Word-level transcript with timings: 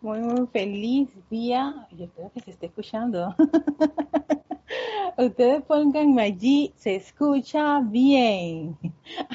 Muy, 0.00 0.20
muy 0.20 0.46
feliz 0.48 1.08
día. 1.30 1.86
Yo 1.92 2.04
espero 2.04 2.30
que 2.32 2.40
se 2.40 2.50
esté 2.52 2.66
escuchando. 2.66 3.34
Ustedes 5.18 5.62
pongan 5.62 6.18
allí, 6.18 6.72
se 6.76 6.96
escucha 6.96 7.80
bien. 7.80 8.76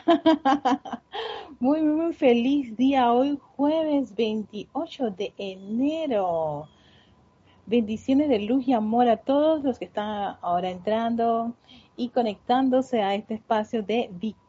Muy, 1.61 1.81
muy 1.81 2.13
feliz 2.13 2.77
día 2.77 3.11
hoy, 3.11 3.37
jueves 3.57 4.15
28 4.15 5.11
de 5.11 5.33
enero. 5.37 6.69
Bendiciones 7.65 8.29
de 8.29 8.39
luz 8.39 8.65
y 8.65 8.71
amor 8.71 9.09
a 9.09 9.17
todos 9.17 9.61
los 9.61 9.77
que 9.77 9.85
están 9.85 10.37
ahora 10.41 10.69
entrando 10.69 11.53
y 11.97 12.09
conectándose 12.09 13.01
a 13.01 13.13
este 13.13 13.33
espacio 13.33 13.83
de 13.83 14.09
victoria 14.13 14.48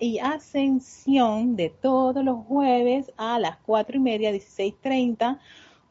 y 0.00 0.18
ascensión 0.18 1.54
de 1.54 1.70
todos 1.70 2.24
los 2.24 2.44
jueves 2.46 3.12
a 3.16 3.38
las 3.38 3.56
cuatro 3.58 3.96
y 3.96 4.00
media, 4.00 4.32
16.30 4.32 5.38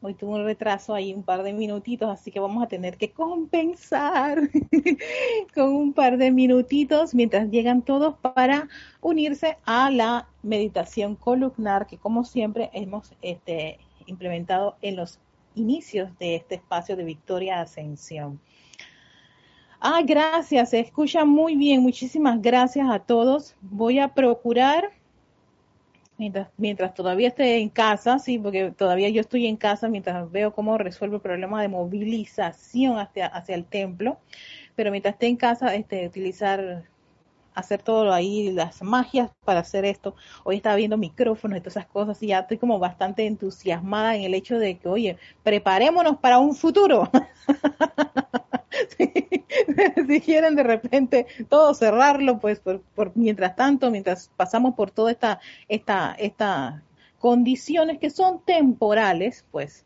Hoy 0.06 0.12
tuve 0.12 0.32
un 0.32 0.44
retraso 0.44 0.92
ahí, 0.92 1.14
un 1.14 1.22
par 1.22 1.42
de 1.42 1.54
minutitos, 1.54 2.10
así 2.10 2.30
que 2.30 2.38
vamos 2.38 2.62
a 2.62 2.66
tener 2.66 2.98
que 2.98 3.12
compensar 3.12 4.38
con 5.54 5.74
un 5.74 5.94
par 5.94 6.18
de 6.18 6.30
minutitos 6.30 7.14
mientras 7.14 7.48
llegan 7.48 7.80
todos 7.80 8.14
para 8.18 8.68
unirse 9.00 9.56
a 9.64 9.90
la 9.90 10.28
meditación 10.42 11.16
columnar 11.16 11.86
que 11.86 11.96
como 11.96 12.26
siempre 12.26 12.68
hemos 12.74 13.14
este, 13.22 13.78
implementado 14.04 14.76
en 14.82 14.96
los 14.96 15.20
inicios 15.54 16.10
de 16.18 16.34
este 16.34 16.56
espacio 16.56 16.96
de 16.96 17.04
Victoria 17.04 17.62
Ascensión. 17.62 18.38
Ah, 19.86 20.00
gracias, 20.02 20.70
se 20.70 20.80
escucha 20.80 21.26
muy 21.26 21.56
bien. 21.56 21.82
Muchísimas 21.82 22.40
gracias 22.40 22.88
a 22.90 23.00
todos. 23.00 23.54
Voy 23.60 23.98
a 23.98 24.08
procurar 24.08 24.90
Mientras, 26.56 26.94
todavía 26.94 27.28
esté 27.28 27.58
en 27.58 27.68
casa, 27.68 28.18
sí, 28.18 28.38
porque 28.38 28.70
todavía 28.70 29.10
yo 29.10 29.20
estoy 29.20 29.46
en 29.46 29.56
casa 29.56 29.88
mientras 29.88 30.30
veo 30.30 30.54
cómo 30.54 30.78
resuelvo 30.78 31.16
el 31.16 31.22
problema 31.22 31.60
de 31.60 31.68
movilización 31.68 32.98
hacia, 32.98 33.26
hacia 33.26 33.54
el 33.56 33.66
templo, 33.66 34.18
pero 34.74 34.90
mientras 34.90 35.16
esté 35.16 35.26
en 35.26 35.36
casa, 35.36 35.74
este, 35.74 36.06
utilizar, 36.06 36.84
hacer 37.54 37.82
todo 37.82 38.12
ahí, 38.12 38.52
las 38.52 38.82
magias 38.82 39.32
para 39.44 39.60
hacer 39.60 39.84
esto. 39.84 40.14
Hoy 40.44 40.56
estaba 40.56 40.76
viendo 40.76 40.96
micrófonos 40.96 41.58
y 41.58 41.60
todas 41.60 41.76
esas 41.76 41.90
cosas 41.90 42.22
y 42.22 42.28
ya 42.28 42.38
estoy 42.40 42.58
como 42.58 42.78
bastante 42.78 43.26
entusiasmada 43.26 44.16
en 44.16 44.22
el 44.22 44.34
hecho 44.34 44.58
de 44.58 44.78
que, 44.78 44.88
oye, 44.88 45.18
preparémonos 45.42 46.18
para 46.18 46.38
un 46.38 46.54
futuro. 46.54 47.10
si 50.08 50.20
quieren 50.20 50.56
de 50.56 50.62
repente 50.62 51.26
todo 51.48 51.74
cerrarlo, 51.74 52.38
pues 52.38 52.60
por, 52.60 53.12
mientras 53.14 53.56
tanto, 53.56 53.90
mientras 53.90 54.30
pasamos 54.36 54.74
por 54.74 54.90
todas 54.90 55.12
esta, 55.12 55.40
esta, 55.68 56.14
estas 56.18 56.82
condiciones 57.18 57.98
que 57.98 58.10
son 58.10 58.40
temporales, 58.44 59.44
pues 59.50 59.84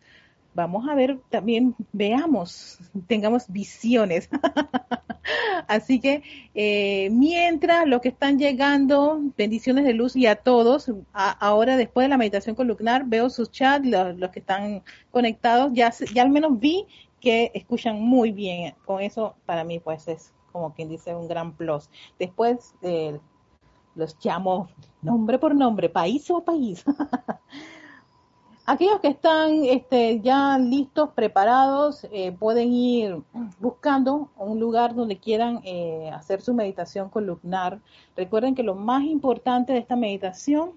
vamos 0.54 0.88
a 0.88 0.94
ver 0.94 1.18
también, 1.30 1.74
veamos, 1.92 2.78
tengamos 3.06 3.44
visiones. 3.48 4.28
Así 5.68 6.00
que 6.00 6.22
eh, 6.54 7.10
mientras 7.10 7.86
los 7.86 8.00
que 8.00 8.08
están 8.08 8.38
llegando, 8.38 9.20
bendiciones 9.36 9.84
de 9.84 9.92
luz 9.92 10.16
y 10.16 10.26
a 10.26 10.36
todos, 10.36 10.90
ahora 11.12 11.76
después 11.76 12.06
de 12.06 12.08
la 12.08 12.16
meditación 12.16 12.56
columnar, 12.56 13.04
veo 13.06 13.28
sus 13.30 13.50
chats, 13.50 13.86
los, 13.86 14.16
los, 14.16 14.30
que 14.30 14.40
están 14.40 14.82
conectados, 15.10 15.70
ya, 15.74 15.92
ya 16.12 16.22
al 16.22 16.30
menos 16.30 16.58
vi 16.58 16.86
que 17.20 17.50
escuchan 17.54 18.00
muy 18.00 18.32
bien. 18.32 18.74
Con 18.84 19.00
eso, 19.00 19.34
para 19.46 19.64
mí, 19.64 19.78
pues 19.78 20.08
es 20.08 20.32
como 20.52 20.74
quien 20.74 20.88
dice 20.88 21.14
un 21.14 21.28
gran 21.28 21.52
plus. 21.52 21.88
Después 22.18 22.74
eh, 22.82 23.18
los 23.94 24.16
llamo 24.24 24.68
nombre 25.02 25.38
por 25.38 25.54
nombre, 25.54 25.88
país 25.88 26.30
o 26.30 26.42
país. 26.42 26.84
Aquellos 28.66 29.00
que 29.00 29.08
están 29.08 29.64
este, 29.64 30.20
ya 30.20 30.58
listos, 30.58 31.08
preparados, 31.14 32.06
eh, 32.12 32.32
pueden 32.32 32.70
ir 32.74 33.22
buscando 33.58 34.28
un 34.36 34.60
lugar 34.60 34.94
donde 34.94 35.16
quieran 35.16 35.62
eh, 35.64 36.10
hacer 36.12 36.42
su 36.42 36.52
meditación 36.52 37.08
columnar. 37.08 37.80
Recuerden 38.14 38.54
que 38.54 38.62
lo 38.62 38.74
más 38.74 39.04
importante 39.04 39.72
de 39.72 39.78
esta 39.78 39.96
meditación 39.96 40.72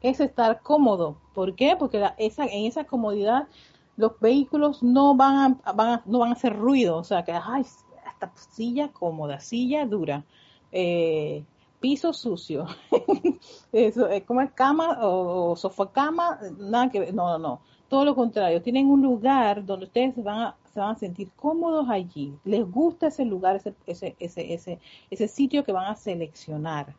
es 0.00 0.20
estar 0.20 0.60
cómodo. 0.62 1.16
¿Por 1.34 1.56
qué? 1.56 1.74
Porque 1.76 2.08
esa, 2.18 2.44
en 2.44 2.66
esa 2.66 2.84
comodidad 2.84 3.48
los 3.96 4.18
vehículos 4.20 4.82
no 4.82 5.14
van 5.14 5.60
a, 5.64 6.02
no 6.06 6.18
van 6.18 6.30
a 6.30 6.32
hacer 6.32 6.56
ruido, 6.56 6.96
o 6.96 7.04
sea 7.04 7.24
que, 7.24 7.32
ay, 7.32 7.62
esta 8.08 8.32
silla 8.34 8.88
cómoda, 8.88 9.40
silla 9.40 9.86
dura, 9.86 10.24
eh, 10.72 11.44
piso 11.80 12.12
sucio, 12.12 12.66
eso, 13.72 14.08
es 14.08 14.24
como 14.24 14.48
cama 14.54 14.98
o, 15.02 15.56
sofá 15.56 15.90
cama, 15.90 16.38
nada 16.58 16.90
que 16.90 17.12
no, 17.12 17.30
no, 17.30 17.38
no, 17.38 17.60
todo 17.88 18.04
lo 18.04 18.14
contrario, 18.14 18.62
tienen 18.62 18.88
un 18.88 19.02
lugar 19.02 19.64
donde 19.64 19.86
ustedes 19.86 20.14
van 20.22 20.38
a, 20.40 20.56
se 20.72 20.80
van 20.80 20.90
a 20.90 20.98
sentir 20.98 21.30
cómodos 21.32 21.88
allí, 21.88 22.34
les 22.44 22.64
gusta 22.70 23.08
ese 23.08 23.24
lugar, 23.24 23.56
ese, 23.56 23.74
ese, 23.86 24.14
ese, 24.18 24.78
ese, 25.10 25.28
sitio 25.28 25.64
que 25.64 25.72
van 25.72 25.90
a 25.90 25.96
seleccionar, 25.96 26.94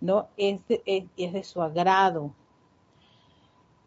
¿no? 0.00 0.28
Es, 0.36 0.60
es 0.68 1.32
de 1.32 1.44
su 1.44 1.62
agrado. 1.62 2.32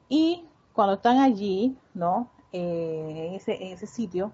Y 0.10 0.46
cuando 0.74 0.96
están 0.96 1.18
allí, 1.18 1.76
¿no? 1.94 2.30
Eh, 2.52 3.28
en, 3.28 3.34
ese, 3.34 3.72
ese 3.72 3.88
sitio 3.88 4.32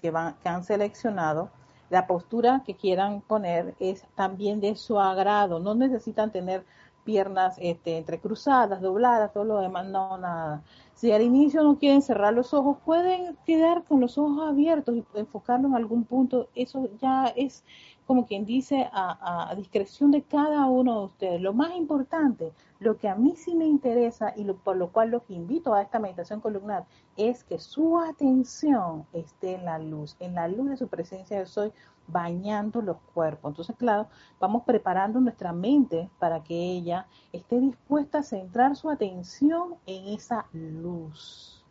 que, 0.00 0.10
van, 0.10 0.34
que 0.42 0.48
han 0.48 0.64
seleccionado, 0.64 1.50
la 1.90 2.06
postura 2.06 2.62
que 2.64 2.74
quieran 2.74 3.20
poner 3.20 3.74
es 3.78 4.04
también 4.14 4.60
de 4.60 4.76
su 4.76 4.98
agrado. 4.98 5.60
No 5.60 5.74
necesitan 5.74 6.32
tener 6.32 6.64
piernas 7.04 7.56
este, 7.60 7.98
entrecruzadas, 7.98 8.80
dobladas, 8.80 9.32
todo 9.32 9.44
lo 9.44 9.58
demás, 9.58 9.86
no, 9.86 10.16
nada. 10.18 10.62
Si 10.94 11.10
al 11.12 11.22
inicio 11.22 11.62
no 11.62 11.78
quieren 11.78 12.02
cerrar 12.02 12.32
los 12.32 12.54
ojos, 12.54 12.78
pueden 12.84 13.36
quedar 13.44 13.84
con 13.84 14.00
los 14.00 14.18
ojos 14.18 14.48
abiertos 14.48 14.96
y 14.96 15.04
enfocarlos 15.14 15.70
en 15.70 15.76
algún 15.76 16.04
punto. 16.04 16.48
Eso 16.54 16.88
ya 17.00 17.26
es 17.36 17.64
como 18.06 18.26
quien 18.26 18.44
dice, 18.44 18.88
a, 18.92 19.54
discreción 19.56 20.10
de 20.10 20.22
cada 20.22 20.66
uno 20.66 20.98
de 20.98 21.04
ustedes. 21.06 21.40
Lo 21.40 21.52
más 21.52 21.74
importante, 21.74 22.52
lo 22.78 22.96
que 22.98 23.08
a 23.08 23.14
mí 23.14 23.36
sí 23.36 23.54
me 23.54 23.66
interesa 23.66 24.32
y 24.36 24.44
por 24.44 24.76
lo 24.76 24.90
cual 24.90 25.10
los 25.10 25.22
invito 25.28 25.72
a 25.74 25.82
esta 25.82 25.98
meditación 25.98 26.40
columnar, 26.40 26.84
es 27.16 27.44
que 27.44 27.58
su 27.58 27.98
atención 27.98 29.06
esté 29.12 29.54
en 29.54 29.64
la 29.64 29.78
luz, 29.78 30.16
en 30.18 30.34
la 30.34 30.48
luz 30.48 30.70
de 30.70 30.76
su 30.76 30.88
presencia 30.88 31.38
de 31.38 31.46
soy, 31.46 31.72
bañando 32.08 32.82
los 32.82 32.98
cuerpos. 33.14 33.50
Entonces, 33.50 33.76
claro, 33.76 34.08
vamos 34.40 34.64
preparando 34.64 35.20
nuestra 35.20 35.52
mente 35.52 36.10
para 36.18 36.42
que 36.42 36.54
ella 36.54 37.06
esté 37.32 37.60
dispuesta 37.60 38.18
a 38.18 38.22
centrar 38.22 38.76
su 38.76 38.90
atención 38.90 39.76
en 39.86 40.08
esa 40.08 40.46
luz. 40.52 41.64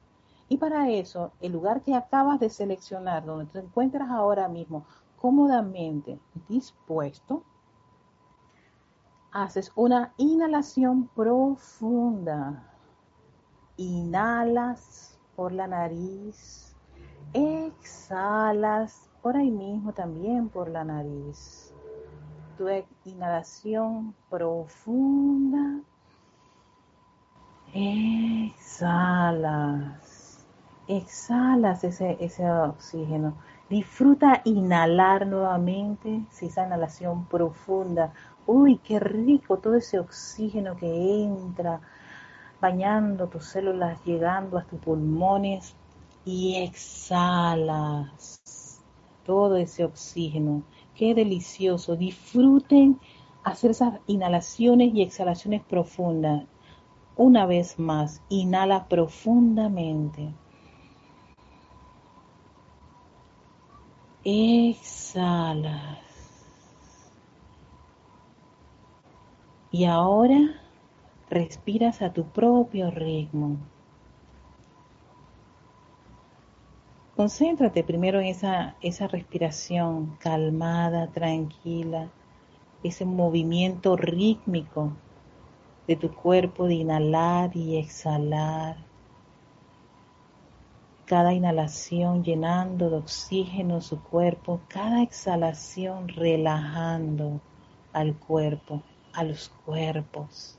Y 0.51 0.57
para 0.57 0.89
eso, 0.89 1.31
el 1.39 1.53
lugar 1.53 1.81
que 1.81 1.95
acabas 1.95 2.37
de 2.39 2.49
seleccionar, 2.49 3.23
donde 3.23 3.45
te 3.45 3.59
encuentras 3.59 4.09
ahora 4.09 4.49
mismo, 4.49 4.85
cómodamente 5.21 6.19
dispuesto, 6.49 7.43
haces 9.31 9.71
una 9.75 10.13
inhalación 10.17 11.07
profunda. 11.15 12.67
Inhalas 13.77 15.19
por 15.35 15.51
la 15.51 15.67
nariz, 15.67 16.75
exhalas 17.33 19.11
por 19.21 19.37
ahí 19.37 19.51
mismo 19.51 19.93
también 19.93 20.49
por 20.49 20.67
la 20.69 20.83
nariz. 20.83 21.71
Tu 22.57 22.67
inhalación 23.05 24.15
profunda. 24.29 25.81
Exhalas. 27.73 28.87
Exhalas 30.87 31.83
ese, 31.83 32.17
ese 32.19 32.51
oxígeno 32.51 33.35
Disfruta 33.71 34.41
inhalar 34.43 35.25
nuevamente, 35.25 36.25
si 36.29 36.47
esa 36.47 36.65
inhalación 36.65 37.25
profunda. 37.27 38.11
Uy, 38.45 38.79
qué 38.79 38.99
rico 38.99 39.59
todo 39.59 39.75
ese 39.75 39.97
oxígeno 39.97 40.75
que 40.75 41.23
entra, 41.23 41.79
bañando 42.59 43.29
tus 43.29 43.45
células, 43.45 44.03
llegando 44.03 44.57
a 44.57 44.65
tus 44.65 44.77
pulmones 44.81 45.73
y 46.25 46.57
exhalas 46.57 48.01
todo 49.25 49.55
ese 49.55 49.85
oxígeno. 49.85 50.63
Qué 50.93 51.15
delicioso. 51.15 51.95
Disfruten 51.95 52.99
hacer 53.41 53.71
esas 53.71 54.01
inhalaciones 54.05 54.93
y 54.93 55.01
exhalaciones 55.01 55.63
profundas. 55.63 56.43
Una 57.15 57.45
vez 57.45 57.79
más, 57.79 58.21
inhala 58.27 58.89
profundamente. 58.89 60.33
Exhalas. 64.23 65.97
Y 69.71 69.85
ahora 69.85 70.61
respiras 71.29 72.03
a 72.03 72.13
tu 72.13 72.25
propio 72.25 72.91
ritmo. 72.91 73.57
Concéntrate 77.15 77.83
primero 77.83 78.19
en 78.19 78.27
esa, 78.27 78.75
esa 78.81 79.07
respiración 79.07 80.17
calmada, 80.19 81.07
tranquila, 81.07 82.09
ese 82.83 83.05
movimiento 83.05 83.95
rítmico 83.95 84.91
de 85.87 85.95
tu 85.95 86.13
cuerpo 86.13 86.67
de 86.67 86.75
inhalar 86.75 87.55
y 87.55 87.77
exhalar. 87.77 88.90
Cada 91.11 91.33
inhalación 91.33 92.23
llenando 92.23 92.89
de 92.89 92.95
oxígeno 92.95 93.81
su 93.81 94.01
cuerpo, 94.01 94.61
cada 94.69 95.03
exhalación 95.03 96.07
relajando 96.07 97.41
al 97.91 98.15
cuerpo, 98.15 98.81
a 99.11 99.25
los 99.25 99.49
cuerpos. 99.65 100.57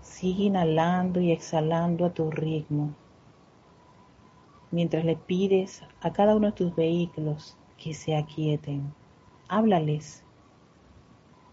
Sigue 0.00 0.44
inhalando 0.44 1.20
y 1.20 1.32
exhalando 1.32 2.04
a 2.04 2.14
tu 2.14 2.30
ritmo, 2.30 2.90
mientras 4.70 5.04
le 5.04 5.16
pides 5.16 5.82
a 6.00 6.12
cada 6.12 6.36
uno 6.36 6.46
de 6.46 6.52
tus 6.52 6.76
vehículos 6.76 7.56
que 7.78 7.94
se 7.94 8.14
aquieten. 8.14 8.94
Háblales 9.48 10.22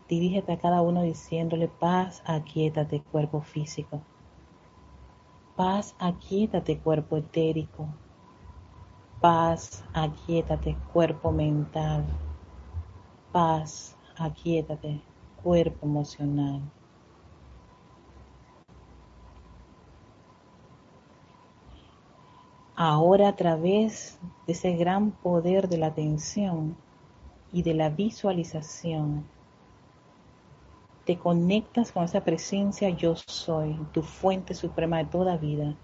Dirígete 0.08 0.52
a 0.52 0.60
cada 0.60 0.84
uno 0.84 1.02
diciéndole 1.02 1.70
paz, 1.70 2.22
aquietate 2.28 3.02
cuerpo 3.02 3.42
físico. 3.42 4.00
Paz, 5.56 5.94
aquietate 6.00 6.80
cuerpo 6.80 7.16
etérico. 7.16 7.88
Paz, 9.22 9.84
aquietate 9.94 10.76
cuerpo 10.92 11.32
mental. 11.32 12.04
Paz, 13.32 13.96
aquietate 14.18 15.04
cuerpo 15.36 15.86
emocional. 15.86 16.62
Ahora 22.76 23.28
a 23.28 23.36
través 23.36 24.18
de 24.48 24.54
ese 24.54 24.76
gran 24.76 25.12
poder 25.12 25.70
de 25.70 25.78
la 25.78 25.88
atención 25.88 26.76
y 27.52 27.62
de 27.62 27.76
la 27.76 27.90
visualización, 27.90 29.33
te 31.06 31.18
conectas 31.18 31.92
con 31.92 32.06
esa 32.06 32.22
presencia 32.22 32.90
yo 32.90 33.16
soy, 33.16 33.78
tu 33.92 34.02
fuente 34.02 34.54
suprema 34.54 35.00
de 35.00 35.06
toda 35.06 35.36
vida, 35.36 35.76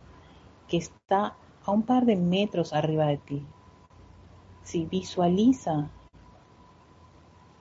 que 0.67 0.77
está 0.77 1.35
a 1.65 1.71
un 1.71 1.81
par 1.81 2.05
de 2.05 2.15
metros 2.15 2.71
arriba 2.73 3.07
de 3.07 3.17
ti. 3.17 3.45
Si 4.63 4.85
visualiza 4.85 5.89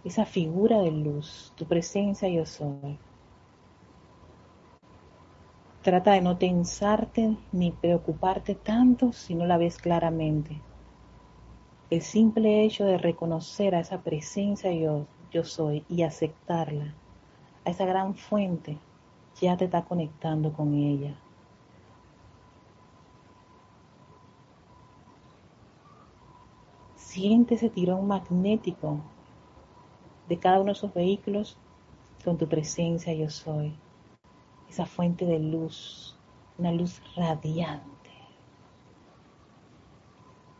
esa 0.04 0.24
figura 0.24 0.78
de 0.82 0.92
luz, 0.92 1.52
tu 1.56 1.64
presencia 1.64 2.28
yo 2.28 2.46
soy. 2.46 2.96
Trata 5.82 6.12
de 6.12 6.20
no 6.20 6.36
tensarte 6.36 7.36
ni 7.50 7.72
preocuparte 7.72 8.54
tanto 8.54 9.12
si 9.12 9.34
no 9.34 9.46
la 9.46 9.56
ves 9.56 9.78
claramente. 9.78 10.60
El 11.90 12.02
simple 12.02 12.64
hecho 12.64 12.84
de 12.84 12.98
reconocer 12.98 13.74
a 13.74 13.80
esa 13.80 13.98
presencia 14.02 14.70
yo, 14.70 15.06
yo 15.32 15.42
soy 15.42 15.84
y 15.88 16.02
aceptarla 16.02 16.94
esa 17.64 17.84
gran 17.84 18.14
fuente, 18.14 18.78
ya 19.40 19.56
te 19.56 19.66
está 19.66 19.84
conectando 19.84 20.52
con 20.52 20.74
ella. 20.74 21.14
Siente 26.96 27.54
ese 27.54 27.70
tirón 27.70 28.06
magnético 28.06 29.00
de 30.28 30.38
cada 30.38 30.60
uno 30.60 30.66
de 30.66 30.72
esos 30.72 30.92
vehículos 30.92 31.56
con 32.24 32.36
tu 32.36 32.48
presencia 32.48 33.14
yo 33.14 33.30
soy. 33.30 33.74
Esa 34.68 34.84
fuente 34.84 35.24
de 35.24 35.38
luz, 35.38 36.16
una 36.58 36.72
luz 36.72 37.00
radiante. 37.16 37.86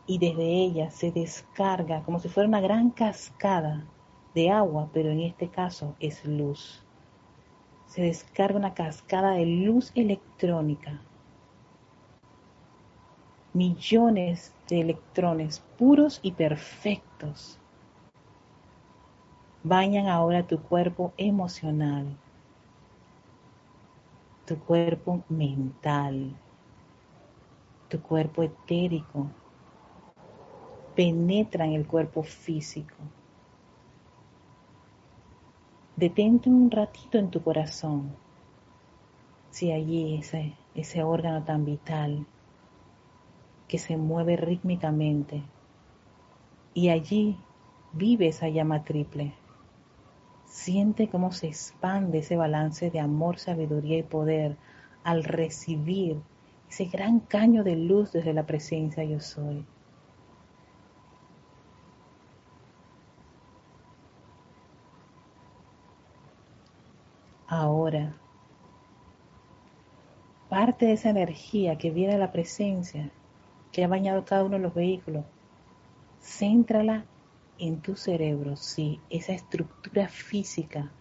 Y 0.06 0.18
desde 0.18 0.44
ella 0.44 0.90
se 0.90 1.12
descarga 1.12 2.02
como 2.02 2.18
si 2.18 2.28
fuera 2.28 2.48
una 2.48 2.62
gran 2.62 2.90
cascada 2.90 3.86
de 4.34 4.50
agua, 4.50 4.88
pero 4.92 5.10
en 5.10 5.20
este 5.20 5.48
caso 5.48 5.94
es 6.00 6.24
luz 6.24 6.82
se 7.88 8.02
descarga 8.02 8.58
una 8.58 8.75
cascada 8.75 9.32
de 9.32 9.46
luz 9.46 9.93
electrónica. 9.94 11.00
Millones 13.55 14.52
de 14.69 14.82
electrones 14.82 15.62
puros 15.79 16.20
y 16.23 16.32
perfectos 16.32 17.58
bañan 19.64 20.06
ahora 20.06 20.46
tu 20.46 20.61
cuerpo 20.61 21.12
emocional, 21.17 22.06
tu 24.46 24.58
cuerpo 24.58 25.25
mental, 25.29 26.32
tu 27.88 28.00
cuerpo 28.00 28.43
etérico, 28.43 29.26
penetran 30.94 31.73
el 31.73 31.87
cuerpo 31.87 32.23
físico 32.23 32.94
detente 35.98 36.48
un 36.48 36.70
ratito 36.70 37.18
en 37.18 37.28
tu 37.28 37.42
corazón, 37.42 38.14
si 39.50 39.72
allí 39.72 40.14
ese, 40.14 40.54
ese 40.76 41.02
órgano 41.02 41.42
tan 41.42 41.64
vital 41.64 42.24
que 43.66 43.78
se 43.78 43.96
mueve 43.96 44.36
rítmicamente 44.36 45.42
y 46.72 46.90
allí 46.90 47.36
vive 47.92 48.28
esa 48.28 48.48
llama 48.48 48.84
triple. 48.84 49.32
Siente 50.46 51.08
cómo 51.08 51.32
se 51.32 51.48
expande 51.48 52.18
ese 52.18 52.36
balance 52.36 52.92
de 52.92 53.00
amor, 53.00 53.40
sabiduría 53.40 53.98
y 53.98 54.04
poder 54.04 54.56
al 55.02 55.24
recibir 55.24 56.20
ese 56.70 56.84
gran 56.84 57.18
caño 57.18 57.64
de 57.64 57.74
luz 57.74 58.12
desde 58.12 58.34
la 58.34 58.46
presencia 58.46 59.02
yo 59.02 59.18
soy. 59.18 59.66
Ahora. 67.58 68.16
Parte 70.49 70.87
de 70.87 70.93
esa 70.93 71.10
energía 71.10 71.76
que 71.76 71.90
viene 71.90 72.14
de 72.14 72.19
la 72.19 72.32
presencia, 72.32 73.10
que 73.72 73.84
ha 73.84 73.88
bañado 73.88 74.25
cada 74.25 74.44
uno 74.44 74.56
de 74.56 74.62
los 74.62 74.75
vehículos, 74.75 75.25
céntrala 76.20 77.05
en 77.58 77.81
tu 77.81 77.96
cerebro, 77.96 78.56
sí, 78.56 79.00
esa 79.10 79.32
estructura 79.32 80.08
física. 80.08 80.93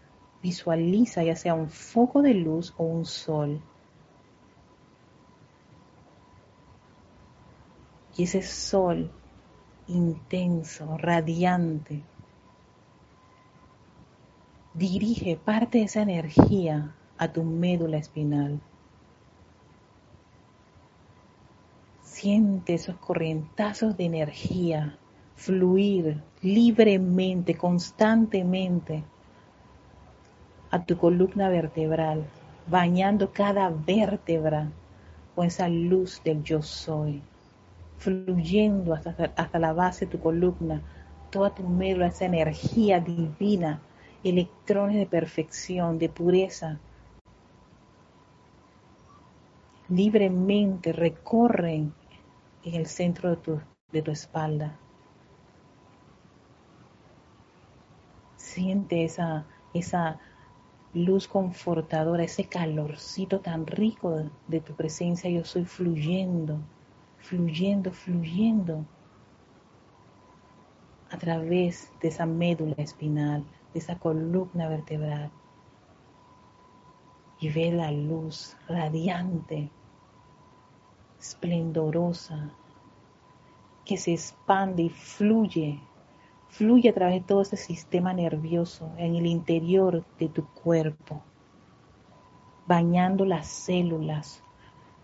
Visualiza 0.42 1.24
ya 1.24 1.36
sea 1.36 1.54
un 1.54 1.69
foco 1.69 2.21
de 2.21 2.33
luz 2.33 2.74
o 2.77 2.83
un 2.83 3.06
sol. 3.06 3.62
Y 8.18 8.24
ese 8.24 8.42
sol 8.42 9.12
intenso, 9.88 10.98
radiante, 10.98 12.03
dirige 14.77 15.38
parte 15.38 15.79
de 15.79 15.85
esa 15.85 16.03
energía 16.03 16.94
a 17.18 17.27
tu 17.31 17.44
médula 17.44 17.97
espinal. 17.97 18.59
Siente 22.03 22.75
esos 22.75 22.96
corrientazos 22.98 23.98
de 23.98 24.05
energía 24.05 25.00
fluir 25.36 26.22
libremente, 26.41 27.55
constantemente 27.55 29.03
a 30.69 30.84
tu 30.84 30.96
columna 30.98 31.50
vertebral, 31.50 32.25
bañando 32.67 33.31
cada 33.31 33.69
vértebra 33.69 34.69
con 35.34 35.48
esa 35.48 35.69
luz 35.69 36.22
del 36.24 36.43
yo 36.43 36.62
soy, 36.62 37.24
fluyendo 37.98 38.93
hasta, 38.93 39.31
hasta 39.36 39.57
la 39.57 39.74
base 39.74 40.05
de 40.05 40.12
tu 40.12 40.19
columna, 40.19 40.81
toda 41.31 41.50
tu 41.50 41.67
médula, 41.67 42.07
esa 42.07 42.25
energía 42.25 43.00
divina 43.00 43.81
electrones 44.24 44.97
de 44.97 45.05
perfección, 45.05 46.00
de 46.00 46.09
pureza, 46.09 46.79
libremente 49.89 50.91
recorren 50.91 51.93
en 52.63 52.75
el 52.75 52.86
centro 52.88 53.29
de 53.29 53.38
tu, 53.38 53.62
de 53.91 54.01
tu 54.01 54.12
espalda. 54.12 54.77
Siente 58.36 59.03
esa, 59.03 59.45
luz 60.93 61.27
confortadora, 61.27 62.24
ese 62.24 62.45
calorcito 62.45 63.39
tan 63.39 63.67
rico 63.67 64.12
de, 64.12 64.29
de 64.47 64.59
tu 64.62 64.74
presencia. 64.74 65.29
Yo 65.29 65.43
soy 65.43 65.65
fluyendo, 65.65 66.59
fluyendo, 67.19 67.91
fluyendo 67.91 68.83
a 71.09 71.17
través 71.17 71.89
de 72.01 72.09
esa 72.09 72.25
médula 72.25 72.75
espinal, 72.77 73.43
esa 73.74 73.97
columna 74.00 74.67
vertebral 74.67 75.31
y 77.39 77.50
ve 77.50 77.71
la 77.71 77.91
luz 77.91 78.55
radiante, 78.67 79.69
esplendorosa, 81.19 82.51
que 83.86 83.97
se 83.97 84.13
expande 84.13 84.83
y 84.83 84.89
fluye, 84.89 85.79
fluye 86.50 86.89
a 86.89 86.93
través 86.93 87.21
de 87.21 87.27
todo 87.27 87.41
ese 87.41 87.57
sistema 87.57 88.13
nervioso 88.13 88.91
en 88.97 89.15
el 89.15 89.25
interior 89.25 90.03
de 90.19 90.29
tu 90.29 90.45
cuerpo, 90.47 91.21
bañando 92.65 93.24
las 93.24 93.47
células, 93.47 94.41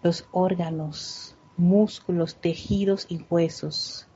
los 0.02 0.28
órganos, 0.32 1.38
músculos, 1.56 2.36
tejidos 2.36 3.06
y 3.10 3.24
huesos, 3.30 4.08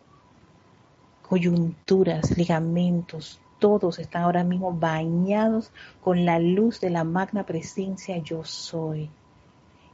coyunturas, 1.22 2.36
ligamentos, 2.38 3.39
todos 3.60 4.00
están 4.00 4.24
ahora 4.24 4.44
mismo 4.44 4.72
bañados 4.74 5.72
con 6.02 6.26
la 6.26 6.40
luz 6.40 6.80
de 6.80 6.90
la 6.90 7.04
magna 7.04 7.46
presencia 7.46 8.18
yo 8.18 8.44
soy. 8.44 9.10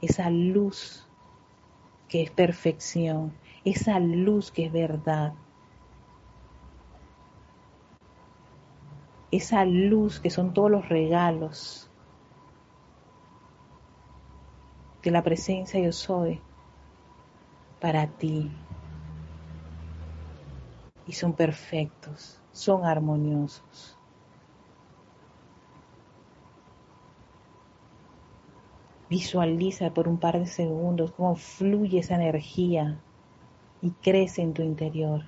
Esa 0.02 0.30
luz 0.30 1.08
que 2.08 2.24
es 2.24 2.32
perfección, 2.32 3.34
esa 3.64 4.00
luz 4.00 4.52
que 4.52 4.66
es 4.66 4.72
verdad, 4.72 5.34
esa 9.32 9.66
luz 9.66 10.20
que 10.20 10.30
son 10.30 10.54
todos 10.54 10.70
los 10.70 10.90
regalos 10.90 11.90
de 15.02 15.10
la 15.10 15.24
presencia 15.24 15.80
yo 15.80 15.92
soy 15.92 16.40
para 17.82 18.06
ti. 18.08 18.52
Y 21.08 21.14
son 21.14 21.34
perfectos, 21.34 22.43
son 22.54 22.86
armoniosos. 22.86 23.98
Visualiza 29.10 29.94
por 29.94 30.08
un 30.08 30.18
par 30.18 30.40
de 30.40 30.46
segundos 30.48 31.12
cómo 31.12 31.36
fluye 31.36 32.00
esa 32.00 32.16
energía 32.16 33.00
y 33.82 33.92
crece 33.92 34.42
en 34.42 34.54
tu 34.54 34.62
interior. 34.62 35.26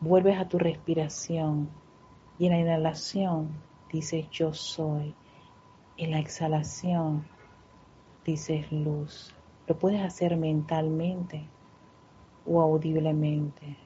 Vuelves 0.00 0.38
a 0.38 0.48
tu 0.48 0.58
respiración 0.58 1.68
y 2.38 2.46
en 2.46 2.52
la 2.52 2.58
inhalación 2.58 3.50
dices 3.92 4.28
yo 4.30 4.52
soy. 4.52 5.14
En 5.96 6.10
la 6.10 6.18
exhalación 6.18 7.26
dices 8.24 8.70
luz. 8.70 9.35
Lo 9.66 9.76
puedes 9.76 10.00
hacer 10.00 10.36
mentalmente 10.36 11.48
o 12.46 12.60
audiblemente. 12.60 13.76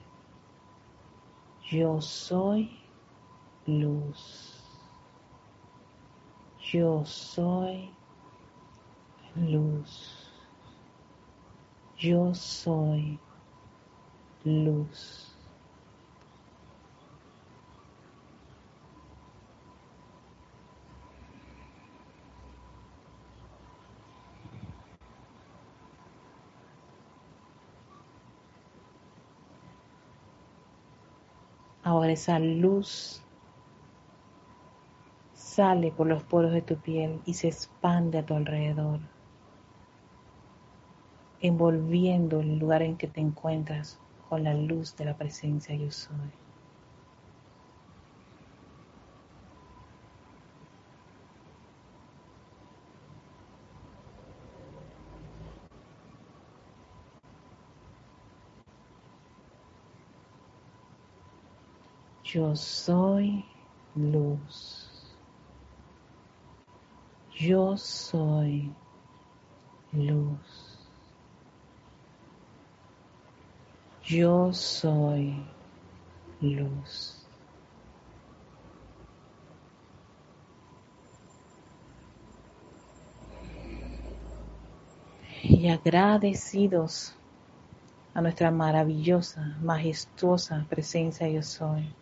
Yo 1.71 2.01
soy 2.01 2.79
luz. 3.67 4.63
Yo 6.61 7.05
soy 7.05 7.91
luz. 9.37 10.31
Yo 11.97 12.35
soy 12.35 13.19
luz. 14.45 15.30
Ahora 31.91 32.13
esa 32.13 32.39
luz 32.39 33.21
sale 35.35 35.91
por 35.91 36.07
los 36.07 36.23
poros 36.23 36.53
de 36.53 36.63
tu 36.63 36.77
piel 36.77 37.21
y 37.27 37.35
se 37.35 37.49
expande 37.49 38.17
a 38.17 38.25
tu 38.25 38.35
alrededor, 38.35 39.01
envolviendo 41.41 42.39
el 42.39 42.61
lugar 42.61 42.83
en 42.83 42.97
que 42.97 43.09
te 43.09 43.21
encuentras 43.21 43.99
con 44.29 44.45
la 44.45 44.55
luz 44.55 44.95
de 44.95 45.05
la 45.05 45.17
presencia 45.17 45.75
yo 45.75 45.91
soy. 45.91 46.31
Yo 62.33 62.55
soy 62.55 63.45
luz. 63.97 64.89
Yo 67.37 67.77
soy 67.77 68.73
luz. 69.93 70.79
Yo 74.05 74.53
soy 74.53 75.45
luz. 76.41 77.27
Y 85.43 85.69
agradecidos 85.69 87.13
a 88.15 88.21
nuestra 88.21 88.53
maravillosa, 88.53 89.57
majestuosa 89.61 90.65
presencia 90.71 91.29
yo 91.29 91.43
soy. 91.43 91.93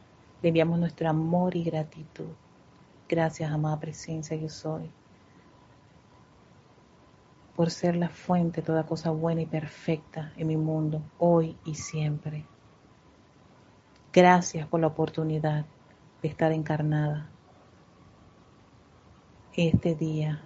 Le 0.42 0.48
enviamos 0.48 0.78
nuestro 0.78 1.08
amor 1.08 1.56
y 1.56 1.64
gratitud. 1.64 2.30
Gracias, 3.08 3.50
amada 3.50 3.80
presencia, 3.80 4.36
yo 4.36 4.48
soy, 4.48 4.90
por 7.56 7.70
ser 7.70 7.96
la 7.96 8.08
fuente 8.08 8.60
de 8.60 8.66
toda 8.66 8.84
cosa 8.84 9.10
buena 9.10 9.42
y 9.42 9.46
perfecta 9.46 10.32
en 10.36 10.46
mi 10.46 10.56
mundo, 10.56 11.02
hoy 11.18 11.56
y 11.64 11.74
siempre. 11.74 12.44
Gracias 14.12 14.66
por 14.68 14.80
la 14.80 14.88
oportunidad 14.88 15.64
de 16.22 16.28
estar 16.28 16.52
encarnada 16.52 17.30
este 19.54 19.94
día. 19.94 20.40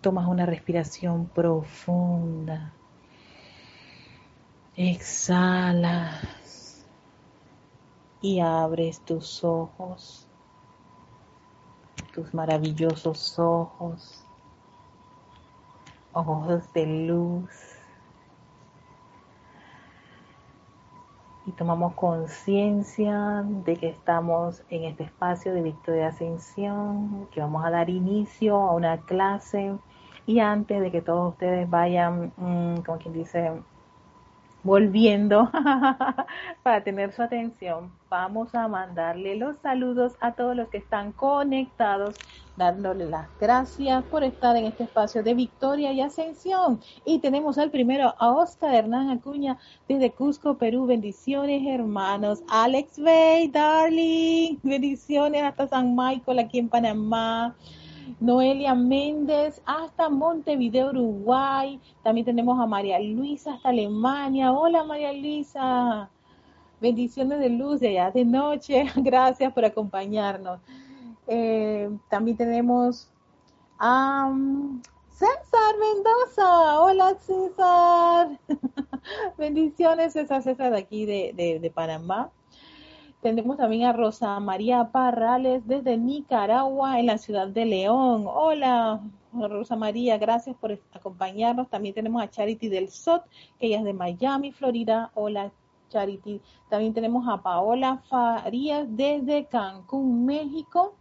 Tomas 0.00 0.28
una 0.28 0.46
respiración 0.46 1.26
profunda 1.26 2.72
Exhalas 4.76 6.84
y 8.20 8.40
abres 8.40 9.00
tus 9.02 9.44
ojos, 9.44 10.26
tus 12.12 12.34
maravillosos 12.34 13.38
ojos, 13.38 14.26
ojos 16.12 16.72
de 16.72 16.86
luz. 17.06 17.52
Y 21.46 21.52
tomamos 21.52 21.94
conciencia 21.94 23.44
de 23.46 23.76
que 23.76 23.90
estamos 23.90 24.64
en 24.70 24.86
este 24.86 25.04
espacio 25.04 25.54
de 25.54 25.62
Victoria 25.62 26.08
Ascensión, 26.08 27.28
que 27.30 27.40
vamos 27.40 27.64
a 27.64 27.70
dar 27.70 27.90
inicio 27.90 28.56
a 28.56 28.72
una 28.72 28.98
clase. 29.02 29.78
Y 30.26 30.40
antes 30.40 30.80
de 30.80 30.90
que 30.90 31.00
todos 31.00 31.34
ustedes 31.34 31.70
vayan, 31.70 32.32
mm, 32.36 32.78
como 32.78 32.98
quien 32.98 33.14
dice, 33.14 33.52
volviendo 34.64 35.50
para 36.62 36.82
tener 36.82 37.12
su 37.12 37.22
atención, 37.22 37.92
vamos 38.08 38.54
a 38.54 38.66
mandarle 38.66 39.36
los 39.36 39.58
saludos 39.58 40.14
a 40.20 40.32
todos 40.32 40.56
los 40.56 40.68
que 40.68 40.78
están 40.78 41.12
conectados, 41.12 42.16
dándole 42.56 43.04
las 43.04 43.28
gracias 43.38 44.02
por 44.04 44.24
estar 44.24 44.56
en 44.56 44.64
este 44.64 44.84
espacio 44.84 45.22
de 45.22 45.34
victoria 45.34 45.92
y 45.92 46.00
ascensión. 46.00 46.80
Y 47.04 47.18
tenemos 47.18 47.58
al 47.58 47.70
primero 47.70 48.14
a 48.18 48.30
Oscar 48.30 48.74
Hernán 48.74 49.10
Acuña 49.10 49.58
desde 49.86 50.10
Cusco, 50.10 50.56
Perú. 50.56 50.86
Bendiciones, 50.86 51.62
hermanos. 51.66 52.42
Alex 52.48 52.98
Bay, 52.98 53.48
darling. 53.48 54.56
Bendiciones 54.62 55.42
hasta 55.42 55.68
San 55.68 55.94
Michael 55.94 56.38
aquí 56.38 56.58
en 56.58 56.68
Panamá. 56.70 57.54
Noelia 58.20 58.74
Méndez 58.74 59.60
hasta 59.64 60.08
Montevideo, 60.08 60.90
Uruguay. 60.90 61.80
También 62.02 62.24
tenemos 62.24 62.58
a 62.60 62.66
María 62.66 62.98
Luisa 63.00 63.54
hasta 63.54 63.70
Alemania. 63.70 64.52
Hola 64.52 64.84
María 64.84 65.12
Luisa. 65.12 66.08
Bendiciones 66.80 67.40
de 67.40 67.50
luz 67.50 67.80
de 67.80 67.88
allá 67.88 68.10
de 68.10 68.24
noche. 68.24 68.84
Gracias 68.96 69.52
por 69.52 69.64
acompañarnos. 69.64 70.60
Eh, 71.26 71.90
también 72.08 72.36
tenemos 72.36 73.10
a 73.78 74.26
um, 74.30 74.80
César 75.10 75.74
Mendoza. 75.80 76.80
Hola 76.80 77.14
César. 77.20 78.38
Bendiciones 79.38 80.12
César, 80.12 80.42
César 80.42 80.72
de 80.72 80.78
aquí 80.78 81.06
de, 81.06 81.58
de 81.60 81.70
Panamá. 81.70 82.30
Tenemos 83.24 83.56
también 83.56 83.84
a 83.84 83.94
Rosa 83.94 84.38
María 84.38 84.90
Parrales 84.92 85.66
desde 85.66 85.96
Nicaragua, 85.96 87.00
en 87.00 87.06
la 87.06 87.16
ciudad 87.16 87.48
de 87.48 87.64
León. 87.64 88.26
Hola, 88.28 89.00
Rosa 89.32 89.76
María, 89.76 90.18
gracias 90.18 90.54
por 90.56 90.78
acompañarnos. 90.92 91.70
También 91.70 91.94
tenemos 91.94 92.22
a 92.22 92.28
Charity 92.28 92.68
del 92.68 92.90
SOT, 92.90 93.24
que 93.58 93.68
ella 93.68 93.78
es 93.78 93.84
de 93.84 93.94
Miami, 93.94 94.52
Florida. 94.52 95.10
Hola, 95.14 95.50
Charity. 95.88 96.42
También 96.68 96.92
tenemos 96.92 97.26
a 97.26 97.40
Paola 97.40 98.02
Farías 98.10 98.86
desde 98.90 99.46
Cancún, 99.46 100.26
México 100.26 100.94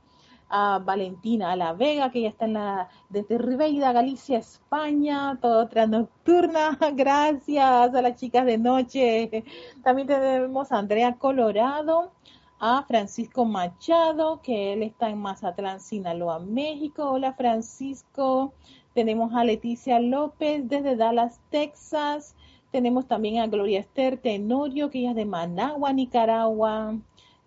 a 0.55 0.77
Valentina 0.77 1.51
a 1.51 1.55
La 1.55 1.74
Vega, 1.74 2.12
que 2.12 2.22
ya 2.22 2.29
está 2.29 2.45
en 2.45 2.53
la, 2.53 2.88
desde 3.10 3.39
Ribeira, 3.39 3.91
Galicia, 3.91 4.38
España, 4.38 5.39
toda 5.41 5.63
otra 5.63 5.88
nocturna, 5.88 6.77
gracias 6.93 7.95
a 7.95 8.01
las 8.03 8.15
chicas 8.17 8.45
de 8.45 8.60
noche. 8.60 9.43
También 9.83 10.07
tenemos 10.07 10.72
a 10.72 10.77
Andrea 10.77 11.15
Colorado, 11.17 12.12
a 12.60 12.83
Francisco 12.88 13.45
Machado, 13.45 14.41
que 14.43 14.74
él 14.74 14.83
está 14.83 15.10
en 15.10 15.17
Mazatlán, 15.17 15.79
Sinaloa, 15.79 16.38
México. 16.38 17.10
Hola 17.10 17.33
Francisco. 17.33 18.53
tenemos 18.93 19.33
a 19.33 19.43
Leticia 19.43 20.00
López 20.00 20.69
desde 20.69 20.95
Dallas, 20.95 21.41
Texas, 21.50 22.36
tenemos 22.72 23.07
también 23.07 23.39
a 23.39 23.48
Gloria 23.48 23.79
Esther 23.79 24.17
Tenorio, 24.17 24.91
que 24.91 25.00
ella 25.00 25.10
es 25.12 25.15
de 25.15 25.25
Managua, 25.25 25.93
Nicaragua, 25.93 26.95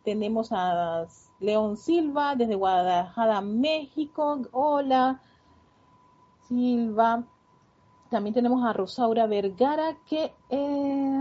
tenemos 0.02 0.50
a 0.50 1.06
León 1.40 1.76
Silva 1.76 2.34
desde 2.34 2.54
Guadalajara, 2.54 3.40
México, 3.40 4.42
hola, 4.52 5.20
Silva, 6.48 7.24
también 8.10 8.34
tenemos 8.34 8.64
a 8.64 8.72
Rosaura 8.72 9.26
Vergara, 9.26 9.96
que... 10.06 10.32
Eh, 10.48 11.16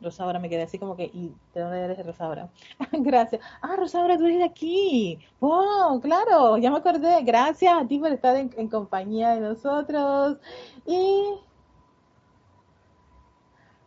Rosaura, 0.00 0.38
me 0.38 0.48
quedé 0.48 0.62
así 0.62 0.78
como 0.78 0.96
que, 0.96 1.04
¿y 1.04 1.34
de 1.54 1.60
dónde 1.60 1.84
eres 1.84 2.06
Rosaura? 2.06 2.50
Gracias. 2.92 3.42
Ah, 3.60 3.76
Rosaura, 3.76 4.16
tú 4.16 4.24
eres 4.24 4.38
de 4.38 4.44
aquí. 4.44 5.18
Wow, 5.40 6.00
claro, 6.00 6.56
ya 6.56 6.70
me 6.70 6.78
acordé. 6.78 7.22
Gracias 7.22 7.74
a 7.74 7.86
ti 7.86 7.98
por 7.98 8.10
estar 8.10 8.34
en, 8.36 8.50
en 8.56 8.68
compañía 8.68 9.30
de 9.30 9.40
nosotros. 9.40 10.38
Y, 10.86 11.34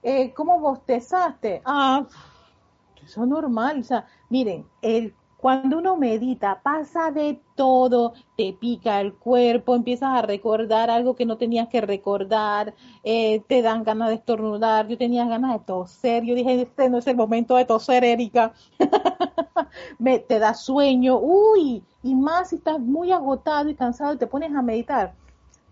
eh, 0.04 0.34
¿cómo 0.36 0.60
bostezaste? 0.60 1.62
Ah, 1.66 2.06
eso 3.06 3.24
es 3.24 3.30
normal. 3.30 3.80
O 3.80 3.84
sea, 3.84 4.08
miren, 4.30 4.66
el 4.82 5.14
cuando 5.44 5.80
uno 5.80 5.98
medita, 5.98 6.62
pasa 6.64 7.12
de 7.12 7.38
todo, 7.56 8.14
te 8.38 8.54
pica 8.54 9.02
el 9.02 9.14
cuerpo, 9.14 9.76
empiezas 9.76 10.12
a 10.12 10.22
recordar 10.22 10.90
algo 10.90 11.18
que 11.18 11.26
no 11.26 11.38
tenías 11.38 11.68
que 11.68 11.82
recordar, 11.82 12.74
eh, 13.04 13.42
te 13.50 13.62
dan 13.62 13.84
ganas 13.84 14.08
de 14.08 14.16
estornudar, 14.16 14.88
yo 14.88 14.98
tenía 14.98 15.26
ganas 15.26 15.52
de 15.52 15.66
toser, 15.66 16.24
yo 16.24 16.34
dije, 16.34 16.62
este 16.62 16.90
no 16.90 17.00
es 17.00 17.08
el 17.08 17.18
momento 17.18 17.58
de 17.58 17.66
toser, 17.66 18.06
Erika, 18.06 18.54
Me, 20.00 20.20
te 20.20 20.40
da 20.40 20.54
sueño, 20.54 21.20
uy, 21.20 21.84
y 22.04 22.16
más 22.16 22.52
si 22.52 22.56
estás 22.56 22.80
muy 22.80 23.12
agotado 23.12 23.68
y 23.68 23.76
cansado 23.76 24.14
y 24.14 24.18
te 24.18 24.28
pones 24.28 24.56
a 24.56 24.62
meditar 24.62 25.14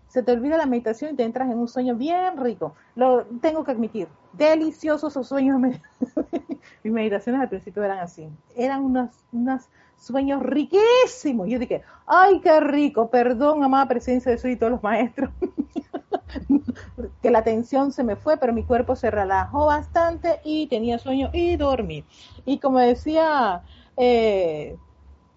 se 0.08 0.22
te 0.22 0.32
olvida 0.32 0.58
la 0.58 0.66
meditación 0.66 1.14
y 1.14 1.16
te 1.16 1.22
entras 1.22 1.50
en 1.50 1.56
un 1.56 1.68
sueño 1.68 1.96
bien 1.96 2.36
rico. 2.36 2.74
Lo 2.94 3.24
tengo 3.40 3.64
que 3.64 3.70
admitir, 3.70 4.08
deliciosos 4.32 5.12
esos 5.12 5.28
sueños. 5.28 5.60
Mis 6.82 6.92
meditaciones 6.92 7.40
al 7.40 7.48
principio 7.48 7.82
eran 7.82 7.98
así, 7.98 8.28
eran 8.56 8.84
unos, 8.84 9.68
sueños 9.96 10.42
riquísimos. 10.42 11.48
Yo 11.48 11.58
dije, 11.58 11.82
ay, 12.06 12.40
qué 12.40 12.58
rico, 12.60 13.08
perdón, 13.08 13.62
amada 13.62 13.86
presencia 13.86 14.32
de 14.32 14.38
soy 14.38 14.52
y 14.52 14.56
todos 14.56 14.72
los 14.72 14.82
maestros. 14.82 15.30
que 17.22 17.30
la 17.30 17.44
tensión 17.44 17.92
se 17.92 18.02
me 18.02 18.16
fue, 18.16 18.36
pero 18.36 18.52
mi 18.52 18.64
cuerpo 18.64 18.96
se 18.96 19.10
relajó 19.10 19.66
bastante 19.66 20.40
y 20.44 20.66
tenía 20.66 20.98
sueño 20.98 21.30
y 21.32 21.56
dormí. 21.56 22.04
Y 22.44 22.58
como 22.58 22.78
decía 22.78 23.62
eh, 23.96 24.76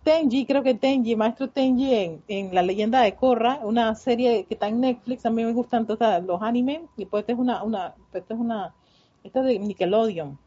Tenji, 0.05 0.45
creo 0.45 0.61
que 0.61 0.75
Tenji, 0.75 1.15
maestro 1.15 1.49
Tenji 1.49 2.21
en, 2.27 2.53
La 2.53 2.61
leyenda 2.61 3.01
de 3.01 3.15
Korra, 3.15 3.59
una 3.63 3.95
serie 3.95 4.45
que 4.45 4.53
está 4.53 4.67
en 4.67 4.79
Netflix, 4.79 5.25
a 5.25 5.31
mí 5.31 5.43
me 5.43 5.51
gustan 5.51 5.87
todos 5.87 6.23
los 6.23 6.41
animes, 6.43 6.81
y 6.95 7.05
pues 7.05 7.21
esta 7.21 7.33
es 7.33 7.39
una, 7.39 7.95
esta 8.13 8.33
es 8.35 8.39
una, 8.39 8.75
esta 9.25 9.39
es 9.39 9.45
de 9.47 9.59
Nickelodeon, 9.59 10.37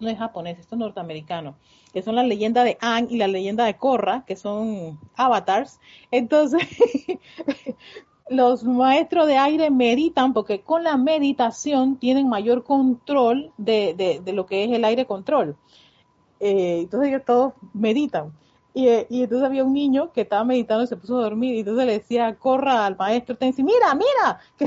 no 0.00 0.08
es 0.08 0.18
japonés, 0.18 0.58
esto 0.58 0.76
es 0.76 0.78
norteamericano, 0.78 1.56
que 1.92 2.02
son 2.02 2.14
la 2.14 2.22
leyenda 2.22 2.62
de 2.62 2.78
Aang 2.80 3.08
y 3.10 3.16
la 3.16 3.26
leyenda 3.26 3.64
de 3.64 3.76
Korra, 3.76 4.24
que 4.24 4.36
son 4.36 4.98
avatars. 5.16 5.80
Entonces, 6.12 6.62
los 8.30 8.62
maestros 8.62 9.26
de 9.26 9.36
aire 9.36 9.70
meditan 9.70 10.32
porque 10.32 10.60
con 10.60 10.84
la 10.84 10.96
meditación 10.96 11.96
tienen 11.96 12.28
mayor 12.28 12.62
control 12.62 13.52
de, 13.56 14.20
de, 14.24 14.32
lo 14.32 14.46
que 14.46 14.64
es 14.64 14.70
el 14.70 14.84
aire 14.84 15.04
control. 15.04 15.56
Eh, 16.38 16.80
entonces 16.82 17.08
ellos 17.08 17.22
todos 17.26 17.54
meditan. 17.72 18.32
Eh, 18.74 19.08
y, 19.10 19.24
entonces 19.24 19.44
había 19.44 19.64
un 19.64 19.72
niño 19.72 20.12
que 20.12 20.20
estaba 20.20 20.44
meditando 20.44 20.84
y 20.84 20.86
se 20.86 20.96
puso 20.96 21.18
a 21.18 21.22
dormir 21.22 21.56
y 21.56 21.60
entonces 21.60 21.84
le 21.84 21.92
decía, 21.94 22.36
corra 22.36 22.86
al 22.86 22.96
maestro 22.96 23.36
Tensi, 23.36 23.64
mira, 23.64 23.92
mira, 23.94 24.38
que 24.56 24.66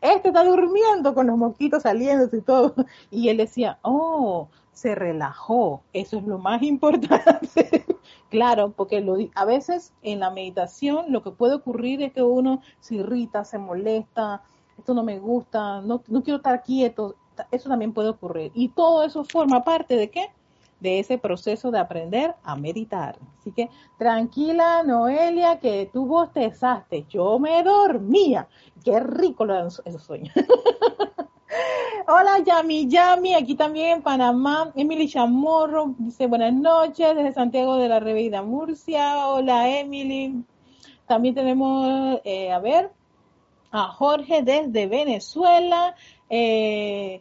este 0.00 0.28
está 0.28 0.44
durmiendo 0.44 1.14
con 1.14 1.26
los 1.26 1.36
mosquitos 1.36 1.82
saliendo 1.82 2.34
y 2.34 2.40
todo. 2.40 2.74
Y 3.10 3.28
él 3.28 3.36
decía, 3.36 3.78
oh, 3.82 4.48
se 4.72 4.94
relajó, 4.94 5.82
eso 5.92 6.18
es 6.18 6.24
lo 6.24 6.38
más 6.38 6.62
importante. 6.74 7.84
claro, 8.30 8.70
porque 8.70 9.00
lo, 9.00 9.16
a 9.34 9.44
veces 9.44 9.92
en 10.02 10.20
la 10.20 10.30
meditación 10.30 11.06
lo 11.12 11.22
que 11.22 11.30
puede 11.30 11.54
ocurrir 11.54 12.02
es 12.02 12.12
que 12.12 12.22
uno 12.22 12.62
se 12.80 12.96
irrita, 12.96 13.44
se 13.44 13.58
molesta, 13.58 14.42
esto 14.78 14.94
no 14.94 15.02
me 15.02 15.18
gusta, 15.18 15.82
no, 15.82 16.02
no 16.08 16.22
quiero 16.22 16.38
estar 16.38 16.62
quieto, 16.62 17.16
eso 17.50 17.68
también 17.68 17.92
puede 17.92 18.08
ocurrir. 18.08 18.52
Y 18.54 18.68
todo 18.68 19.04
eso 19.04 19.24
forma 19.24 19.64
parte 19.64 19.96
de 19.96 20.10
qué? 20.10 20.30
De 20.80 20.98
ese 20.98 21.18
proceso 21.18 21.70
de 21.70 21.78
aprender 21.78 22.34
a 22.42 22.56
meditar. 22.56 23.18
Así 23.38 23.52
que 23.52 23.68
tranquila, 23.98 24.82
Noelia, 24.82 25.60
que 25.60 25.88
tú 25.92 26.06
bostezaste. 26.06 27.06
Yo 27.08 27.38
me 27.38 27.62
dormía. 27.62 28.48
Qué 28.84 28.98
rico 29.00 29.44
lo 29.44 29.66
esos 29.66 30.02
sueños. 30.02 30.34
Hola, 32.08 32.38
Yami 32.44 32.88
Yami, 32.88 33.34
aquí 33.34 33.54
también 33.54 33.98
en 33.98 34.02
Panamá. 34.02 34.72
Emily 34.74 35.08
Chamorro 35.08 35.94
dice 35.98 36.26
buenas 36.26 36.52
noches 36.52 37.14
desde 37.14 37.32
Santiago 37.32 37.76
de 37.76 37.88
la 37.88 38.00
Reveida 38.00 38.42
Murcia. 38.42 39.28
Hola, 39.28 39.68
Emily. 39.68 40.44
También 41.06 41.34
tenemos, 41.34 42.20
eh, 42.24 42.52
a 42.52 42.58
ver, 42.58 42.90
a 43.70 43.88
Jorge 43.88 44.42
desde 44.42 44.86
Venezuela. 44.86 45.94
Eh, 46.28 47.20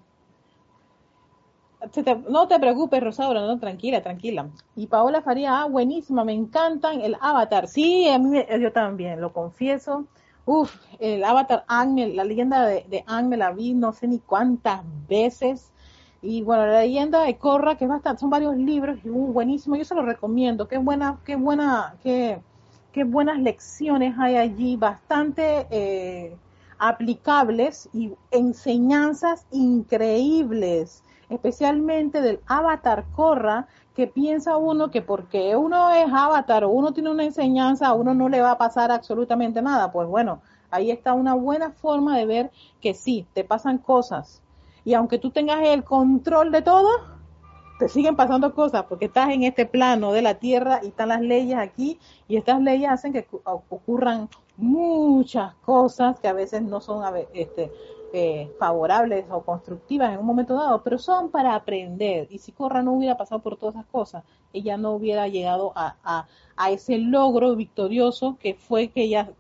no 2.30 2.48
te 2.48 2.60
preocupes, 2.60 3.02
Rosaura, 3.02 3.42
no, 3.42 3.58
tranquila, 3.60 4.02
tranquila. 4.02 4.50
Y 4.76 4.88
Paola 4.88 5.22
Faría, 5.22 5.62
ah, 5.62 5.66
buenísima, 5.66 6.24
me 6.24 6.34
encantan 6.34 7.02
el 7.02 7.16
Avatar. 7.22 7.68
Sí, 7.68 8.08
a 8.10 8.20
mí 8.20 8.40
yo 8.60 8.72
también, 8.72 9.22
lo 9.22 9.32
confieso. 9.32 10.06
Uf, 10.46 10.76
el 11.00 11.24
Avatar 11.24 11.64
Ang, 11.68 12.16
la 12.16 12.24
leyenda 12.24 12.66
de, 12.66 12.86
de 12.90 13.04
la 13.38 13.52
vi 13.52 13.74
no 13.74 13.94
sé 13.94 14.08
ni 14.08 14.20
cuántas 14.20 14.82
veces. 15.08 15.72
Y 16.22 16.42
bueno, 16.42 16.66
la 16.66 16.82
leyenda 16.82 17.24
de 17.24 17.38
Korra, 17.38 17.78
que 17.78 17.86
es 17.86 17.90
bastante, 17.90 18.20
son 18.20 18.30
varios 18.30 18.58
libros 18.58 19.00
y 19.06 19.10
uh, 19.10 19.32
buenísimo, 19.32 19.78
yo 19.78 19.86
se 19.86 19.96
lo 19.96 20.02
recomiendo. 20.02 20.68
Qué 20.68 20.78
buena, 20.78 21.20
qué 21.24 21.38
buena, 21.38 21.96
qué, 22.04 22.42
qué 22.92 23.06
buenas 23.06 23.40
lecciones 23.40 24.16
hay 24.20 24.36
allí, 24.36 24.76
bastante 24.76 25.66
eh, 25.72 26.36
aplicables 26.78 27.88
y 27.94 28.12
enseñanzas 28.32 29.46
increíbles 29.52 31.04
especialmente 31.30 32.22
del 32.22 32.40
avatar 32.48 33.06
Corra, 33.16 33.68
que 33.96 34.08
piensa 34.08 34.58
uno 34.58 34.92
que 34.92 35.02
porque 35.02 35.56
uno 35.56 35.92
es 35.92 36.12
avatar 36.12 36.64
o 36.64 36.70
uno 36.70 36.94
tiene 36.94 37.12
una 37.12 37.24
enseñanza, 37.24 37.88
a 37.88 37.94
uno 37.94 38.14
no 38.14 38.30
le 38.30 38.42
va 38.42 38.52
a 38.52 38.58
pasar 38.58 38.92
absolutamente 38.92 39.62
nada. 39.62 39.92
Pues 39.92 40.08
bueno, 40.08 40.42
ahí 40.72 40.92
está 40.92 41.14
una 41.14 41.34
buena 41.34 41.72
forma 41.72 42.18
de 42.18 42.26
ver 42.26 42.52
que 42.82 42.94
sí, 42.94 43.28
te 43.34 43.44
pasan 43.44 43.78
cosas. 43.78 44.42
Y 44.86 44.94
aunque 44.94 45.20
tú 45.20 45.32
tengas 45.32 45.62
el 45.64 45.84
control 45.84 46.52
de 46.52 46.62
todo, 46.62 46.90
te 47.80 47.88
siguen 47.88 48.16
pasando 48.16 48.54
cosas 48.54 48.84
porque 48.84 49.06
estás 49.06 49.30
en 49.30 49.44
este 49.44 49.66
plano 49.66 50.12
de 50.12 50.22
la 50.22 50.36
tierra 50.36 50.82
y 50.84 50.88
están 50.88 51.10
las 51.10 51.22
leyes 51.22 51.58
aquí 51.58 51.98
y 52.28 52.36
estas 52.36 52.62
leyes 52.62 52.90
hacen 52.90 53.14
que 53.14 53.26
ocurran 53.44 54.30
muchas 54.58 55.56
cosas 55.66 56.20
que 56.20 56.28
a 56.28 56.34
veces 56.34 56.62
no 56.62 56.82
son 56.82 57.04
este, 57.34 57.72
eh, 58.12 58.52
favorables 58.58 59.26
o 59.30 59.42
constructivas 59.44 60.12
en 60.14 60.20
un 60.20 60.26
momento 60.26 60.56
dado, 60.56 60.82
pero 60.84 60.98
son 60.98 61.30
para 61.30 61.54
aprender. 61.56 62.28
Y 62.32 62.40
si 62.40 62.52
Corra 62.52 62.82
no 62.82 62.94
hubiera 62.94 63.18
pasado 63.18 63.42
por 63.42 63.56
todas 63.56 63.76
esas 63.76 63.86
cosas, 63.88 64.24
ella 64.52 64.78
no 64.78 64.94
hubiera 64.94 65.28
llegado 65.28 65.74
a, 65.76 66.26
ese 66.72 66.98
logro 66.98 67.56
victorioso 67.56 68.38
que 68.40 68.56
fue 68.56 68.90
que 68.90 69.04
ella 69.04 69.32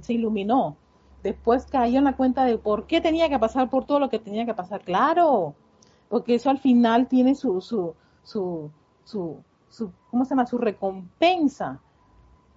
se 0.00 0.14
iluminó. 0.14 0.76
Después 1.22 1.66
cayó 1.66 1.98
en 1.98 2.04
la 2.04 2.16
cuenta 2.16 2.44
de 2.44 2.58
por 2.58 2.86
qué 2.86 3.00
tenía 3.00 3.28
que 3.28 3.38
pasar 3.38 3.70
por 3.70 3.84
todo 3.84 3.98
lo 3.98 4.10
que 4.10 4.18
tenía 4.18 4.46
que 4.46 4.54
pasar. 4.54 4.80
Claro, 4.80 5.54
porque 6.08 6.34
eso 6.34 6.50
al 6.50 6.58
final 6.58 7.08
tiene 7.08 7.34
su, 7.34 7.60
su, 7.60 7.94
su, 8.22 8.70
su, 9.04 9.36
su 9.68 9.92
¿cómo 10.10 10.24
se 10.24 10.30
llama? 10.30 10.46
Su 10.46 10.58
recompensa. 10.58 11.80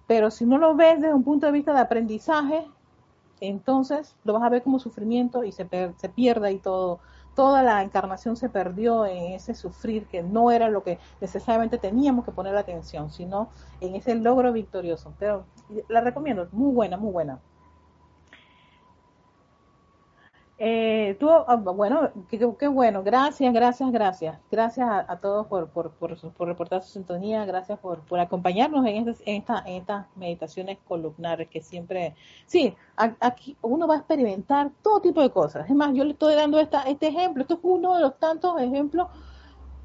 Pero 0.06 0.30
si 0.30 0.46
no 0.46 0.56
lo 0.56 0.74
ves 0.74 1.00
desde 1.00 1.14
un 1.14 1.24
punto 1.24 1.46
de 1.46 1.52
vista 1.52 1.74
de 1.74 1.80
aprendizaje, 1.80 2.66
entonces 3.40 4.16
lo 4.24 4.32
vas 4.34 4.42
a 4.42 4.48
ver 4.48 4.62
como 4.62 4.78
sufrimiento 4.78 5.44
y 5.44 5.52
se, 5.52 5.66
se 5.96 6.08
pierde 6.08 6.52
y 6.52 6.58
todo, 6.58 7.00
toda 7.34 7.62
la 7.62 7.82
encarnación 7.82 8.36
se 8.36 8.48
perdió 8.48 9.06
en 9.06 9.34
ese 9.34 9.54
sufrir 9.54 10.06
que 10.06 10.22
no 10.22 10.50
era 10.50 10.68
lo 10.68 10.82
que 10.82 10.98
necesariamente 11.20 11.78
teníamos 11.78 12.24
que 12.24 12.32
poner 12.32 12.56
atención, 12.56 13.12
sino 13.12 13.48
en 13.80 13.94
ese 13.94 14.16
logro 14.16 14.52
victorioso. 14.52 15.14
Pero 15.18 15.44
la 15.88 16.00
recomiendo, 16.00 16.48
muy 16.50 16.72
buena, 16.72 16.96
muy 16.96 17.12
buena. 17.12 17.38
Eh, 20.60 21.16
tú, 21.20 21.30
ah, 21.30 21.54
bueno, 21.54 22.10
qué, 22.28 22.66
bueno, 22.66 23.04
gracias, 23.04 23.54
gracias, 23.54 23.92
gracias. 23.92 24.38
Gracias 24.50 24.88
a, 24.90 25.16
todos 25.20 25.46
por, 25.46 25.68
por, 25.68 25.92
por, 25.92 26.18
por, 26.32 26.48
reportar 26.48 26.82
su 26.82 26.90
sintonía, 26.90 27.44
gracias 27.44 27.78
por, 27.78 28.00
por 28.00 28.18
acompañarnos 28.18 28.84
en, 28.84 29.08
este, 29.08 29.30
en, 29.30 29.36
esta, 29.36 29.62
en 29.66 29.76
estas 29.82 30.06
meditaciones 30.16 30.78
columnares 30.88 31.48
que 31.48 31.60
siempre, 31.60 32.16
sí, 32.46 32.74
aquí 32.96 33.56
uno 33.62 33.86
va 33.86 33.94
a 33.94 33.98
experimentar 33.98 34.72
todo 34.82 35.00
tipo 35.00 35.22
de 35.22 35.30
cosas. 35.30 35.70
Es 35.70 35.76
más, 35.76 35.94
yo 35.94 36.02
le 36.04 36.12
estoy 36.12 36.34
dando 36.34 36.58
esta, 36.58 36.82
este 36.82 37.06
ejemplo, 37.06 37.42
esto 37.42 37.54
es 37.54 37.60
uno 37.62 37.94
de 37.94 38.00
los 38.00 38.18
tantos 38.18 38.60
ejemplos, 38.60 39.06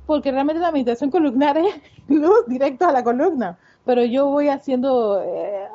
porque 0.08 0.32
realmente 0.32 0.60
la 0.60 0.72
meditación 0.72 1.12
columnar 1.12 1.56
es 1.56 1.76
luz 2.08 2.48
directo 2.48 2.88
a 2.88 2.92
la 2.92 3.04
columna 3.04 3.60
pero 3.86 4.04
yo 4.06 4.28
voy 4.28 4.48
haciendo, 4.50 5.22
eh, 5.22 5.68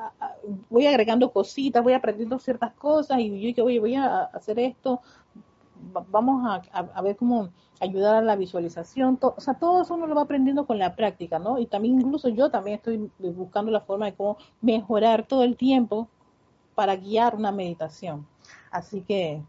voy 0.70 0.86
agregando 0.86 1.30
cositas, 1.30 1.82
voy 1.82 1.92
aprendiendo 1.92 2.38
ciertas 2.38 2.72
cosas 2.74 3.18
y 3.18 3.28
yo 3.52 3.64
digo, 3.64 3.80
voy 3.80 3.94
a 3.94 4.22
hacer 4.24 4.58
esto, 4.58 5.00
vamos 6.10 6.60
a, 6.72 7.02
ver 7.02 7.16
cómo 7.16 7.50
ayudar 7.80 8.16
a 8.16 8.22
la 8.22 8.36
visualización, 8.36 9.18
o 9.20 9.40
sea, 9.40 9.54
todo 9.54 9.82
eso 9.82 9.94
uno 9.94 10.06
lo 10.06 10.14
va 10.14 10.22
aprendiendo 10.22 10.66
con 10.66 10.78
la 10.78 10.96
práctica, 10.96 11.38
¿no? 11.38 11.58
Y 11.58 11.66
también 11.66 12.00
incluso 12.00 12.28
yo 12.28 12.50
también 12.50 12.76
estoy 12.76 13.10
buscando 13.18 13.70
la 13.70 13.80
forma 13.80 14.06
de 14.06 14.14
cómo 14.14 14.36
mejorar 14.60 15.26
todo 15.26 15.44
el 15.44 15.56
tiempo 15.56 16.08
para 16.74 16.96
guiar 16.96 17.36
una 17.36 17.52
meditación. 17.52 18.26
Así 18.70 19.02
que, 19.02 19.42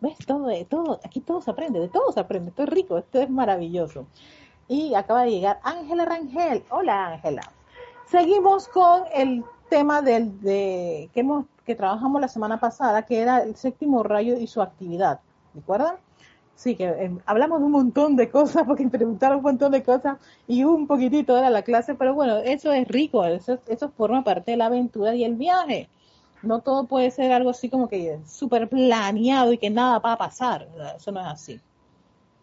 ¿ves? 0.00 0.16
Todo, 0.26 0.48
todo, 0.66 1.00
aquí 1.04 1.20
todo 1.20 1.40
se 1.40 1.50
aprende, 1.50 1.78
de 1.78 1.88
todo 1.88 2.10
se 2.12 2.20
aprende, 2.20 2.50
esto 2.50 2.64
es 2.64 2.68
rico, 2.68 2.98
esto 2.98 3.20
es 3.20 3.30
maravilloso. 3.30 4.06
Y 4.68 4.94
acaba 4.94 5.24
de 5.24 5.30
llegar 5.30 5.60
Ángela 5.62 6.04
Rangel. 6.04 6.64
Hola 6.70 7.08
Ángela. 7.08 7.42
Seguimos 8.12 8.68
con 8.68 9.04
el 9.14 9.42
tema 9.70 10.02
del, 10.02 10.38
de, 10.42 11.08
que, 11.14 11.20
hemos, 11.20 11.46
que 11.64 11.74
trabajamos 11.74 12.20
la 12.20 12.28
semana 12.28 12.60
pasada, 12.60 13.06
que 13.06 13.22
era 13.22 13.42
el 13.42 13.56
séptimo 13.56 14.02
rayo 14.02 14.36
y 14.36 14.46
su 14.46 14.60
actividad. 14.60 15.20
¿Recuerdan? 15.54 15.94
Sí, 16.54 16.76
que 16.76 16.88
eh, 16.88 17.16
hablamos 17.24 17.60
de 17.60 17.64
un 17.64 17.72
montón 17.72 18.14
de 18.16 18.28
cosas, 18.28 18.64
porque 18.66 18.86
preguntaron 18.86 19.38
un 19.38 19.44
montón 19.44 19.72
de 19.72 19.82
cosas 19.82 20.18
y 20.46 20.62
un 20.62 20.86
poquitito 20.86 21.38
era 21.38 21.48
la 21.48 21.62
clase, 21.62 21.94
pero 21.94 22.12
bueno, 22.12 22.36
eso 22.36 22.70
es 22.70 22.86
rico, 22.86 23.24
eso, 23.24 23.58
eso 23.66 23.88
forma 23.88 24.22
parte 24.22 24.50
de 24.50 24.56
la 24.58 24.66
aventura 24.66 25.14
y 25.14 25.24
el 25.24 25.36
viaje. 25.36 25.88
No 26.42 26.60
todo 26.60 26.84
puede 26.84 27.10
ser 27.10 27.32
algo 27.32 27.48
así 27.48 27.70
como 27.70 27.88
que 27.88 28.20
súper 28.26 28.68
planeado 28.68 29.54
y 29.54 29.56
que 29.56 29.70
nada 29.70 30.00
va 30.00 30.12
a 30.12 30.18
pasar. 30.18 30.68
Eso 30.94 31.12
no 31.12 31.20
es 31.20 31.26
así. 31.28 31.58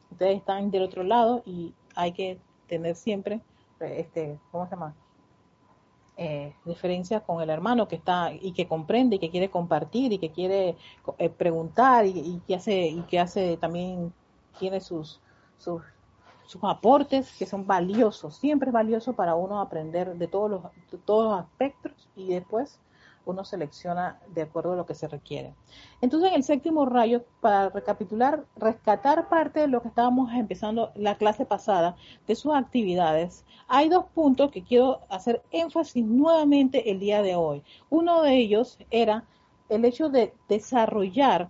Ustedes 0.09 0.37
están 0.37 0.71
del 0.71 0.81
otro 0.81 1.03
lado 1.03 1.43
y 1.45 1.75
hay 1.93 2.11
que 2.11 2.39
tener 2.67 2.95
siempre, 2.95 3.39
este, 3.79 4.39
¿cómo 4.51 4.65
se 4.65 4.71
llama? 4.71 4.95
Eh, 6.21 6.53
diferencias 6.65 7.21
con 7.23 7.41
el 7.41 7.49
hermano 7.49 7.87
que 7.87 7.95
está 7.95 8.33
y 8.33 8.51
que 8.51 8.67
comprende 8.67 9.15
y 9.15 9.19
que 9.19 9.29
quiere 9.29 9.49
compartir 9.49 10.11
y 10.11 10.17
que 10.17 10.31
quiere 10.31 10.75
eh, 11.17 11.29
preguntar 11.29 12.05
y, 12.05 12.41
que 12.45 12.55
hace 12.55 12.87
y 12.87 13.01
que 13.03 13.21
hace 13.21 13.55
también 13.55 14.11
tiene 14.59 14.81
sus, 14.81 15.21
sus 15.57 15.81
sus 16.45 16.61
aportes 16.65 17.31
que 17.37 17.45
son 17.45 17.65
valiosos 17.65 18.35
siempre 18.35 18.67
es 18.67 18.73
valioso 18.73 19.13
para 19.13 19.35
uno 19.35 19.61
aprender 19.61 20.13
de 20.15 20.27
todos 20.27 20.51
los 20.51 20.63
de 20.91 20.97
todos 20.97 21.31
los 21.31 21.39
aspectos 21.39 22.09
y 22.17 22.33
después 22.33 22.81
uno 23.25 23.45
selecciona 23.45 24.19
de 24.33 24.43
acuerdo 24.43 24.73
a 24.73 24.75
lo 24.75 24.85
que 24.85 24.95
se 24.95 25.07
requiere. 25.07 25.53
Entonces, 26.01 26.29
en 26.29 26.35
el 26.35 26.43
séptimo 26.43 26.85
rayo, 26.85 27.23
para 27.41 27.69
recapitular, 27.69 28.45
rescatar 28.55 29.29
parte 29.29 29.61
de 29.61 29.67
lo 29.67 29.81
que 29.81 29.89
estábamos 29.89 30.31
empezando 30.33 30.91
la 30.95 31.15
clase 31.15 31.45
pasada, 31.45 31.95
de 32.27 32.35
sus 32.35 32.53
actividades, 32.55 33.45
hay 33.67 33.89
dos 33.89 34.05
puntos 34.13 34.51
que 34.51 34.63
quiero 34.63 35.01
hacer 35.09 35.43
énfasis 35.51 36.05
nuevamente 36.05 36.89
el 36.91 36.99
día 36.99 37.21
de 37.21 37.35
hoy. 37.35 37.63
Uno 37.89 38.21
de 38.21 38.37
ellos 38.37 38.77
era 38.89 39.25
el 39.69 39.85
hecho 39.85 40.09
de 40.09 40.33
desarrollar, 40.47 41.49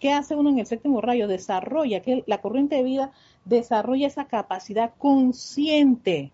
¿qué 0.00 0.12
hace 0.12 0.34
uno 0.34 0.50
en 0.50 0.58
el 0.58 0.66
séptimo 0.66 1.00
rayo? 1.00 1.28
Desarrolla, 1.28 2.00
que 2.02 2.24
la 2.26 2.40
corriente 2.40 2.76
de 2.76 2.82
vida 2.82 3.12
desarrolla 3.44 4.08
esa 4.08 4.26
capacidad 4.26 4.92
consciente 4.98 6.32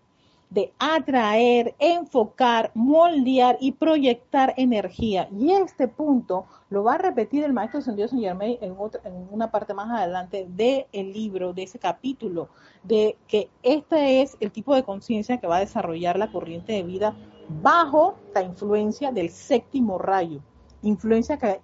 de 0.49 0.73
atraer, 0.79 1.75
enfocar, 1.77 2.71
moldear 2.73 3.57
y 3.59 3.73
proyectar 3.73 4.53
energía. 4.57 5.27
Y 5.37 5.51
este 5.51 5.87
punto 5.87 6.45
lo 6.69 6.83
va 6.83 6.95
a 6.95 6.97
repetir 6.97 7.43
el 7.43 7.53
maestro 7.53 7.81
Sendido 7.81 8.07
Saint 8.07 8.23
Germain 8.23 8.57
en, 8.61 8.75
en 9.03 9.27
una 9.31 9.51
parte 9.51 9.73
más 9.73 9.89
adelante 9.89 10.47
del 10.49 11.13
libro, 11.13 11.53
de 11.53 11.63
ese 11.63 11.79
capítulo, 11.79 12.49
de 12.83 13.17
que 13.27 13.49
este 13.61 14.21
es 14.21 14.37
el 14.39 14.51
tipo 14.51 14.73
de 14.73 14.83
conciencia 14.83 15.37
que 15.37 15.47
va 15.47 15.57
a 15.57 15.61
desarrollar 15.61 16.17
la 16.17 16.31
corriente 16.31 16.73
de 16.73 16.83
vida 16.83 17.15
bajo 17.61 18.15
la 18.33 18.43
influencia 18.43 19.11
del 19.11 19.29
séptimo 19.29 19.97
rayo. 19.97 20.39
Influencia 20.81 21.37
que 21.37 21.59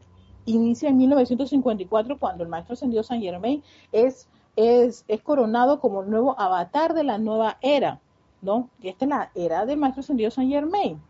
inicia 0.45 0.89
en 0.89 0.97
1954 0.97 2.19
cuando 2.19 2.43
el 2.43 2.49
maestro 2.49 2.75
Sendido 2.75 3.03
Saint 3.03 3.23
Germain 3.23 3.63
es, 3.93 4.27
es, 4.57 5.05
es 5.07 5.21
coronado 5.21 5.79
como 5.79 6.03
nuevo 6.03 6.37
avatar 6.37 6.93
de 6.93 7.05
la 7.05 7.17
nueva 7.17 7.57
era 7.61 8.01
¿no? 8.43 8.69
Y 8.79 8.89
esta 8.89 9.05
es 9.05 9.09
la 9.09 9.31
era 9.33 9.65
del 9.65 9.77
maestro 9.77 10.01
ascendido 10.01 10.29
San 10.29 10.49
Germain, 10.49 11.01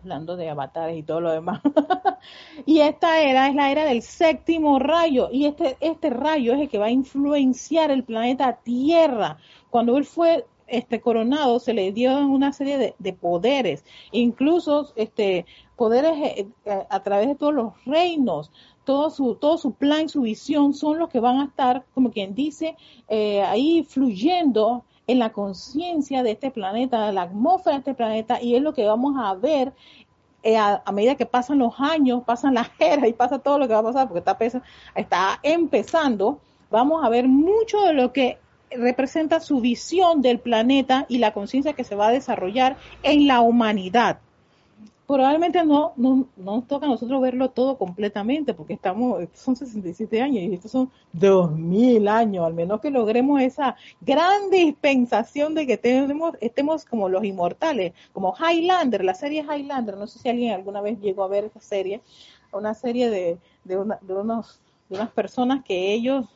hablando 0.00 0.36
de 0.36 0.48
avatares 0.48 0.98
y 0.98 1.02
todo 1.02 1.20
lo 1.20 1.30
demás. 1.30 1.60
y 2.66 2.80
esta 2.80 3.20
era 3.20 3.48
es 3.48 3.54
la 3.54 3.70
era 3.70 3.84
del 3.84 4.02
séptimo 4.02 4.78
rayo, 4.78 5.28
y 5.30 5.44
este, 5.44 5.76
este 5.80 6.10
rayo 6.10 6.54
es 6.54 6.60
el 6.60 6.68
que 6.68 6.78
va 6.78 6.86
a 6.86 6.90
influenciar 6.90 7.90
el 7.90 8.02
planeta 8.02 8.58
Tierra. 8.64 9.38
Cuando 9.70 9.96
él 9.98 10.04
fue 10.04 10.46
este 10.66 11.00
coronado 11.00 11.60
se 11.60 11.74
le 11.74 11.92
dio 11.92 12.16
una 12.26 12.52
serie 12.52 12.94
de, 12.98 13.12
poderes, 13.12 13.84
incluso 14.10 14.92
este 14.96 15.46
poderes 15.76 16.12
eh, 16.18 16.48
eh, 16.64 16.86
a 16.88 17.02
través 17.02 17.28
de 17.28 17.34
todos 17.34 17.54
los 17.54 17.84
reinos, 17.84 18.50
todo 18.84 19.10
su, 19.10 19.34
todo 19.34 19.58
su 19.58 19.72
plan, 19.72 20.08
su 20.08 20.22
visión 20.22 20.72
son 20.72 20.98
los 20.98 21.08
que 21.08 21.20
van 21.20 21.40
a 21.40 21.44
estar, 21.44 21.84
como 21.94 22.10
quien 22.10 22.34
dice, 22.34 22.76
eh, 23.08 23.42
ahí 23.42 23.84
fluyendo 23.84 24.84
en 25.06 25.18
la 25.18 25.30
conciencia 25.32 26.22
de 26.22 26.32
este 26.32 26.50
planeta, 26.50 27.12
la 27.12 27.22
atmósfera 27.22 27.76
de 27.76 27.78
este 27.80 27.94
planeta, 27.94 28.42
y 28.42 28.56
es 28.56 28.62
lo 28.62 28.74
que 28.74 28.86
vamos 28.86 29.14
a 29.18 29.34
ver 29.34 29.72
eh, 30.42 30.56
a, 30.56 30.82
medida 30.92 31.14
que 31.14 31.26
pasan 31.26 31.58
los 31.58 31.74
años, 31.78 32.22
pasan 32.24 32.54
las 32.54 32.70
eras 32.78 33.08
y 33.08 33.12
pasa 33.12 33.38
todo 33.38 33.58
lo 33.58 33.68
que 33.68 33.74
va 33.74 33.80
a 33.80 33.84
pasar, 33.84 34.08
porque 34.08 34.18
está, 34.20 34.62
está 34.94 35.40
empezando, 35.42 36.40
vamos 36.70 37.04
a 37.04 37.08
ver 37.08 37.28
mucho 37.28 37.80
de 37.82 37.92
lo 37.92 38.12
que 38.12 38.38
representa 38.70 39.40
su 39.40 39.60
visión 39.60 40.22
del 40.22 40.40
planeta 40.40 41.06
y 41.08 41.18
la 41.18 41.32
conciencia 41.32 41.74
que 41.74 41.84
se 41.84 41.94
va 41.94 42.08
a 42.08 42.12
desarrollar 42.12 42.76
en 43.02 43.26
la 43.26 43.40
humanidad 43.40 44.18
probablemente 45.06 45.64
no, 45.64 45.92
no, 45.96 46.26
nos 46.36 46.66
toca 46.66 46.86
a 46.86 46.88
nosotros 46.88 47.20
verlo 47.20 47.50
todo 47.50 47.78
completamente, 47.78 48.54
porque 48.54 48.74
estamos, 48.74 49.24
son 49.34 49.54
67 49.54 50.20
años 50.20 50.42
y 50.42 50.54
estos 50.54 50.72
son 50.72 50.90
2000 51.12 52.08
años, 52.08 52.44
al 52.44 52.54
menos 52.54 52.80
que 52.80 52.90
logremos 52.90 53.40
esa 53.40 53.76
gran 54.00 54.50
dispensación 54.50 55.54
de 55.54 55.66
que 55.66 55.76
tenemos, 55.76 56.34
estemos 56.40 56.84
como 56.84 57.08
los 57.08 57.24
inmortales, 57.24 57.92
como 58.12 58.34
Highlander, 58.36 59.04
la 59.04 59.14
serie 59.14 59.44
Highlander, 59.48 59.96
no 59.96 60.06
sé 60.06 60.18
si 60.18 60.28
alguien 60.28 60.52
alguna 60.52 60.80
vez 60.80 61.00
llegó 61.00 61.22
a 61.24 61.28
ver 61.28 61.44
esa 61.44 61.60
serie, 61.60 62.00
una 62.52 62.74
serie 62.74 63.08
de, 63.10 63.38
de, 63.64 63.76
de 64.00 64.14
unos, 64.14 64.60
de 64.88 64.96
unas 64.96 65.10
personas 65.10 65.64
que 65.64 65.92
ellos 65.92 66.26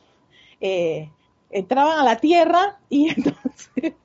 eh, 0.61 1.09
entraban 1.49 1.99
a 1.99 2.03
la 2.03 2.17
Tierra 2.17 2.79
y 2.89 3.09
entonces 3.15 3.95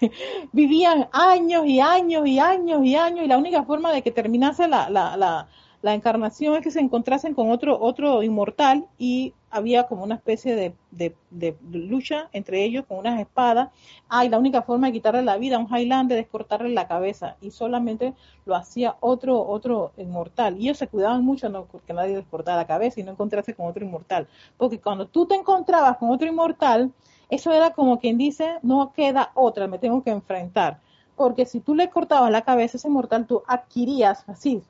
vivían 0.52 1.08
años 1.12 1.66
y 1.66 1.80
años 1.80 2.26
y 2.26 2.38
años 2.38 2.84
y 2.84 2.96
años 2.96 3.24
y 3.24 3.28
la 3.28 3.38
única 3.38 3.64
forma 3.64 3.92
de 3.92 4.02
que 4.02 4.10
terminase 4.10 4.68
la, 4.68 4.88
la, 4.88 5.16
la, 5.16 5.48
la, 5.82 5.94
encarnación 5.94 6.54
es 6.56 6.62
que 6.62 6.70
se 6.70 6.80
encontrasen 6.80 7.34
con 7.34 7.50
otro, 7.50 7.78
otro 7.80 8.22
inmortal 8.22 8.86
y 8.98 9.34
había 9.54 9.84
como 9.84 10.02
una 10.02 10.16
especie 10.16 10.56
de, 10.56 10.74
de, 10.90 11.56
lucha 11.70 12.28
entre 12.32 12.64
ellos 12.64 12.84
con 12.88 12.98
unas 12.98 13.20
espadas. 13.20 13.68
Ah, 14.08 14.24
la 14.24 14.36
única 14.36 14.62
forma 14.62 14.88
de 14.88 14.94
quitarle 14.94 15.22
la 15.22 15.36
vida 15.36 15.56
a 15.56 15.58
un 15.60 15.68
Highlander 15.68 16.18
es 16.18 16.26
cortarle 16.26 16.70
la 16.70 16.88
cabeza 16.88 17.36
y 17.40 17.52
solamente 17.52 18.14
lo 18.46 18.56
hacía 18.56 18.96
otro, 18.98 19.46
otro 19.46 19.92
inmortal. 19.96 20.56
Y 20.58 20.64
ellos 20.64 20.78
se 20.78 20.88
cuidaban 20.88 21.24
mucho 21.24 21.48
no 21.48 21.66
porque 21.66 21.92
nadie 21.92 22.16
les 22.16 22.26
cortara 22.26 22.56
la 22.56 22.66
cabeza 22.66 22.98
y 22.98 23.04
no 23.04 23.12
encontrarse 23.12 23.54
con 23.54 23.66
otro 23.66 23.84
inmortal. 23.84 24.26
Porque 24.56 24.80
cuando 24.80 25.06
tú 25.06 25.24
te 25.26 25.36
encontrabas 25.36 25.98
con 25.98 26.10
otro 26.10 26.26
inmortal, 26.26 26.92
eso 27.30 27.52
era 27.52 27.70
como 27.70 27.98
quien 28.00 28.18
dice, 28.18 28.58
no 28.62 28.92
queda 28.92 29.30
otra, 29.34 29.66
me 29.66 29.78
tengo 29.78 30.02
que 30.02 30.10
enfrentar. 30.10 30.80
Porque 31.16 31.46
si 31.46 31.60
tú 31.60 31.74
le 31.74 31.90
cortabas 31.90 32.30
la 32.30 32.42
cabeza 32.42 32.76
a 32.76 32.78
ese 32.78 32.88
mortal, 32.88 33.26
tú 33.26 33.42
adquirías, 33.46 34.24
así, 34.28 34.62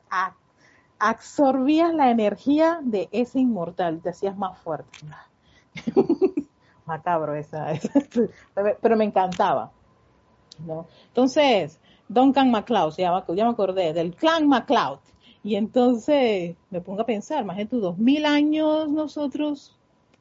absorbías 0.98 1.94
la 1.94 2.10
energía 2.10 2.80
de 2.82 3.08
ese 3.12 3.40
inmortal, 3.40 4.00
te 4.00 4.10
hacías 4.10 4.36
más 4.36 4.58
fuerte. 4.58 4.90
Macabro 6.86 7.34
esa, 7.34 7.68
pero 8.80 8.96
me 8.96 9.04
encantaba. 9.04 9.72
¿no? 10.58 10.86
Entonces, 11.08 11.80
Duncan 12.08 12.50
MacLeod, 12.50 12.94
ya, 12.96 13.24
ya 13.28 13.44
me 13.44 13.50
acordé, 13.50 13.92
del 13.92 14.14
clan 14.14 14.46
MacLeod. 14.46 14.98
Y 15.42 15.56
entonces 15.56 16.56
me 16.70 16.80
pongo 16.80 17.02
a 17.02 17.06
pensar, 17.06 17.44
más 17.44 17.58
de 17.58 17.66
tus 17.66 17.82
dos 17.82 17.98
mil 17.98 18.24
años 18.24 18.88
nosotros 18.88 19.73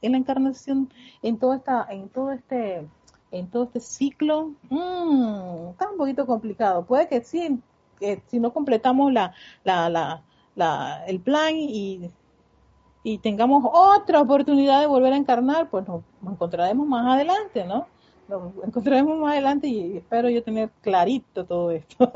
en 0.04 0.12
la 0.12 0.18
encarnación, 0.20 0.92
en 1.22 1.38
todo 1.38 1.54
esta, 1.54 1.88
en 1.89 2.10
todo 2.10 2.32
este, 2.32 2.88
en 3.32 3.50
todo 3.50 3.63
este 3.63 3.80
ciclo, 3.80 4.52
mmm, 4.70 5.70
está 5.72 5.89
un 5.89 5.98
poquito 5.98 6.26
complicado. 6.26 6.86
Puede 6.86 7.08
que 7.08 7.22
sí, 7.22 7.60
si 8.28 8.39
no 8.39 8.54
completamos 8.54 9.12
la, 9.12 9.34
la, 9.63 9.89
la, 9.89 10.22
la, 10.56 11.04
el 11.08 11.20
plan 11.20 11.56
y, 11.56 12.12
y 13.04 13.18
tengamos 13.18 13.63
otra 13.72 14.22
oportunidad 14.22 14.80
de 14.82 14.88
volver 14.88 15.13
a 15.13 15.18
encarnar, 15.18 15.70
pues 15.70 15.88
nos, 15.88 16.04
encontraremos 16.26 16.88
más 16.88 17.06
adelante, 17.06 17.66
¿no? 17.66 17.88
Nos 18.28 18.54
encontraremos 18.66 19.18
más 19.18 19.34
adelante 19.34 19.68
y 19.68 19.98
espero 19.98 20.30
yo 20.30 20.44
tener 20.44 20.70
clarito 20.82 21.46
todo 21.46 21.72
esto. 21.72 22.12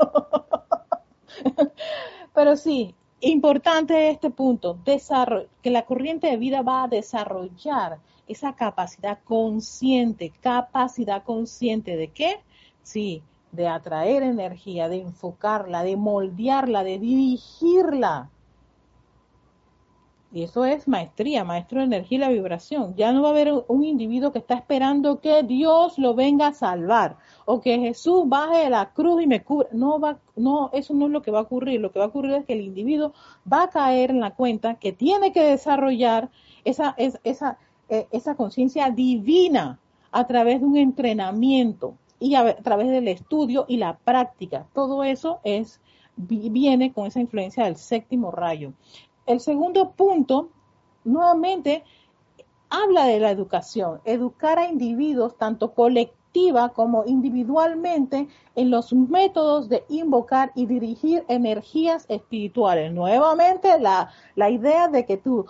Pero 2.34 2.56
sí, 2.56 2.94
Importante 3.20 4.10
este 4.10 4.30
punto, 4.30 4.78
que 4.84 5.70
la 5.70 5.84
corriente 5.84 6.28
de 6.28 6.36
vida 6.36 6.62
va 6.62 6.84
a 6.84 6.88
desarrollar 6.88 7.98
esa 8.28 8.54
capacidad 8.54 9.18
consciente, 9.24 10.32
capacidad 10.40 11.24
consciente 11.24 11.96
de 11.96 12.08
qué? 12.08 12.40
Sí, 12.82 13.22
de 13.50 13.66
atraer 13.66 14.22
energía, 14.22 14.88
de 14.88 15.00
enfocarla, 15.00 15.82
de 15.82 15.96
moldearla, 15.96 16.84
de 16.84 17.00
dirigirla. 17.00 18.30
Y 20.30 20.42
eso 20.42 20.66
es 20.66 20.86
maestría, 20.86 21.42
maestro 21.42 21.78
de 21.78 21.86
energía 21.86 22.16
y 22.16 22.20
la 22.20 22.28
vibración. 22.28 22.94
Ya 22.96 23.12
no 23.12 23.22
va 23.22 23.28
a 23.28 23.30
haber 23.30 23.50
un 23.66 23.82
individuo 23.82 24.30
que 24.30 24.40
está 24.40 24.54
esperando 24.54 25.20
que 25.20 25.42
Dios 25.42 25.98
lo 25.98 26.14
venga 26.14 26.48
a 26.48 26.52
salvar 26.52 27.16
o 27.46 27.62
que 27.62 27.78
Jesús 27.78 28.24
baje 28.26 28.64
de 28.64 28.70
la 28.70 28.92
cruz 28.92 29.22
y 29.22 29.26
me 29.26 29.42
cubra. 29.42 29.68
No 29.72 29.98
va, 29.98 30.18
no, 30.36 30.68
eso 30.74 30.92
no 30.92 31.06
es 31.06 31.12
lo 31.12 31.22
que 31.22 31.30
va 31.30 31.38
a 31.38 31.42
ocurrir. 31.42 31.80
Lo 31.80 31.92
que 31.92 31.98
va 31.98 32.04
a 32.04 32.08
ocurrir 32.08 32.32
es 32.32 32.44
que 32.44 32.52
el 32.52 32.60
individuo 32.60 33.14
va 33.50 33.64
a 33.64 33.70
caer 33.70 34.10
en 34.10 34.20
la 34.20 34.34
cuenta 34.34 34.74
que 34.74 34.92
tiene 34.92 35.32
que 35.32 35.42
desarrollar 35.42 36.28
esa, 36.64 36.94
esa, 37.24 37.58
eh, 37.88 38.06
esa 38.10 38.34
conciencia 38.34 38.90
divina 38.90 39.78
a 40.12 40.26
través 40.26 40.60
de 40.60 40.66
un 40.66 40.76
entrenamiento 40.76 41.94
y 42.20 42.34
a, 42.34 42.56
través 42.56 42.88
del 42.88 43.08
estudio 43.08 43.64
y 43.66 43.78
la 43.78 43.96
práctica. 43.96 44.66
Todo 44.74 45.04
eso 45.04 45.40
es 45.44 45.80
viene 46.16 46.92
con 46.92 47.06
esa 47.06 47.20
influencia 47.20 47.64
del 47.64 47.76
séptimo 47.76 48.30
rayo. 48.30 48.72
El 49.28 49.40
segundo 49.40 49.90
punto, 49.90 50.48
nuevamente, 51.04 51.84
habla 52.70 53.04
de 53.04 53.20
la 53.20 53.30
educación, 53.30 54.00
educar 54.06 54.58
a 54.58 54.70
individuos 54.70 55.36
tanto 55.36 55.74
colectiva 55.74 56.70
como 56.70 57.04
individualmente 57.04 58.26
en 58.54 58.70
los 58.70 58.94
métodos 58.94 59.68
de 59.68 59.84
invocar 59.90 60.50
y 60.54 60.64
dirigir 60.64 61.26
energías 61.28 62.06
espirituales. 62.08 62.90
Nuevamente, 62.90 63.78
la, 63.78 64.08
la 64.34 64.48
idea 64.48 64.88
de 64.88 65.04
que 65.04 65.18
tú 65.18 65.44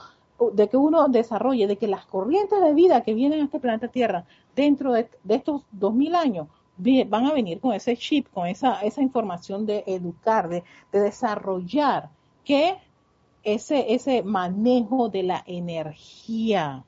de 0.53 0.69
que 0.69 0.77
uno 0.77 1.07
desarrolle, 1.07 1.69
de 1.69 1.77
que 1.77 1.87
las 1.87 2.05
corrientes 2.07 2.61
de 2.61 2.75
vida 2.75 3.03
que 3.03 3.15
vienen 3.15 3.43
a 3.43 3.45
este 3.45 3.61
planeta 3.61 3.89
Tierra 3.89 4.25
dentro 4.57 4.93
de, 4.93 5.09
estos 5.29 5.63
dos 5.71 5.95
mil 5.95 6.17
años 6.17 6.49
van 6.77 7.27
a 7.27 7.33
venir 7.33 7.61
con 7.61 7.75
ese 7.75 7.97
chip, 7.97 8.27
con 8.33 8.49
esa, 8.49 8.81
esa 8.83 9.03
información 9.03 9.67
de 9.67 9.85
educar, 9.87 10.49
de, 10.49 10.65
de 10.93 11.01
desarrollar 11.01 12.11
que 12.45 12.77
ese, 13.55 13.95
ese 13.95 14.23
manejo 14.23 15.09
de 15.09 15.23
la 15.23 15.45
energía. 15.47 16.85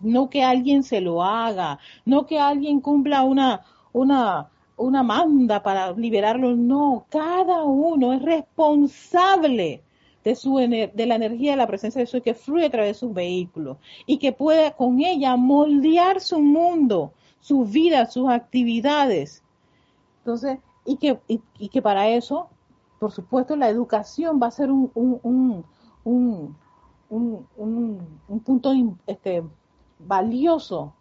No 0.00 0.30
que 0.30 0.42
alguien 0.42 0.82
se 0.82 1.00
lo 1.00 1.22
haga, 1.22 1.78
no 2.04 2.26
que 2.26 2.38
alguien 2.38 2.80
cumpla 2.80 3.22
una, 3.22 3.62
una, 3.92 4.50
una 4.76 5.02
manda 5.02 5.62
para 5.62 5.92
liberarlo, 5.92 6.56
no, 6.56 7.06
cada 7.10 7.64
uno 7.64 8.12
es 8.14 8.22
responsable 8.22 9.82
de, 10.24 10.34
su, 10.34 10.56
de 10.56 11.06
la 11.06 11.14
energía 11.14 11.52
de 11.52 11.56
la 11.56 11.66
presencia 11.66 12.00
de 12.00 12.10
Dios 12.10 12.22
que 12.22 12.34
fluye 12.34 12.66
a 12.66 12.70
través 12.70 12.96
de 12.96 13.00
sus 13.00 13.12
vehículos 13.12 13.78
y 14.06 14.18
que 14.18 14.32
pueda 14.32 14.72
con 14.72 15.00
ella 15.00 15.36
moldear 15.36 16.20
su 16.20 16.40
mundo, 16.40 17.12
su 17.40 17.64
vida, 17.64 18.06
sus 18.06 18.28
actividades. 18.28 19.42
Entonces, 20.18 20.58
y 20.84 20.96
que, 20.96 21.18
y, 21.28 21.68
que 21.68 21.82
para 21.82 22.08
eso, 22.08 22.48
por 23.00 23.10
supuesto, 23.12 23.56
la 23.56 23.68
educación 23.68 24.38
va 24.40 24.48
a 24.48 24.50
ser 24.50 24.70
un, 24.70 24.90
un, 24.94 25.64
un, 26.04 26.56
un 27.08 28.40
punto 28.44 28.72
este, 29.06 29.42
valioso 29.98 30.92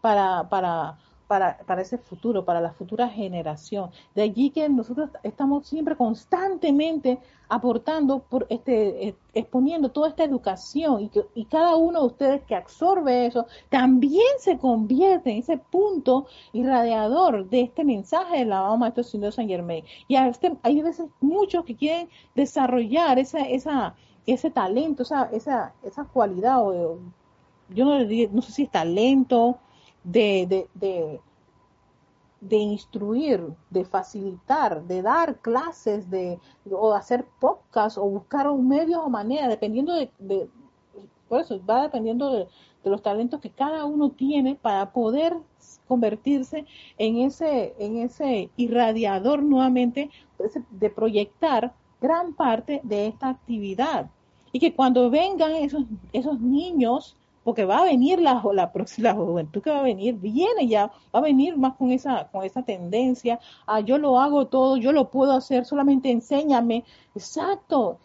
para, 0.00 0.48
para, 0.48 0.98
para, 1.28 1.58
para 1.58 1.82
ese 1.82 1.98
futuro, 1.98 2.44
para 2.44 2.60
la 2.60 2.72
futura 2.72 3.08
generación. 3.08 3.90
De 4.14 4.22
allí 4.22 4.50
que 4.50 4.68
nosotros 4.68 5.10
estamos 5.22 5.68
siempre 5.68 5.94
constantemente 5.94 7.18
aportando, 7.50 8.20
por 8.20 8.46
este, 8.48 9.08
eh, 9.08 9.14
exponiendo 9.34 9.90
toda 9.90 10.08
esta 10.08 10.24
educación 10.24 11.02
y, 11.02 11.08
que, 11.08 11.26
y 11.34 11.44
cada 11.44 11.76
uno 11.76 12.00
de 12.00 12.06
ustedes 12.06 12.42
que 12.42 12.54
absorbe 12.54 13.26
eso 13.26 13.46
también 13.68 14.26
se 14.38 14.58
convierte 14.58 15.30
en 15.30 15.38
ese 15.38 15.58
punto 15.58 16.26
irradiador 16.52 17.48
de 17.48 17.62
este 17.62 17.84
mensaje 17.84 18.38
del 18.38 18.50
lavado 18.50 18.76
maestro 18.78 19.04
Señor 19.04 19.32
San 19.32 19.48
Germain. 19.48 19.84
Y 20.08 20.16
a 20.16 20.28
este, 20.28 20.56
hay 20.62 20.82
veces 20.82 21.06
muchos 21.20 21.64
que 21.64 21.76
quieren 21.76 22.08
desarrollar 22.34 23.18
esa, 23.18 23.40
esa, 23.40 23.94
ese 24.26 24.50
talento, 24.50 25.02
esa, 25.02 25.24
esa, 25.32 25.74
esa 25.82 26.04
cualidad, 26.04 26.60
o, 26.66 26.98
yo 27.70 27.84
no, 27.84 27.98
no 28.32 28.42
sé 28.42 28.52
si 28.52 28.62
es 28.62 28.70
talento, 28.70 29.58
de, 30.04 30.68
de, 30.74 31.20
de, 32.40 32.56
instruir, 32.56 33.42
de 33.70 33.84
facilitar, 33.84 34.82
de 34.84 35.02
dar 35.02 35.38
clases, 35.40 36.08
de, 36.10 36.38
o 36.70 36.92
hacer 36.92 37.26
podcast, 37.40 37.98
o 37.98 38.04
buscar 38.04 38.48
un 38.48 38.68
medio 38.68 39.02
o 39.02 39.10
manera, 39.10 39.48
dependiendo 39.48 39.94
de, 39.94 40.10
por 41.28 41.40
eso 41.40 41.60
va 41.64 41.82
dependiendo 41.82 42.32
de, 42.32 42.48
los 42.84 43.02
talentos 43.02 43.40
que 43.40 43.50
cada 43.50 43.84
uno 43.84 44.10
tiene 44.10 44.54
para 44.54 44.92
poder 44.92 45.36
convertirse 45.86 46.64
en 46.96 47.18
ese, 47.18 47.74
en 47.78 47.98
ese 47.98 48.50
irradiador 48.56 49.42
nuevamente 49.42 50.10
de 50.70 50.88
proyectar 50.88 51.74
gran 52.00 52.32
parte 52.32 52.80
de 52.84 53.08
esta 53.08 53.28
actividad. 53.28 54.10
Y 54.52 54.60
que 54.60 54.74
cuando 54.74 55.10
vengan 55.10 55.52
esos, 55.52 55.84
esos 56.12 56.40
niños 56.40 57.16
porque 57.48 57.64
va 57.64 57.78
a 57.78 57.84
venir 57.84 58.20
la, 58.20 58.42
la, 58.52 58.70
la 58.98 59.14
juventud 59.14 59.62
que 59.62 59.70
va 59.70 59.78
a 59.78 59.82
venir, 59.82 60.16
viene 60.16 60.68
ya, 60.68 60.88
va 61.14 61.20
a 61.20 61.22
venir 61.22 61.56
más 61.56 61.76
con 61.76 61.92
esa, 61.92 62.28
con 62.28 62.44
esa 62.44 62.62
tendencia 62.62 63.40
a 63.66 63.80
yo 63.80 63.96
lo 63.96 64.20
hago 64.20 64.48
todo, 64.48 64.76
yo 64.76 64.92
lo 64.92 65.08
puedo 65.08 65.32
hacer, 65.32 65.64
solamente 65.64 66.10
enséñame. 66.10 66.84
Exacto, 67.14 68.00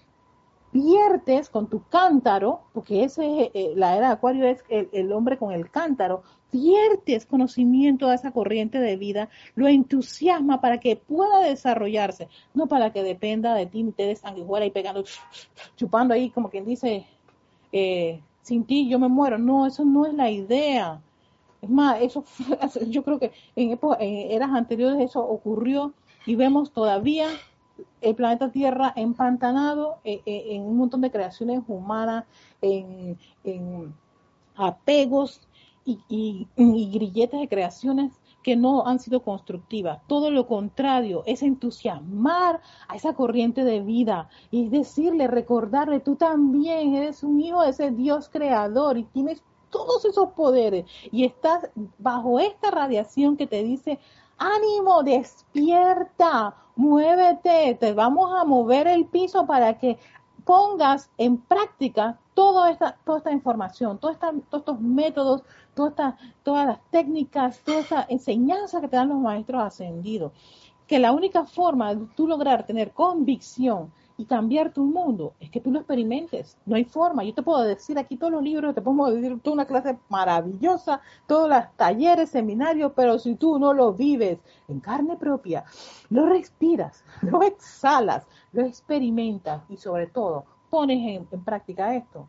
viertes 0.71 1.49
con 1.49 1.67
tu 1.67 1.83
cántaro, 1.89 2.61
porque 2.71 3.03
ese 3.03 3.41
es 3.41 3.51
eh, 3.53 3.73
la 3.75 3.97
era 3.97 4.07
de 4.07 4.13
Acuario 4.13 4.47
es 4.47 4.63
el, 4.69 5.11
hombre 5.11 5.37
con 5.37 5.51
el 5.51 5.69
cántaro, 5.69 6.23
viertes 6.49 7.25
conocimiento 7.25 8.07
a 8.07 8.15
esa 8.15 8.31
corriente 8.31 8.79
de 8.79 8.95
vida, 8.95 9.27
lo 9.55 9.67
entusiasma 9.67 10.61
para 10.61 10.79
que 10.79 10.95
pueda 10.95 11.39
desarrollarse, 11.39 12.29
no 12.53 12.67
para 12.67 12.93
que 12.93 13.03
dependa 13.03 13.55
de 13.55 13.65
ti, 13.65 13.83
te 13.93 14.07
des 14.07 14.19
sanguijuela 14.19 14.65
y 14.65 14.71
pegando, 14.71 15.03
chupando 15.75 16.13
ahí 16.13 16.29
como 16.29 16.49
quien 16.49 16.63
dice, 16.63 17.05
eh, 17.73 18.21
sin 18.43 18.65
ti 18.65 18.87
yo 18.87 18.99
me 18.99 19.07
muero. 19.07 19.39
No, 19.39 19.65
eso 19.65 19.83
no 19.83 20.05
es 20.05 20.13
la 20.13 20.29
idea. 20.29 21.01
Es 21.61 21.69
más, 21.69 21.99
eso 22.01 22.23
yo 22.87 23.03
creo 23.03 23.17
que 23.17 23.31
en, 23.55 23.71
en 23.99 24.31
eras 24.31 24.51
anteriores 24.51 25.01
eso 25.01 25.25
ocurrió 25.25 25.93
y 26.25 26.35
vemos 26.35 26.71
todavía 26.71 27.27
el 28.01 28.15
planeta 28.15 28.51
Tierra 28.51 28.93
empantanado 28.95 29.97
en, 30.03 30.19
eh, 30.19 30.21
eh, 30.25 30.43
en 30.49 30.61
un 30.61 30.77
montón 30.77 31.01
de 31.01 31.09
creaciones 31.09 31.61
humanas, 31.67 32.25
en, 32.61 33.17
en 33.43 33.93
apegos 34.55 35.41
y, 35.85 35.99
y, 36.07 36.47
y, 36.55 36.91
grilletes 36.91 37.39
de 37.39 37.47
creaciones 37.47 38.13
que 38.43 38.55
no 38.55 38.85
han 38.85 38.99
sido 38.99 39.23
constructivas. 39.23 39.99
Todo 40.07 40.29
lo 40.29 40.45
contrario, 40.45 41.23
es 41.25 41.41
entusiasmar 41.41 42.61
a 42.87 42.95
esa 42.95 43.13
corriente 43.13 43.63
de 43.63 43.81
vida 43.81 44.29
y 44.51 44.69
decirle, 44.69 45.27
recordarle, 45.27 45.99
tú 46.01 46.15
también 46.15 46.93
eres 46.95 47.23
un 47.23 47.39
hijo 47.39 47.61
de 47.61 47.69
ese 47.69 47.91
Dios 47.91 48.29
creador 48.29 48.97
y 48.97 49.05
tienes 49.05 49.41
todos 49.69 50.05
esos 50.05 50.29
poderes 50.33 50.85
y 51.11 51.25
estás 51.25 51.69
bajo 51.97 52.39
esta 52.39 52.69
radiación 52.69 53.35
que 53.35 53.47
te 53.47 53.63
dice, 53.63 53.99
ánimo, 54.37 55.01
despierta, 55.01 56.55
muévete, 56.75 57.75
te 57.79 57.93
vamos 57.93 58.31
a 58.39 58.43
mover 58.43 58.87
el 58.87 59.05
piso 59.05 59.47
para 59.47 59.79
que 59.79 59.97
pongas 60.45 61.09
en 61.17 61.37
práctica 61.37 62.19
toda 62.33 62.71
esta, 62.71 62.97
toda 63.05 63.19
esta 63.19 63.31
información, 63.31 63.97
todos 63.97 64.17
estos 64.51 64.79
métodos, 64.79 65.43
toda 65.73 66.17
todas 66.43 66.67
las 66.67 66.79
técnicas, 66.91 67.59
toda 67.59 67.79
esa 67.79 68.05
enseñanza 68.09 68.81
que 68.81 68.87
te 68.87 68.95
dan 68.95 69.09
los 69.09 69.19
maestros 69.19 69.61
ascendidos. 69.63 70.31
Que 70.87 70.99
la 70.99 71.11
única 71.11 71.45
forma 71.45 71.95
de 71.95 72.05
tú 72.15 72.27
lograr 72.27 72.65
tener 72.65 72.91
convicción 72.91 73.91
y 74.17 74.25
cambiar 74.25 74.71
tu 74.71 74.83
mundo 74.83 75.33
es 75.39 75.49
que 75.49 75.59
tú 75.59 75.71
lo 75.71 75.79
experimentes. 75.79 76.57
No 76.65 76.75
hay 76.75 76.85
forma. 76.85 77.23
Yo 77.23 77.33
te 77.33 77.41
puedo 77.41 77.63
decir 77.63 77.97
aquí 77.97 78.17
todos 78.17 78.33
los 78.33 78.43
libros, 78.43 78.75
te 78.75 78.81
puedo 78.81 79.13
decir 79.13 79.39
toda 79.41 79.55
una 79.55 79.65
clase 79.65 79.97
maravillosa, 80.09 81.01
todos 81.27 81.49
los 81.49 81.63
talleres, 81.75 82.29
seminarios, 82.29 82.91
pero 82.95 83.17
si 83.17 83.35
tú 83.35 83.57
no 83.59 83.73
lo 83.73 83.93
vives 83.93 84.39
en 84.67 84.79
carne 84.79 85.17
propia, 85.17 85.63
lo 86.09 86.25
respiras, 86.25 87.03
lo 87.21 87.41
exhalas, 87.41 88.25
lo 88.51 88.65
experimentas 88.65 89.63
y 89.69 89.77
sobre 89.77 90.07
todo 90.07 90.45
pones 90.69 91.27
en, 91.31 91.43
práctica 91.43 91.95
esto, 91.95 92.27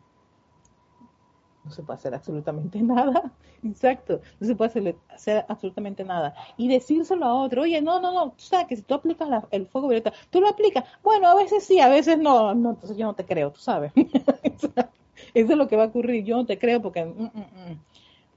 no 1.65 1.71
se 1.71 1.83
puede 1.83 1.97
hacer 1.97 2.13
absolutamente 2.13 2.79
nada. 2.81 3.31
Exacto, 3.63 4.21
no 4.39 4.47
se 4.47 4.55
puede 4.55 4.95
hacer, 5.09 5.45
absolutamente 5.49 6.03
nada. 6.03 6.35
Y 6.57 6.67
decírselo 6.67 7.25
a 7.25 7.33
otro, 7.33 7.63
oye, 7.63 7.81
no, 7.81 7.99
no, 7.99 8.13
no, 8.13 8.29
tú 8.31 8.43
sabes 8.43 8.67
que 8.67 8.75
si 8.75 8.83
tú 8.83 8.93
aplicas 8.93 9.43
el 9.51 9.67
fuego 9.67 9.87
violeta, 9.87 10.13
tú 10.29 10.39
lo 10.39 10.47
aplicas. 10.47 10.85
Bueno, 11.03 11.27
a 11.27 11.35
veces 11.35 11.63
sí, 11.63 11.79
a 11.79 11.89
veces 11.89 12.17
no, 12.17 12.53
no, 12.53 12.71
entonces 12.71 12.95
yo 12.97 13.07
no 13.07 13.15
te 13.15 13.25
creo, 13.25 13.51
tú 13.51 13.59
sabes. 13.59 13.91
Eso 15.33 15.51
es 15.51 15.57
lo 15.57 15.67
que 15.67 15.75
va 15.75 15.83
a 15.83 15.87
ocurrir, 15.87 16.23
yo 16.23 16.37
no 16.37 16.45
te 16.45 16.59
creo 16.59 16.81
porque... 16.81 17.03
Mm, 17.03 17.23
mm, 17.23 17.71
mm. 17.71 17.79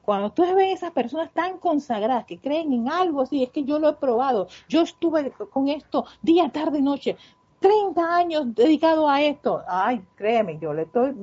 Cuando 0.03 0.33
tú 0.33 0.43
ves 0.55 0.79
esas 0.79 0.93
personas 0.93 1.31
tan 1.35 1.59
consagradas 1.59 2.25
que 2.25 2.39
creen 2.39 2.73
en 2.73 2.89
algo 2.89 3.21
así, 3.21 3.43
es 3.43 3.51
que 3.51 3.65
yo 3.65 3.79
lo 3.79 3.91
he 3.91 3.93
probado, 3.93 4.49
yo 4.67 4.81
estuve 4.81 5.33
con 5.51 5.69
esto 5.69 6.07
día, 6.23 6.49
tarde 6.49 6.81
noche, 6.81 7.19
30 7.61 8.17
años 8.17 8.55
dedicado 8.55 9.09
a 9.09 9.21
esto. 9.21 9.63
Ay, 9.67 10.03
créeme, 10.15 10.59
yo 10.59 10.73
le 10.73 10.83
estoy, 10.83 11.15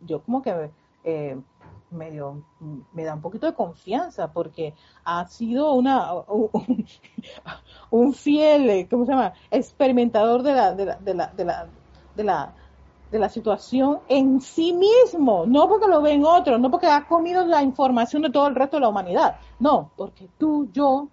yo 0.00 0.22
como 0.22 0.42
que 0.42 0.70
eh, 1.04 1.36
medio, 1.90 2.42
me 2.92 3.04
da 3.04 3.14
un 3.14 3.20
poquito 3.20 3.46
de 3.46 3.54
confianza 3.54 4.32
porque 4.32 4.74
ha 5.04 5.26
sido 5.26 5.72
una 5.72 6.12
un, 7.90 8.12
fiel, 8.14 8.86
¿cómo 8.88 9.04
se 9.04 9.12
llama? 9.12 9.32
experimentador 9.50 10.42
de 10.42 10.52
la, 10.52 10.74
de 10.74 10.84
la, 10.84 10.96
de 10.96 11.14
la, 11.14 11.26
de 11.28 11.44
la, 11.44 11.66
de 12.14 12.24
la, 12.24 12.54
de 13.10 13.18
la 13.18 13.28
situación 13.28 14.00
en 14.08 14.40
sí 14.40 14.72
mismo, 14.72 15.46
no 15.46 15.68
porque 15.68 15.88
lo 15.88 16.02
ven 16.02 16.24
otros, 16.24 16.60
no 16.60 16.70
porque 16.70 16.86
ha 16.86 17.06
comido 17.06 17.46
la 17.46 17.62
información 17.62 18.22
de 18.22 18.30
todo 18.30 18.48
el 18.48 18.54
resto 18.54 18.76
de 18.76 18.82
la 18.82 18.88
humanidad, 18.88 19.36
no, 19.58 19.90
porque 19.96 20.28
tú, 20.38 20.68
yo, 20.72 21.08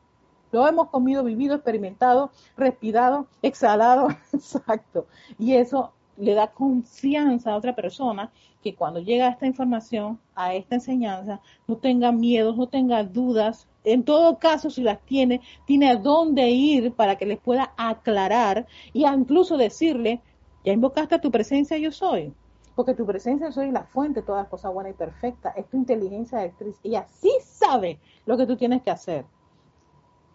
lo 0.51 0.67
hemos 0.67 0.89
comido, 0.89 1.23
vivido, 1.23 1.55
experimentado, 1.55 2.31
respirado, 2.57 3.27
exhalado, 3.41 4.09
exacto. 4.33 5.07
Y 5.37 5.53
eso 5.53 5.91
le 6.17 6.34
da 6.34 6.47
confianza 6.47 7.51
a 7.51 7.58
otra 7.58 7.75
persona 7.75 8.32
que 8.63 8.75
cuando 8.75 8.99
llega 8.99 9.30
esta 9.30 9.45
información, 9.45 10.19
a 10.34 10.56
esta 10.56 10.75
enseñanza, 10.75 11.39
no 11.67 11.78
tenga 11.78 12.12
miedos, 12.12 12.58
no 12.58 12.67
tenga 12.67 13.04
dudas. 13.04 13.67
En 13.84 14.04
todo 14.04 14.39
caso, 14.39 14.69
si 14.69 14.82
las 14.82 14.99
tiene, 15.01 15.41
tiene 15.65 15.91
a 15.91 15.95
dónde 15.95 16.49
ir 16.49 16.93
para 16.93 17.15
que 17.17 17.25
les 17.25 17.39
pueda 17.39 17.73
aclarar 17.78 18.65
y 18.91 19.06
incluso 19.06 19.58
decirle, 19.58 20.21
ya 20.63 20.73
invocaste 20.73 21.15
a 21.15 21.21
tu 21.21 21.30
presencia, 21.30 21.78
yo 21.78 21.91
soy. 21.91 22.34
Porque 22.75 22.93
tu 22.93 23.06
presencia 23.06 23.47
yo 23.47 23.54
soy 23.54 23.71
la 23.71 23.84
fuente 23.84 24.19
de 24.19 24.25
todas 24.25 24.43
las 24.43 24.49
cosas 24.49 24.73
buenas 24.73 24.93
y 24.93 24.97
perfectas. 24.97 25.56
Es 25.56 25.69
tu 25.69 25.78
inteligencia 25.78 26.41
actriz. 26.41 26.78
Y 26.84 26.95
así 26.95 27.32
sabe 27.43 27.99
lo 28.25 28.36
que 28.36 28.45
tú 28.45 28.58
tienes 28.58 28.82
que 28.82 28.91
hacer. 28.91 29.25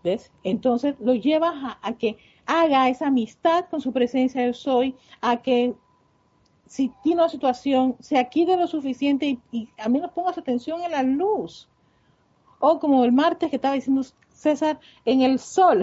¿Ves? 0.03 0.33
Entonces 0.43 0.95
lo 1.01 1.14
llevas 1.14 1.77
a, 1.83 1.93
que 1.95 2.16
haga 2.50 2.88
esa 2.88 3.06
amistad 3.06 3.66
con 3.70 3.80
su 3.80 3.92
presencia 3.92 4.44
yo 4.44 4.52
soy, 4.52 4.96
a 5.20 5.36
que 5.36 5.74
si 6.66 6.92
tiene 7.02 7.22
una 7.22 7.30
situación, 7.30 7.96
se 8.00 8.28
quite 8.28 8.56
lo 8.56 8.66
suficiente 8.66 9.26
y, 9.26 9.40
y 9.52 9.68
al 9.78 9.90
menos 9.90 10.10
ponga 10.12 10.32
su 10.32 10.40
atención 10.40 10.82
en 10.82 10.90
la 10.90 11.02
luz. 11.02 11.68
O 12.58 12.78
como 12.80 13.04
el 13.04 13.12
martes 13.12 13.50
que 13.50 13.56
estaba 13.56 13.74
diciendo 13.74 14.02
César, 14.40 14.80
en 15.04 15.20
el 15.20 15.38
sol. 15.38 15.82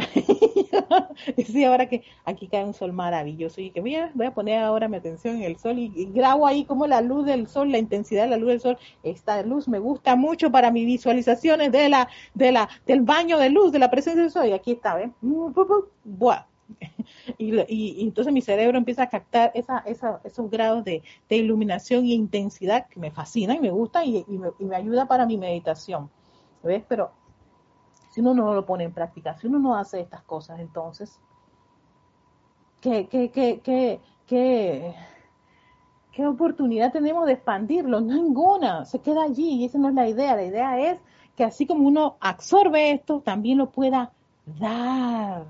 sí, 1.45 1.63
ahora 1.63 1.87
que 1.87 2.03
aquí 2.25 2.47
cae 2.47 2.65
un 2.65 2.73
sol 2.73 2.91
maravilloso 2.91 3.61
y 3.61 3.69
que 3.69 3.81
voy 3.81 3.93
a, 3.95 4.09
voy 4.15 4.25
a 4.25 4.33
poner 4.33 4.63
ahora 4.63 4.87
mi 4.87 4.97
atención 4.97 5.35
en 5.35 5.43
el 5.43 5.57
sol 5.57 5.77
y, 5.77 5.91
grabo 6.11 6.47
ahí 6.47 6.65
como 6.65 6.87
la 6.87 7.01
luz 7.01 7.27
del 7.27 7.47
sol, 7.47 7.71
la 7.71 7.77
intensidad 7.77 8.23
de 8.23 8.31
la 8.31 8.37
luz 8.37 8.49
del 8.49 8.61
sol. 8.61 8.77
Esta 9.03 9.43
luz 9.43 9.67
me 9.67 9.77
gusta 9.77 10.15
mucho 10.15 10.51
para 10.51 10.71
mis 10.71 10.87
visualizaciones 10.87 11.71
de 11.71 11.87
la, 11.87 12.09
de 12.33 12.51
la, 12.51 12.67
del 12.87 13.01
baño 13.01 13.37
de 13.37 13.51
luz, 13.51 13.71
de 13.71 13.77
la 13.77 13.91
presencia 13.91 14.23
del 14.23 14.31
sol. 14.31 14.47
Y 14.47 14.53
aquí 14.53 14.71
está, 14.71 14.95
¿ven? 14.95 15.13
Buah. 15.21 16.47
Y, 17.37 17.53
y, 17.67 18.03
entonces 18.03 18.33
mi 18.33 18.41
cerebro 18.41 18.77
empieza 18.77 19.03
a 19.03 19.09
captar 19.09 19.51
esa, 19.53 19.79
esa, 19.79 20.21
esos 20.23 20.49
grados 20.49 20.83
de, 20.83 21.03
de, 21.29 21.37
iluminación 21.37 22.05
y 22.05 22.13
intensidad 22.13 22.87
que 22.87 22.99
me 22.99 23.11
fascina 23.11 23.55
y 23.55 23.59
me 23.59 23.71
gusta 23.71 24.03
y, 24.03 24.25
me, 24.27 24.49
y 24.59 24.65
me 24.65 24.75
ayuda 24.75 25.07
para 25.07 25.25
mi 25.25 25.37
meditación. 25.37 26.09
¿Ves? 26.63 26.83
Pero 26.87 27.11
si 28.11 28.21
uno 28.21 28.33
no 28.33 28.53
lo 28.53 28.65
pone 28.65 28.83
en 28.83 28.93
práctica, 28.93 29.37
si 29.37 29.47
uno 29.47 29.59
no 29.59 29.75
hace 29.75 29.99
estas 29.99 30.23
cosas, 30.23 30.59
entonces, 30.59 31.19
¿qué, 32.81 33.07
qué, 33.07 33.29
qué, 33.29 33.61
qué, 33.63 34.01
qué, 34.25 34.95
qué 36.11 36.27
oportunidad 36.27 36.91
tenemos 36.91 37.25
de 37.25 37.33
expandirlo? 37.33 38.01
Ninguna, 38.01 38.85
se 38.85 38.99
queda 38.99 39.23
allí 39.23 39.61
y 39.61 39.65
esa 39.65 39.77
no 39.77 39.89
es 39.89 39.95
la 39.95 40.07
idea. 40.07 40.35
La 40.35 40.43
idea 40.43 40.79
es 40.91 40.99
que 41.35 41.43
así 41.43 41.67
como 41.67 41.87
uno 41.87 42.17
absorbe 42.19 42.91
esto, 42.91 43.21
también 43.21 43.59
lo 43.59 43.69
pueda 43.69 44.11
dar. 44.59 45.45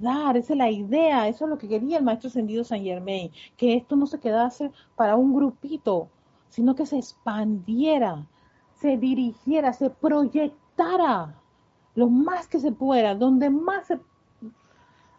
Dar, 0.00 0.36
esa 0.38 0.54
es 0.54 0.58
la 0.58 0.70
idea, 0.70 1.28
eso 1.28 1.44
es 1.44 1.50
lo 1.50 1.58
que 1.58 1.68
quería 1.68 1.98
el 1.98 2.04
maestro 2.04 2.28
ascendido 2.28 2.64
San 2.64 2.82
Germain, 2.82 3.30
que 3.58 3.74
esto 3.74 3.96
no 3.96 4.06
se 4.06 4.18
quedase 4.18 4.72
para 4.96 5.14
un 5.14 5.34
grupito, 5.34 6.08
sino 6.48 6.74
que 6.74 6.86
se 6.86 6.96
expandiera, 6.96 8.26
se 8.74 8.96
dirigiera, 8.96 9.74
se 9.74 9.90
proyectara 9.90 11.34
lo 11.94 12.08
más 12.08 12.48
que 12.48 12.60
se 12.60 12.72
pueda, 12.72 13.14
donde 13.14 13.50
más 13.50 13.88
se, 13.88 14.00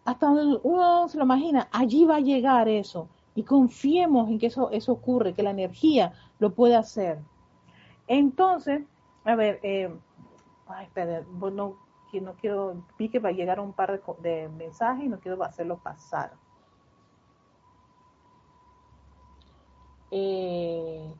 hasta 0.04 0.26
donde 0.26 0.60
uno 0.64 1.08
se 1.08 1.16
lo 1.16 1.24
imagina, 1.24 1.68
allí 1.70 2.04
va 2.04 2.16
a 2.16 2.20
llegar 2.20 2.68
eso. 2.68 3.08
Y 3.36 3.44
confiemos 3.44 4.28
en 4.28 4.38
que 4.40 4.46
eso, 4.48 4.70
eso 4.70 4.92
ocurre, 4.92 5.32
que 5.32 5.44
la 5.44 5.50
energía 5.50 6.12
lo 6.40 6.52
puede 6.54 6.74
hacer. 6.74 7.20
Entonces, 8.08 8.82
a 9.24 9.36
ver, 9.36 9.60
eh, 9.62 9.94
ay, 10.66 10.86
espera, 10.86 11.22
no, 11.52 11.76
no 12.20 12.34
quiero, 12.34 12.84
vi 12.98 13.08
que 13.08 13.18
va 13.18 13.30
a 13.30 13.32
llegar 13.32 13.60
un 13.60 13.72
par 13.72 14.00
de, 14.18 14.48
mensajes 14.48 15.04
y 15.04 15.08
no 15.08 15.18
quiero 15.18 15.42
hacerlo 15.42 15.78
pasar. 15.78 16.32
Eh, 20.10 21.14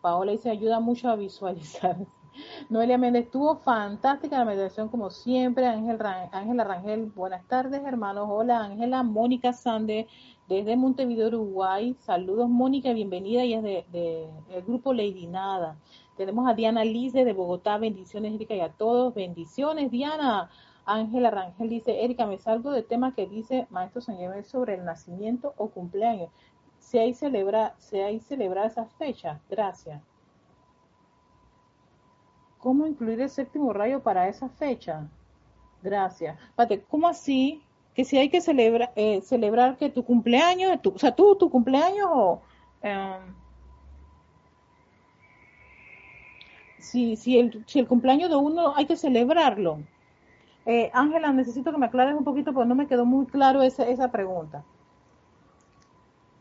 Paola 0.00 0.32
dice, 0.32 0.50
ayuda 0.50 0.80
mucho 0.80 1.10
a 1.10 1.16
visualizar. 1.16 1.96
Noelia 2.70 2.98
Méndez 2.98 3.24
estuvo 3.24 3.56
fantástica 3.56 4.38
la 4.38 4.44
meditación 4.44 4.88
como 4.88 5.10
siempre. 5.10 5.66
Ángel, 5.66 5.98
Ángela 6.32 6.64
Rangel, 6.64 7.06
buenas 7.06 7.44
tardes 7.46 7.82
hermanos. 7.84 8.26
Hola 8.30 8.64
Ángela, 8.64 9.02
Mónica 9.02 9.52
Sande 9.52 10.06
desde 10.48 10.76
Montevideo, 10.76 11.28
Uruguay. 11.28 11.94
Saludos 12.00 12.48
Mónica, 12.48 12.92
bienvenida. 12.92 13.44
y 13.44 13.54
es 13.54 13.62
de, 13.62 14.28
el 14.50 14.62
grupo 14.62 14.92
Lady 14.92 15.26
Nada. 15.26 15.76
Tenemos 16.18 16.48
a 16.48 16.54
Diana 16.54 16.84
Lice 16.84 17.24
de 17.24 17.32
Bogotá. 17.32 17.78
Bendiciones 17.78 18.34
Erika 18.34 18.52
y 18.52 18.60
a 18.60 18.72
todos. 18.72 19.14
Bendiciones 19.14 19.92
Diana. 19.92 20.50
Ángela 20.84 21.30
Rangel 21.30 21.68
dice, 21.68 22.04
Erika, 22.04 22.26
me 22.26 22.38
salgo 22.38 22.72
del 22.72 22.84
tema 22.84 23.14
que 23.14 23.28
dice 23.28 23.68
Maestro 23.70 24.00
Señor 24.00 24.42
sobre 24.42 24.74
el 24.74 24.84
nacimiento 24.84 25.54
o 25.56 25.68
cumpleaños. 25.68 26.30
Si 26.80 26.98
hay 26.98 27.14
celebra, 27.14 27.76
si 27.78 28.00
hay 28.00 28.18
celebrar 28.18 28.66
esas 28.66 28.92
fechas. 28.94 29.40
Gracias. 29.48 30.02
¿Cómo 32.58 32.88
incluir 32.88 33.20
el 33.20 33.30
séptimo 33.30 33.72
rayo 33.72 34.02
para 34.02 34.26
esa 34.26 34.48
fecha? 34.48 35.06
Gracias. 35.84 36.36
Pate, 36.56 36.82
¿cómo 36.82 37.06
así? 37.06 37.62
Que 37.94 38.04
si 38.04 38.18
hay 38.18 38.28
que 38.28 38.40
celebra, 38.40 38.90
eh, 38.96 39.20
celebrar 39.22 39.76
que 39.76 39.88
tu 39.88 40.04
cumpleaños, 40.04 40.80
o 40.84 40.98
sea, 40.98 41.14
tú, 41.14 41.36
tu 41.36 41.48
cumpleaños 41.48 42.08
o... 42.10 42.42
Em, 42.82 43.34
si, 46.78 47.16
si, 47.16 47.38
el, 47.38 47.64
si 47.66 47.78
el 47.78 47.86
cumpleaños 47.86 48.30
de 48.30 48.36
uno 48.36 48.74
hay 48.76 48.86
que 48.86 48.96
celebrarlo. 48.96 49.78
Eh, 50.66 50.90
Ángela, 50.92 51.32
necesito 51.32 51.72
que 51.72 51.78
me 51.78 51.86
aclares 51.86 52.14
un 52.14 52.24
poquito 52.24 52.52
porque 52.52 52.68
no 52.68 52.74
me 52.74 52.86
quedó 52.86 53.06
muy 53.06 53.26
claro 53.26 53.62
esa, 53.62 53.88
esa 53.88 54.10
pregunta. 54.10 54.64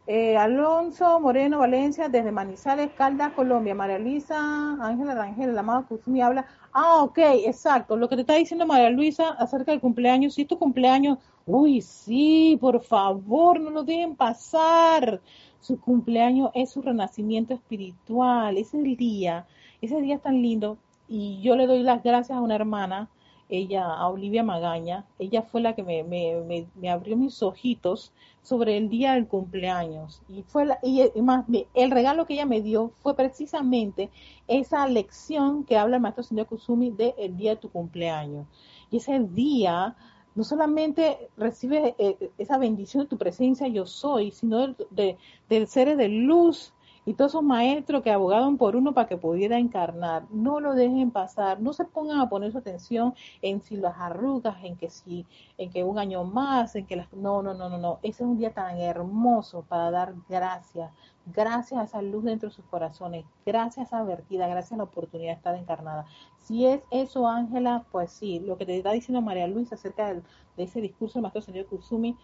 Eh, 0.09 0.37
Alonso 0.37 1.19
Moreno 1.19 1.59
Valencia, 1.59 2.07
desde 2.07 2.31
Manizales, 2.31 2.91
Caldas, 2.93 3.33
Colombia. 3.33 3.75
María 3.75 3.99
Luisa, 3.99 4.37
Ángela 4.81 5.13
Rangel, 5.15 5.53
la 5.53 5.59
amada 5.59 5.85
habla. 6.23 6.45
Ah, 6.71 7.03
ok, 7.03 7.17
exacto. 7.45 7.97
Lo 7.97 8.07
que 8.07 8.15
te 8.15 8.21
está 8.21 8.35
diciendo 8.35 8.65
María 8.65 8.89
Luisa 8.89 9.31
acerca 9.31 9.71
del 9.71 9.81
cumpleaños. 9.81 10.33
Si 10.33 10.43
es 10.43 10.47
tu 10.47 10.57
cumpleaños, 10.57 11.17
uy, 11.45 11.81
sí, 11.81 12.57
por 12.61 12.81
favor, 12.81 13.59
no 13.59 13.69
lo 13.69 13.83
dejen 13.83 14.15
pasar. 14.15 15.19
Su 15.59 15.77
cumpleaños 15.77 16.51
es 16.53 16.69
su 16.69 16.81
renacimiento 16.81 17.53
espiritual. 17.53 18.57
Es 18.57 18.73
el 18.73 18.95
día, 18.95 19.45
ese 19.81 20.01
día 20.01 20.15
es 20.15 20.21
tan 20.21 20.41
lindo. 20.41 20.77
Y 21.07 21.41
yo 21.41 21.55
le 21.55 21.67
doy 21.67 21.83
las 21.83 22.03
gracias 22.03 22.37
a 22.37 22.41
una 22.41 22.55
hermana 22.55 23.09
ella, 23.49 23.85
a 23.85 24.09
Olivia 24.09 24.43
Magaña, 24.43 25.05
ella 25.19 25.41
fue 25.41 25.61
la 25.61 25.73
que 25.73 25.83
me, 25.83 26.03
me, 26.03 26.67
me, 26.75 26.89
abrió 26.89 27.15
mis 27.15 27.41
ojitos 27.41 28.11
sobre 28.41 28.77
el 28.77 28.89
día 28.89 29.13
del 29.13 29.27
cumpleaños. 29.27 30.21
Y 30.27 30.43
fue 30.43 30.65
la, 30.65 30.79
y, 30.83 31.09
más 31.21 31.45
el 31.73 31.91
regalo 31.91 32.25
que 32.25 32.33
ella 32.33 32.45
me 32.45 32.61
dio 32.61 32.91
fue 32.99 33.15
precisamente 33.15 34.09
esa 34.47 34.87
lección 34.87 35.63
que 35.63 35.77
habla 35.77 35.97
el 35.97 36.01
maestro 36.01 36.23
señor 36.23 36.47
Kusumi 36.47 36.91
de 36.91 37.15
el 37.17 37.37
día 37.37 37.51
de 37.51 37.61
tu 37.61 37.69
cumpleaños. 37.69 38.47
Y 38.91 38.97
ese 38.97 39.19
día 39.19 39.95
no 40.35 40.43
solamente 40.43 41.29
recibe 41.37 41.95
eh, 41.97 42.31
esa 42.37 42.57
bendición 42.57 43.03
de 43.03 43.09
tu 43.09 43.17
presencia 43.17 43.67
yo 43.67 43.85
soy, 43.85 44.31
sino 44.31 44.67
de, 44.67 44.75
de, 44.91 45.17
de 45.49 45.65
seres 45.67 45.97
de 45.97 46.09
luz 46.09 46.73
y 47.07 47.13
todos 47.13 47.31
esos 47.31 47.43
maestros 47.43 48.03
que 48.03 48.11
abogaban 48.11 48.57
por 48.57 48.75
uno 48.75 48.93
para 48.93 49.07
que 49.07 49.15
pudiera 49.15 49.57
encarnar, 49.57 50.25
no 50.29 50.59
lo 50.59 50.73
dejen 50.73 51.09
pasar, 51.09 51.61
no 51.61 51.71
se 51.71 51.85
pongan 51.85 52.19
a 52.19 52.27
poner 52.27 52.51
su 52.51 52.57
atención 52.57 53.15
en 53.41 53.61
si 53.61 53.77
las 53.77 53.97
arrugas, 53.97 54.57
en 54.61 54.75
que 54.75 54.89
si, 54.89 55.25
en 55.57 55.69
que 55.69 55.85
un 55.85 55.99
año 55.99 56.25
más, 56.25 56.75
en 56.75 56.85
que 56.85 56.97
las, 56.97 57.13
no, 57.13 57.41
no, 57.41 57.53
no, 57.53 57.69
no, 57.69 57.77
no, 57.77 57.99
ese 58.03 58.23
es 58.23 58.29
un 58.29 58.37
día 58.37 58.53
tan 58.53 58.77
hermoso 58.81 59.63
para 59.69 59.89
dar 59.89 60.15
gracias, 60.27 60.91
gracias 61.25 61.79
a 61.79 61.83
esa 61.85 62.01
luz 62.01 62.25
dentro 62.25 62.49
de 62.49 62.55
sus 62.55 62.65
corazones, 62.65 63.23
gracias 63.45 63.93
a 63.93 63.99
esa 63.99 64.03
vertida, 64.03 64.45
gracias 64.49 64.73
a 64.73 64.77
la 64.77 64.83
oportunidad 64.83 65.31
de 65.31 65.37
estar 65.37 65.55
encarnada. 65.55 66.05
Si 66.39 66.65
es 66.65 66.81
eso, 66.91 67.25
Ángela, 67.29 67.85
pues 67.89 68.11
sí, 68.11 68.41
lo 68.41 68.57
que 68.57 68.65
te 68.65 68.75
está 68.75 68.91
diciendo 68.91 69.21
María 69.21 69.47
Luisa 69.47 69.75
acerca 69.75 70.13
de 70.13 70.23
ese 70.57 70.81
discurso 70.81 71.13
del 71.13 71.21
maestro 71.21 71.41
señor 71.41 71.67
Kusumi, 71.67 72.17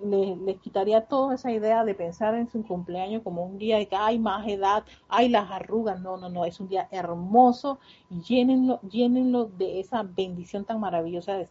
les, 0.00 0.58
quitaría 0.58 1.06
toda 1.06 1.34
esa 1.34 1.50
idea 1.50 1.84
de 1.84 1.94
pensar 1.94 2.34
en 2.34 2.48
su 2.48 2.62
cumpleaños 2.64 3.22
como 3.22 3.44
un 3.44 3.58
día 3.58 3.78
de 3.78 3.86
que 3.86 3.96
hay 3.96 4.18
más 4.18 4.46
edad, 4.46 4.84
hay 5.08 5.28
las 5.28 5.50
arrugas. 5.50 6.00
No, 6.00 6.16
no, 6.16 6.28
no, 6.28 6.44
es 6.44 6.60
un 6.60 6.68
día 6.68 6.88
hermoso. 6.90 7.78
Llénenlo, 8.10 8.80
llénenlo 8.82 9.46
de 9.46 9.80
esa 9.80 10.02
bendición 10.02 10.64
tan 10.64 10.80
maravillosa, 10.80 11.46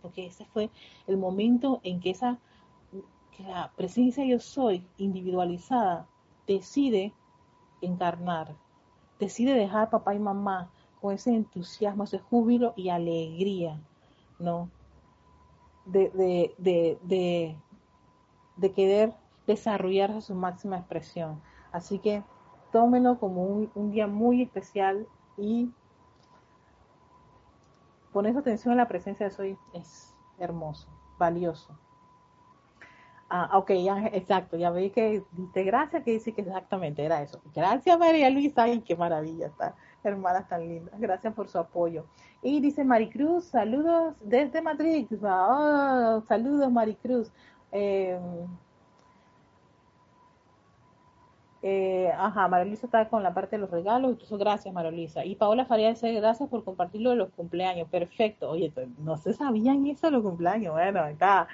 porque 0.00 0.26
ese 0.26 0.44
fue 0.46 0.70
el 1.06 1.16
momento 1.16 1.80
en 1.82 2.00
que 2.00 2.10
esa 2.10 2.38
que 3.32 3.42
la 3.44 3.72
presencia 3.76 4.24
yo 4.24 4.38
soy 4.38 4.86
individualizada 4.98 6.06
decide 6.46 7.12
encarnar, 7.80 8.54
decide 9.18 9.54
dejar 9.54 9.90
papá 9.90 10.14
y 10.14 10.18
mamá 10.18 10.70
con 11.00 11.14
ese 11.14 11.34
entusiasmo, 11.34 12.04
ese 12.04 12.18
júbilo 12.18 12.74
y 12.76 12.90
alegría, 12.90 13.80
¿no? 14.38 14.68
De, 15.84 16.10
de, 16.10 16.98
de, 17.02 17.56
de, 18.56 18.72
querer 18.72 19.14
desarrollarse 19.46 20.20
su 20.20 20.34
máxima 20.34 20.78
expresión. 20.78 21.40
Así 21.72 21.98
que 21.98 22.22
tómenlo 22.72 23.18
como 23.18 23.44
un, 23.74 23.90
día 23.90 24.06
muy 24.06 24.42
especial 24.42 25.06
y 25.36 25.70
poner 28.12 28.36
atención 28.36 28.74
a 28.74 28.76
la 28.76 28.88
presencia 28.88 29.26
de 29.26 29.32
Soy 29.32 29.58
es 29.72 30.14
hermoso, 30.38 30.88
valioso. 31.18 31.78
Ah, 33.34 33.56
ok, 33.56 33.70
exacto, 34.12 34.58
ya 34.58 34.68
veis 34.68 34.92
que 34.92 35.22
dice 35.32 35.64
gracias, 35.64 36.02
que 36.02 36.10
dice 36.10 36.32
que 36.34 36.42
exactamente 36.42 37.02
era 37.02 37.22
eso. 37.22 37.40
Gracias 37.54 37.98
María 37.98 38.28
Luisa, 38.28 38.64
ay, 38.64 38.82
qué 38.82 38.94
maravilla, 38.94 39.46
está 39.46 39.74
hermanas 40.04 40.48
tan 40.48 40.68
lindas, 40.68 40.98
gracias 41.00 41.32
por 41.32 41.48
su 41.48 41.58
apoyo. 41.58 42.04
Y 42.42 42.60
dice 42.60 42.84
Maricruz, 42.84 43.44
saludos 43.46 44.16
desde 44.20 44.60
Madrid, 44.60 45.06
saludos 46.28 46.70
Maricruz. 46.70 47.32
Eh, 47.72 48.18
Eh, 51.64 52.10
ajá, 52.18 52.50
está 52.72 53.08
con 53.08 53.22
la 53.22 53.32
parte 53.32 53.54
de 53.54 53.60
los 53.60 53.70
regalos, 53.70 54.10
entonces 54.10 54.36
gracias 54.36 54.74
Marolisa. 54.74 55.24
Y 55.24 55.36
Paola 55.36 55.64
Faría 55.64 55.90
dice 55.90 56.12
gracias 56.12 56.48
por 56.48 56.64
compartirlo 56.64 57.10
de 57.10 57.16
los 57.16 57.30
cumpleaños, 57.30 57.88
perfecto. 57.88 58.50
Oye, 58.50 58.72
no 58.98 59.16
se 59.16 59.32
sabían 59.32 59.86
eso 59.86 60.08
de 60.08 60.12
los 60.12 60.22
cumpleaños, 60.22 60.72
bueno, 60.72 61.06
está, 61.06 61.46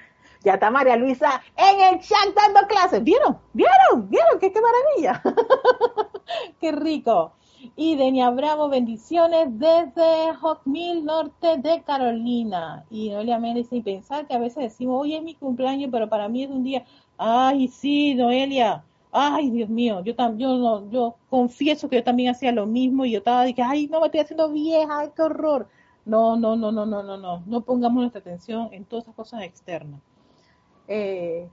ya 0.43 0.55
está 0.55 0.71
María 0.71 0.95
Luisa 0.97 1.41
en 1.55 1.93
el 1.93 1.99
chat 1.99 2.33
dando 2.35 2.67
clases, 2.67 3.03
¿vieron? 3.03 3.37
¿Vieron? 3.53 4.09
¿Vieron? 4.09 4.39
¡Qué, 4.39 4.51
qué 4.51 4.59
maravilla! 4.59 5.21
¡Qué 6.59 6.71
rico! 6.71 7.33
Y 7.75 7.95
Denia 7.95 8.29
Bravo, 8.29 8.69
bendiciones 8.69 9.47
desde 9.59 10.33
Hawkmill, 10.41 11.03
norte 11.03 11.57
de 11.57 11.81
Carolina. 11.83 12.85
Y 12.89 13.09
Noelia 13.09 13.39
Méndez, 13.39 13.67
y 13.71 13.81
pensar 13.81 14.27
que 14.27 14.33
a 14.33 14.39
veces 14.39 14.63
decimos, 14.63 15.01
hoy 15.01 15.15
es 15.15 15.23
mi 15.23 15.35
cumpleaños, 15.35 15.89
pero 15.91 16.07
para 16.07 16.29
mí 16.29 16.43
es 16.43 16.49
un 16.49 16.63
día, 16.63 16.85
ay, 17.17 17.67
sí, 17.67 18.15
Noelia, 18.15 18.83
ay, 19.11 19.49
Dios 19.49 19.69
mío, 19.69 20.01
yo 20.03 20.15
también, 20.15 20.49
yo, 20.49 20.57
no, 20.57 20.89
yo 20.89 21.15
confieso 21.29 21.89
que 21.89 21.97
yo 21.97 22.03
también 22.03 22.29
hacía 22.29 22.51
lo 22.51 22.65
mismo 22.65 23.05
y 23.05 23.11
yo 23.11 23.19
estaba 23.19 23.51
que, 23.51 23.61
ay, 23.61 23.87
no, 23.87 23.99
me 23.99 24.07
estoy 24.07 24.21
haciendo 24.21 24.49
vieja, 24.51 24.99
ay, 24.99 25.09
qué 25.15 25.21
horror. 25.21 25.67
No, 26.05 26.37
no, 26.37 26.55
no, 26.55 26.71
no, 26.71 26.85
no, 26.85 27.03
no, 27.03 27.17
no, 27.17 27.43
no 27.45 27.61
pongamos 27.61 28.01
nuestra 28.01 28.21
atención 28.21 28.69
en 28.71 28.85
todas 28.85 29.05
esas 29.05 29.15
cosas 29.15 29.43
externas. 29.43 30.01
Eh, 30.87 31.47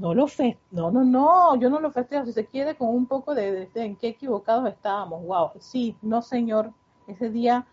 no 0.00 0.14
lo 0.14 0.26
fe, 0.26 0.58
no, 0.70 0.90
no, 0.90 1.04
no, 1.04 1.56
yo 1.56 1.68
no 1.70 1.80
lo 1.80 1.90
festejo, 1.90 2.24
si 2.24 2.32
se 2.32 2.46
quiere 2.46 2.76
con 2.76 2.88
un 2.88 3.06
poco 3.06 3.34
de, 3.34 3.68
en 3.74 3.96
qué 3.96 4.08
equivocados 4.08 4.68
estábamos, 4.68 5.24
wow, 5.24 5.50
sí, 5.58 5.96
no 6.02 6.22
señor, 6.22 6.72
ese 7.06 7.30
día, 7.30 7.66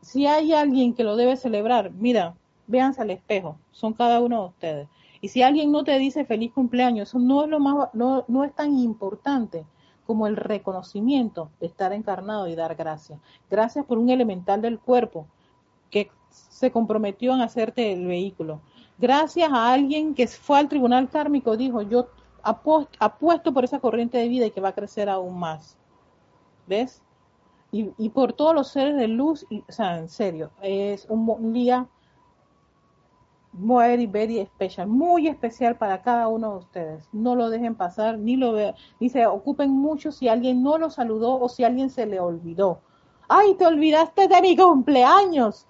si 0.00 0.26
hay 0.26 0.52
alguien 0.52 0.94
que 0.94 1.04
lo 1.04 1.16
debe 1.16 1.36
celebrar, 1.36 1.90
mira, 1.92 2.34
véanse 2.66 3.02
al 3.02 3.10
espejo, 3.10 3.58
son 3.72 3.92
cada 3.92 4.20
uno 4.20 4.42
de 4.42 4.48
ustedes. 4.48 4.88
Y 5.20 5.28
si 5.28 5.42
alguien 5.42 5.72
no 5.72 5.84
te 5.84 5.98
dice 5.98 6.24
feliz 6.24 6.52
cumpleaños, 6.52 7.08
eso 7.08 7.18
no 7.18 7.44
es 7.44 7.50
lo 7.50 7.58
más, 7.58 7.88
no, 7.94 8.24
no 8.28 8.44
es 8.44 8.54
tan 8.54 8.78
importante 8.78 9.64
como 10.06 10.26
el 10.26 10.36
reconocimiento 10.36 11.50
de 11.60 11.66
estar 11.66 11.92
encarnado 11.92 12.46
y 12.46 12.54
dar 12.54 12.76
gracias. 12.76 13.18
Gracias 13.50 13.84
por 13.84 13.98
un 13.98 14.10
elemental 14.10 14.62
del 14.62 14.78
cuerpo 14.78 15.26
que 15.90 16.10
se 16.30 16.70
comprometió 16.70 17.34
en 17.34 17.40
hacerte 17.40 17.92
el 17.92 18.06
vehículo. 18.06 18.60
Gracias 18.98 19.50
a 19.52 19.72
alguien 19.72 20.14
que 20.14 20.26
fue 20.26 20.58
al 20.58 20.68
tribunal 20.68 21.08
kármico, 21.08 21.56
dijo, 21.56 21.82
yo 21.82 22.08
apuesto 22.42 23.52
por 23.52 23.64
esa 23.64 23.80
corriente 23.80 24.18
de 24.18 24.28
vida 24.28 24.46
y 24.46 24.50
que 24.50 24.60
va 24.60 24.70
a 24.70 24.74
crecer 24.74 25.08
aún 25.08 25.38
más. 25.38 25.76
¿Ves? 26.66 27.02
Y, 27.72 27.90
y 27.98 28.08
por 28.08 28.32
todos 28.32 28.54
los 28.54 28.68
seres 28.68 28.96
de 28.96 29.08
luz, 29.08 29.44
o 29.68 29.72
sea, 29.72 29.98
en 29.98 30.08
serio, 30.08 30.50
es 30.62 31.06
un 31.08 31.52
día 31.52 31.88
very 33.58 34.38
especial, 34.38 34.86
muy 34.86 35.28
especial 35.28 35.76
para 35.76 36.02
cada 36.02 36.28
uno 36.28 36.52
de 36.52 36.58
ustedes. 36.58 37.08
No 37.12 37.34
lo 37.34 37.50
dejen 37.50 37.74
pasar, 37.74 38.18
ni 38.18 38.36
lo 38.36 38.52
vean, 38.52 38.74
ni 39.00 39.08
se 39.08 39.26
ocupen 39.26 39.70
mucho 39.70 40.12
si 40.12 40.28
alguien 40.28 40.62
no 40.62 40.78
lo 40.78 40.90
saludó 40.90 41.40
o 41.40 41.48
si 41.48 41.64
alguien 41.64 41.90
se 41.90 42.06
le 42.06 42.20
olvidó. 42.20 42.80
¡Ay, 43.28 43.54
te 43.54 43.66
olvidaste 43.66 44.28
de 44.28 44.42
mi 44.42 44.56
cumpleaños! 44.56 45.66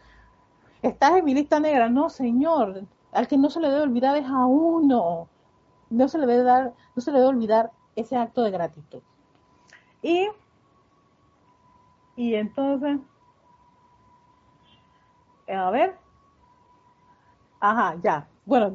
Estás 0.82 1.16
en 1.16 1.24
mi 1.24 1.34
lista 1.34 1.58
negra. 1.58 1.88
No, 1.88 2.10
señor. 2.10 2.84
Al 3.16 3.28
que 3.28 3.38
no 3.38 3.50
se 3.50 3.60
le 3.60 3.68
debe 3.68 3.82
olvidar 3.82 4.16
es 4.16 4.26
a 4.26 4.46
uno. 4.46 5.28
No 5.90 6.08
se 6.08 6.18
le 6.18 6.26
debe 6.26 6.42
dar, 6.42 6.74
no 6.94 7.02
se 7.02 7.10
le 7.12 7.18
debe 7.18 7.30
olvidar 7.30 7.72
ese 7.96 8.16
acto 8.16 8.42
de 8.42 8.50
gratitud. 8.50 9.02
Y, 10.02 10.28
y 12.16 12.34
entonces, 12.34 12.98
a 15.48 15.70
ver, 15.70 15.96
Ajá, 17.60 17.96
ya. 18.02 18.28
Bueno, 18.44 18.74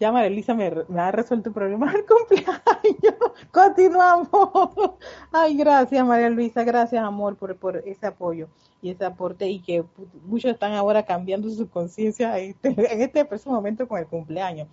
ya 0.00 0.10
María 0.10 0.28
Elisa 0.28 0.54
me, 0.54 0.66
ha 0.66 1.12
resuelto 1.12 1.50
el 1.50 1.54
problema 1.54 1.92
del 1.92 2.04
cumpleaños. 2.06 3.32
Continuamos. 3.52 4.96
Ay, 5.30 5.56
gracias 5.56 6.04
María 6.04 6.28
Luisa, 6.30 6.64
gracias 6.64 7.04
amor 7.04 7.36
por, 7.36 7.56
por 7.56 7.76
ese 7.76 8.06
apoyo 8.06 8.48
y 8.82 8.90
ese 8.90 9.04
aporte 9.04 9.48
y 9.48 9.60
que 9.60 9.84
muchos 10.24 10.50
están 10.50 10.72
ahora 10.72 11.04
cambiando 11.04 11.48
su 11.48 11.68
conciencia 11.70 12.36
este, 12.38 12.68
en 12.68 13.00
este 13.00 13.24
preciso 13.24 13.50
momento 13.50 13.86
con 13.86 14.00
el 14.00 14.06
cumpleaños. 14.06 14.68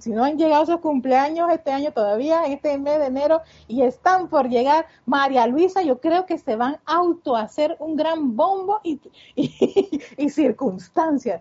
si 0.00 0.10
no 0.10 0.24
han 0.24 0.36
llegado 0.36 0.64
esos 0.64 0.80
cumpleaños 0.80 1.50
este 1.52 1.70
año 1.70 1.92
todavía, 1.92 2.44
este 2.46 2.76
mes 2.76 2.98
de 2.98 3.06
enero, 3.06 3.40
y 3.68 3.82
están 3.82 4.28
por 4.28 4.48
llegar, 4.48 4.86
María 5.06 5.46
Luisa, 5.46 5.82
yo 5.82 6.00
creo 6.00 6.26
que 6.26 6.36
se 6.36 6.56
van 6.56 6.78
a 6.84 7.00
hacer 7.38 7.76
un 7.78 7.96
gran 7.96 8.36
bombo 8.36 8.80
y, 8.82 9.00
y, 9.36 10.00
y 10.16 10.28
circunstancias 10.28 11.40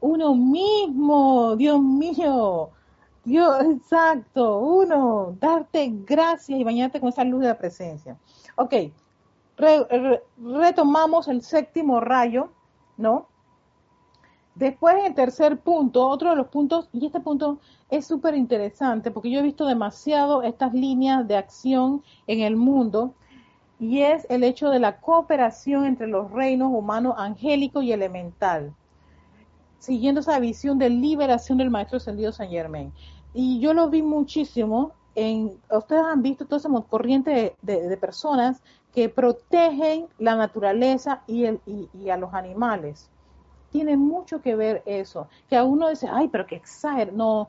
uno 0.00 0.34
mismo, 0.34 1.56
Dios 1.56 1.80
mío, 1.80 2.70
Dios, 3.24 3.64
exacto, 3.64 4.58
uno, 4.58 5.36
darte 5.38 5.90
gracias 6.06 6.58
y 6.58 6.64
bañarte 6.64 7.00
con 7.00 7.10
esa 7.10 7.24
luz 7.24 7.42
de 7.42 7.48
la 7.48 7.58
presencia. 7.58 8.16
Ok, 8.56 8.74
retomamos 10.38 11.28
el 11.28 11.42
séptimo 11.42 12.00
rayo, 12.00 12.50
¿no? 12.96 13.28
Después, 14.54 14.96
el 15.04 15.14
tercer 15.14 15.58
punto, 15.58 16.06
otro 16.08 16.30
de 16.30 16.36
los 16.36 16.48
puntos, 16.48 16.88
y 16.92 17.06
este 17.06 17.20
punto 17.20 17.58
es 17.88 18.06
súper 18.06 18.34
interesante 18.34 19.10
porque 19.10 19.30
yo 19.30 19.40
he 19.40 19.42
visto 19.42 19.64
demasiado 19.66 20.42
estas 20.42 20.74
líneas 20.74 21.26
de 21.26 21.36
acción 21.36 22.02
en 22.26 22.40
el 22.40 22.56
mundo, 22.56 23.14
y 23.78 24.02
es 24.02 24.26
el 24.28 24.44
hecho 24.44 24.68
de 24.68 24.78
la 24.78 25.00
cooperación 25.00 25.86
entre 25.86 26.06
los 26.06 26.30
reinos 26.30 26.70
humanos 26.72 27.14
angélico 27.16 27.80
y 27.80 27.92
elemental 27.92 28.74
siguiendo 29.80 30.20
esa 30.20 30.38
visión 30.38 30.78
de 30.78 30.90
liberación 30.90 31.58
del 31.58 31.70
Maestro 31.70 31.96
Ascendido 31.96 32.30
San 32.30 32.48
Germain. 32.48 32.92
Y 33.34 33.58
yo 33.58 33.74
lo 33.74 33.90
vi 33.90 34.02
muchísimo. 34.02 34.92
En, 35.16 35.58
ustedes 35.70 36.02
han 36.02 36.22
visto 36.22 36.44
toda 36.44 36.58
esa 36.58 36.68
corriente 36.88 37.56
de, 37.62 37.96
personas 37.96 38.62
que 38.94 39.08
protegen 39.08 40.08
la 40.18 40.36
naturaleza 40.36 41.22
y, 41.26 41.44
el, 41.44 41.60
y, 41.66 42.08
a 42.10 42.16
los 42.16 42.34
animales. 42.34 43.10
Tiene 43.70 43.96
mucho 43.96 44.42
que 44.42 44.56
ver 44.56 44.82
eso. 44.84 45.28
Que 45.48 45.56
a 45.56 45.64
uno 45.64 45.88
dice, 45.88 46.08
ay, 46.10 46.28
pero 46.28 46.46
que 46.46 46.56
exager. 46.56 47.12
No, 47.12 47.48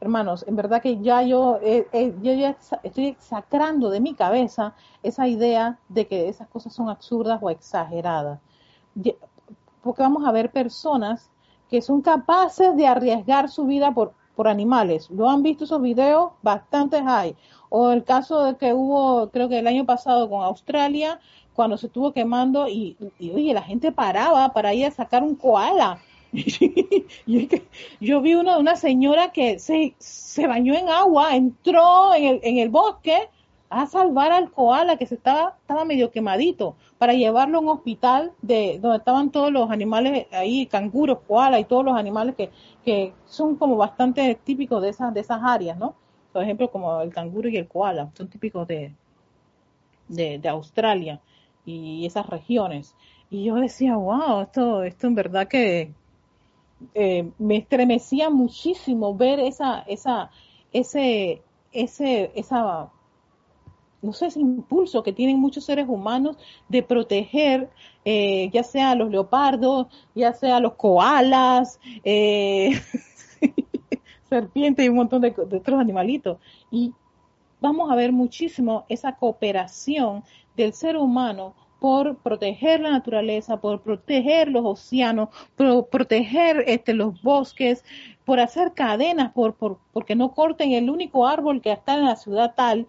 hermanos, 0.00 0.44
en 0.46 0.56
verdad 0.56 0.82
que 0.82 1.00
ya 1.00 1.22
yo, 1.22 1.58
yo 1.62 2.32
ya 2.32 2.56
estoy 2.82 3.16
sacando 3.18 3.88
de 3.88 4.00
mi 4.00 4.14
cabeza 4.14 4.74
esa 5.02 5.26
idea 5.26 5.78
de 5.88 6.06
que 6.06 6.28
esas 6.28 6.48
cosas 6.48 6.74
son 6.74 6.90
absurdas 6.90 7.38
o 7.42 7.48
exageradas. 7.48 8.38
Porque 9.82 10.02
vamos 10.02 10.26
a 10.26 10.32
ver 10.32 10.50
personas 10.50 11.30
que 11.70 11.80
son 11.80 12.02
capaces 12.02 12.76
de 12.76 12.86
arriesgar 12.86 13.48
su 13.48 13.64
vida 13.64 13.92
por, 13.92 14.12
por 14.36 14.46
animales. 14.46 15.10
¿Lo 15.10 15.28
han 15.28 15.42
visto 15.42 15.64
esos 15.64 15.82
videos? 15.82 16.32
Bastantes 16.42 17.02
hay. 17.04 17.34
O 17.70 17.90
el 17.90 18.04
caso 18.04 18.44
de 18.44 18.56
que 18.56 18.72
hubo, 18.72 19.30
creo 19.30 19.48
que 19.48 19.58
el 19.58 19.66
año 19.66 19.84
pasado 19.84 20.30
con 20.30 20.42
Australia, 20.44 21.18
cuando 21.54 21.76
se 21.76 21.86
estuvo 21.86 22.12
quemando 22.12 22.68
y, 22.68 22.96
oye, 23.34 23.52
la 23.54 23.62
gente 23.62 23.90
paraba 23.90 24.52
para 24.52 24.74
ir 24.74 24.86
a 24.86 24.90
sacar 24.90 25.24
un 25.24 25.34
koala. 25.34 25.98
yo 28.00 28.20
vi 28.20 28.34
uno 28.34 28.54
de 28.54 28.60
una 28.60 28.76
señora 28.76 29.32
que 29.32 29.58
se, 29.58 29.94
se 29.98 30.46
bañó 30.46 30.74
en 30.74 30.88
agua, 30.90 31.34
entró 31.34 32.14
en 32.14 32.24
el, 32.24 32.40
en 32.42 32.58
el 32.58 32.68
bosque 32.68 33.30
a 33.68 33.86
salvar 33.86 34.32
al 34.32 34.50
koala 34.50 34.96
que 34.96 35.06
se 35.06 35.16
estaba, 35.16 35.56
estaba 35.60 35.84
medio 35.84 36.10
quemadito 36.10 36.76
para 36.98 37.14
llevarlo 37.14 37.58
a 37.58 37.60
un 37.60 37.68
hospital 37.68 38.32
de 38.42 38.78
donde 38.80 38.98
estaban 38.98 39.30
todos 39.30 39.52
los 39.52 39.70
animales 39.70 40.26
ahí, 40.32 40.66
canguros, 40.66 41.18
koala 41.26 41.58
y 41.58 41.64
todos 41.64 41.84
los 41.84 41.96
animales 41.96 42.36
que, 42.36 42.50
que 42.84 43.12
son 43.26 43.56
como 43.56 43.76
bastante 43.76 44.34
típicos 44.36 44.82
de 44.82 44.90
esas, 44.90 45.12
de 45.12 45.20
esas 45.20 45.40
áreas, 45.42 45.76
¿no? 45.78 45.94
Por 46.32 46.42
ejemplo, 46.42 46.70
como 46.70 47.00
el 47.00 47.12
canguro 47.12 47.48
y 47.48 47.56
el 47.56 47.66
koala, 47.66 48.10
son 48.14 48.28
típicos 48.28 48.68
de, 48.68 48.94
de, 50.08 50.48
Australia 50.48 51.20
y 51.64 52.06
esas 52.06 52.26
regiones. 52.26 52.94
Y 53.30 53.44
yo 53.44 53.56
decía, 53.56 53.96
wow, 53.96 54.42
esto, 54.42 54.82
esto 54.84 55.06
en 55.06 55.14
verdad 55.14 55.48
que 55.48 55.92
eh, 56.94 57.30
me 57.38 57.56
estremecía 57.56 58.30
muchísimo 58.30 59.16
ver 59.16 59.40
esa, 59.40 59.80
esa, 59.80 60.30
ese, 60.72 61.42
ese, 61.72 62.30
esa 62.34 62.90
no 64.06 64.12
sé, 64.12 64.26
ese 64.26 64.40
impulso 64.40 65.02
que 65.02 65.12
tienen 65.12 65.38
muchos 65.38 65.64
seres 65.64 65.86
humanos 65.88 66.36
de 66.68 66.82
proteger, 66.82 67.68
eh, 68.04 68.48
ya 68.52 68.62
sea 68.62 68.92
a 68.92 68.94
los 68.94 69.10
leopardos, 69.10 69.88
ya 70.14 70.32
sea 70.32 70.56
a 70.56 70.60
los 70.60 70.74
koalas, 70.74 71.80
eh, 72.04 72.80
serpientes 74.28 74.84
y 74.84 74.88
un 74.88 74.96
montón 74.96 75.22
de, 75.22 75.30
otros 75.30 75.80
animalitos. 75.80 76.38
Y 76.70 76.92
vamos 77.60 77.90
a 77.90 77.96
ver 77.96 78.12
muchísimo 78.12 78.84
esa 78.88 79.16
cooperación 79.16 80.22
del 80.56 80.72
ser 80.72 80.96
humano 80.96 81.54
por 81.80 82.16
proteger 82.16 82.80
la 82.80 82.90
naturaleza, 82.90 83.58
por 83.58 83.82
proteger 83.82 84.48
los 84.48 84.64
océanos, 84.64 85.28
por 85.56 85.88
proteger 85.88 86.64
este, 86.66 86.94
los 86.94 87.20
bosques, 87.22 87.84
por 88.24 88.40
hacer 88.40 88.72
cadenas, 88.72 89.32
por, 89.32 89.56
porque 89.92 90.16
no 90.16 90.32
corten 90.32 90.72
el 90.72 90.90
único 90.90 91.26
árbol 91.26 91.60
que 91.60 91.72
está 91.72 91.94
en 91.94 92.04
la 92.04 92.16
ciudad 92.16 92.54
tal. 92.56 92.86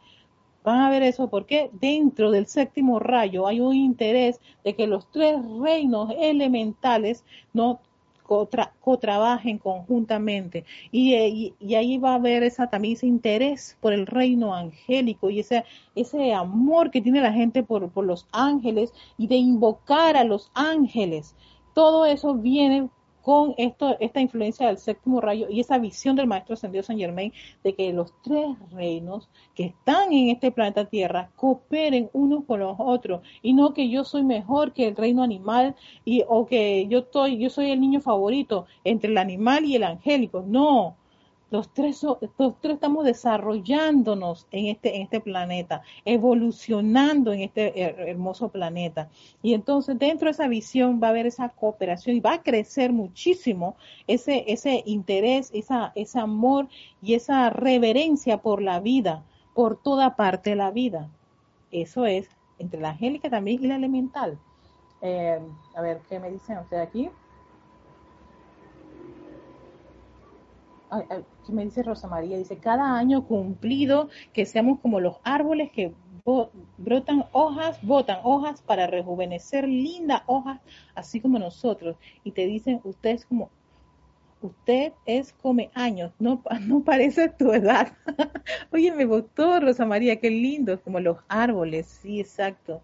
Van 0.67 0.81
a 0.81 0.89
ver 0.89 1.01
eso 1.01 1.29
porque 1.29 1.69
dentro 1.71 2.29
del 2.29 2.45
séptimo 2.45 2.99
rayo 2.99 3.47
hay 3.47 3.61
un 3.61 3.73
interés 3.73 4.41
de 4.65 4.75
que 4.75 4.85
los 4.85 5.09
tres 5.09 5.37
reinos 5.61 6.11
elementales 6.19 7.23
no 7.53 7.79
co-trabajen 8.25 9.59
conjuntamente. 9.59 10.65
Eh, 10.91 11.29
y, 11.29 11.53
y, 11.61 11.75
ahí 11.75 11.97
va 11.97 12.11
a 12.11 12.15
haber 12.15 12.43
esa, 12.43 12.69
también 12.69 12.95
ese 12.95 13.07
interés 13.07 13.77
por 13.79 13.93
el 13.93 14.05
reino 14.05 14.53
angélico 14.53 15.29
y 15.29 15.39
ese, 15.39 15.63
ese 15.95 16.33
amor 16.33 16.91
que 16.91 16.99
tiene 16.99 17.21
la 17.21 17.31
gente 17.31 17.63
por, 17.63 17.89
por 17.89 18.03
los 18.03 18.27
ángeles 18.33 18.91
y 19.17 19.27
de 19.27 19.37
invocar 19.37 20.17
a 20.17 20.25
los 20.25 20.51
ángeles. 20.53 21.33
Todo 21.73 22.05
eso 22.05 22.33
viene 22.33 22.89
con 23.27 23.55
esto, 23.57 23.97
esta 23.99 24.21
influencia 24.21 24.67
del 24.67 24.77
séptimo 24.77 25.19
rayo 25.19 25.47
y 25.49 25.59
esa 25.59 25.77
visión 25.79 26.15
del 26.15 26.27
maestro 26.27 26.53
ascendido 26.53 26.81
San 26.81 26.97
Germain 26.97 27.33
de 27.61 27.75
que 27.75 27.91
los 27.91 28.13
tres 28.23 28.55
reinos 28.71 29.27
que 29.53 29.65
están 29.65 30.13
en 30.13 30.29
este 30.29 30.49
planeta 30.49 30.85
Tierra 30.85 31.29
cooperen 31.35 32.09
unos 32.13 32.45
con 32.45 32.61
los 32.61 32.77
otros 32.79 33.23
y 33.41 33.51
no 33.51 33.73
que 33.73 33.89
yo 33.89 34.05
soy 34.05 34.23
mejor 34.23 34.71
que 34.71 34.87
el 34.87 34.95
reino 34.95 35.23
animal 35.23 35.75
y 36.05 36.23
o 36.25 36.45
que 36.45 36.87
yo 36.87 36.99
estoy 36.99 37.37
yo 37.37 37.49
soy 37.49 37.71
el 37.71 37.81
niño 37.81 37.99
favorito 37.99 38.65
entre 38.85 39.11
el 39.11 39.17
animal 39.17 39.65
y 39.65 39.75
el 39.75 39.83
angélico. 39.83 40.45
No 40.47 40.95
los 41.49 41.73
tres, 41.73 42.03
los 42.03 42.59
tres 42.59 42.75
estamos 42.75 43.05
desarrollándonos 43.05 44.47
en 44.51 44.67
este, 44.67 44.95
en 44.95 45.03
este 45.03 45.21
planeta, 45.21 45.81
evolucionando 46.03 47.31
en 47.31 47.41
este 47.41 47.81
hermoso 48.09 48.49
planeta. 48.49 49.09
Y 49.41 49.53
entonces 49.53 49.97
dentro 49.97 50.25
de 50.25 50.31
esa 50.31 50.47
visión 50.47 50.99
va 51.01 51.07
a 51.07 51.09
haber 51.11 51.25
esa 51.25 51.49
cooperación 51.49 52.17
y 52.17 52.19
va 52.19 52.33
a 52.33 52.43
crecer 52.43 52.91
muchísimo 52.91 53.75
ese, 54.07 54.43
ese 54.47 54.83
interés, 54.85 55.49
esa, 55.53 55.93
ese 55.95 56.19
amor 56.19 56.67
y 57.01 57.13
esa 57.13 57.49
reverencia 57.49 58.39
por 58.39 58.61
la 58.61 58.79
vida, 58.79 59.23
por 59.53 59.81
toda 59.81 60.15
parte 60.15 60.51
de 60.51 60.55
la 60.57 60.71
vida. 60.71 61.09
Eso 61.71 62.05
es 62.05 62.29
entre 62.59 62.81
la 62.81 62.89
angélica 62.89 63.29
también 63.29 63.63
y 63.63 63.67
la 63.67 63.75
elemental. 63.75 64.37
Eh, 65.01 65.39
a 65.75 65.81
ver, 65.81 66.01
¿qué 66.09 66.19
me 66.19 66.31
dicen 66.31 66.57
ustedes 66.57 66.87
aquí? 66.87 67.09
¿Qué 71.47 71.53
me 71.53 71.63
dice 71.63 71.81
Rosa 71.81 72.07
María? 72.07 72.37
Dice, 72.37 72.57
cada 72.57 72.97
año 72.97 73.25
cumplido 73.25 74.09
que 74.33 74.45
seamos 74.45 74.79
como 74.81 74.99
los 74.99 75.15
árboles 75.23 75.71
que 75.71 75.93
brotan 76.77 77.25
hojas, 77.31 77.79
botan 77.81 78.19
hojas 78.23 78.61
para 78.61 78.85
rejuvenecer 78.85 79.65
lindas 79.65 80.23
hojas, 80.25 80.59
así 80.93 81.21
como 81.21 81.39
nosotros. 81.39 81.95
Y 82.25 82.31
te 82.31 82.45
dicen, 82.45 82.81
usted 82.83 83.11
es 83.11 83.25
como, 83.25 83.49
usted 84.41 84.91
es 85.05 85.31
come 85.41 85.71
años, 85.73 86.11
no, 86.19 86.43
no 86.61 86.81
parece 86.81 87.29
tu 87.29 87.53
edad. 87.53 87.93
Oye, 88.73 88.91
me 88.91 89.05
gustó 89.05 89.59
Rosa 89.61 89.85
María, 89.85 90.19
qué 90.19 90.29
lindo, 90.29 90.81
como 90.81 90.99
los 90.99 91.17
árboles, 91.29 91.87
sí, 91.87 92.19
exacto. 92.19 92.81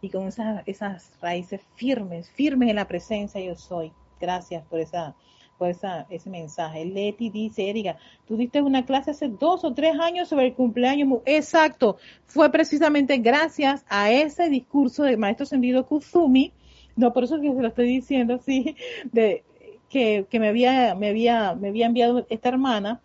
Y 0.00 0.10
con 0.10 0.26
esas, 0.26 0.62
esas 0.66 1.12
raíces 1.20 1.60
firmes, 1.76 2.28
firmes 2.30 2.70
en 2.70 2.76
la 2.76 2.88
presencia 2.88 3.40
yo 3.40 3.54
soy. 3.54 3.92
Gracias 4.20 4.64
por 4.66 4.80
esa 4.80 5.14
por 5.60 5.68
ese 5.68 6.30
mensaje. 6.30 6.86
Leti 6.86 7.28
dice, 7.28 7.68
Erika, 7.68 7.98
tú 8.26 8.38
diste 8.38 8.62
una 8.62 8.86
clase 8.86 9.10
hace 9.10 9.28
dos 9.28 9.62
o 9.62 9.74
tres 9.74 9.94
años 10.00 10.28
sobre 10.28 10.46
el 10.46 10.54
cumpleaños. 10.54 11.20
Exacto, 11.26 11.98
fue 12.24 12.50
precisamente 12.50 13.18
gracias 13.18 13.84
a 13.90 14.10
ese 14.10 14.48
discurso 14.48 15.02
del 15.02 15.18
maestro 15.18 15.44
Sendido 15.44 15.86
Kuzumi, 15.86 16.54
no 16.96 17.12
por 17.12 17.24
eso 17.24 17.38
que 17.42 17.52
se 17.52 17.60
lo 17.60 17.68
estoy 17.68 17.88
diciendo, 17.88 18.40
sí, 18.42 18.74
de, 19.12 19.44
que, 19.90 20.26
me, 20.32 20.48
había, 20.48 20.94
me, 20.94 21.10
había, 21.10 21.54
me 21.54 21.68
había 21.68 21.86
enviado 21.86 22.24
esta 22.30 22.48
hermana 22.48 23.02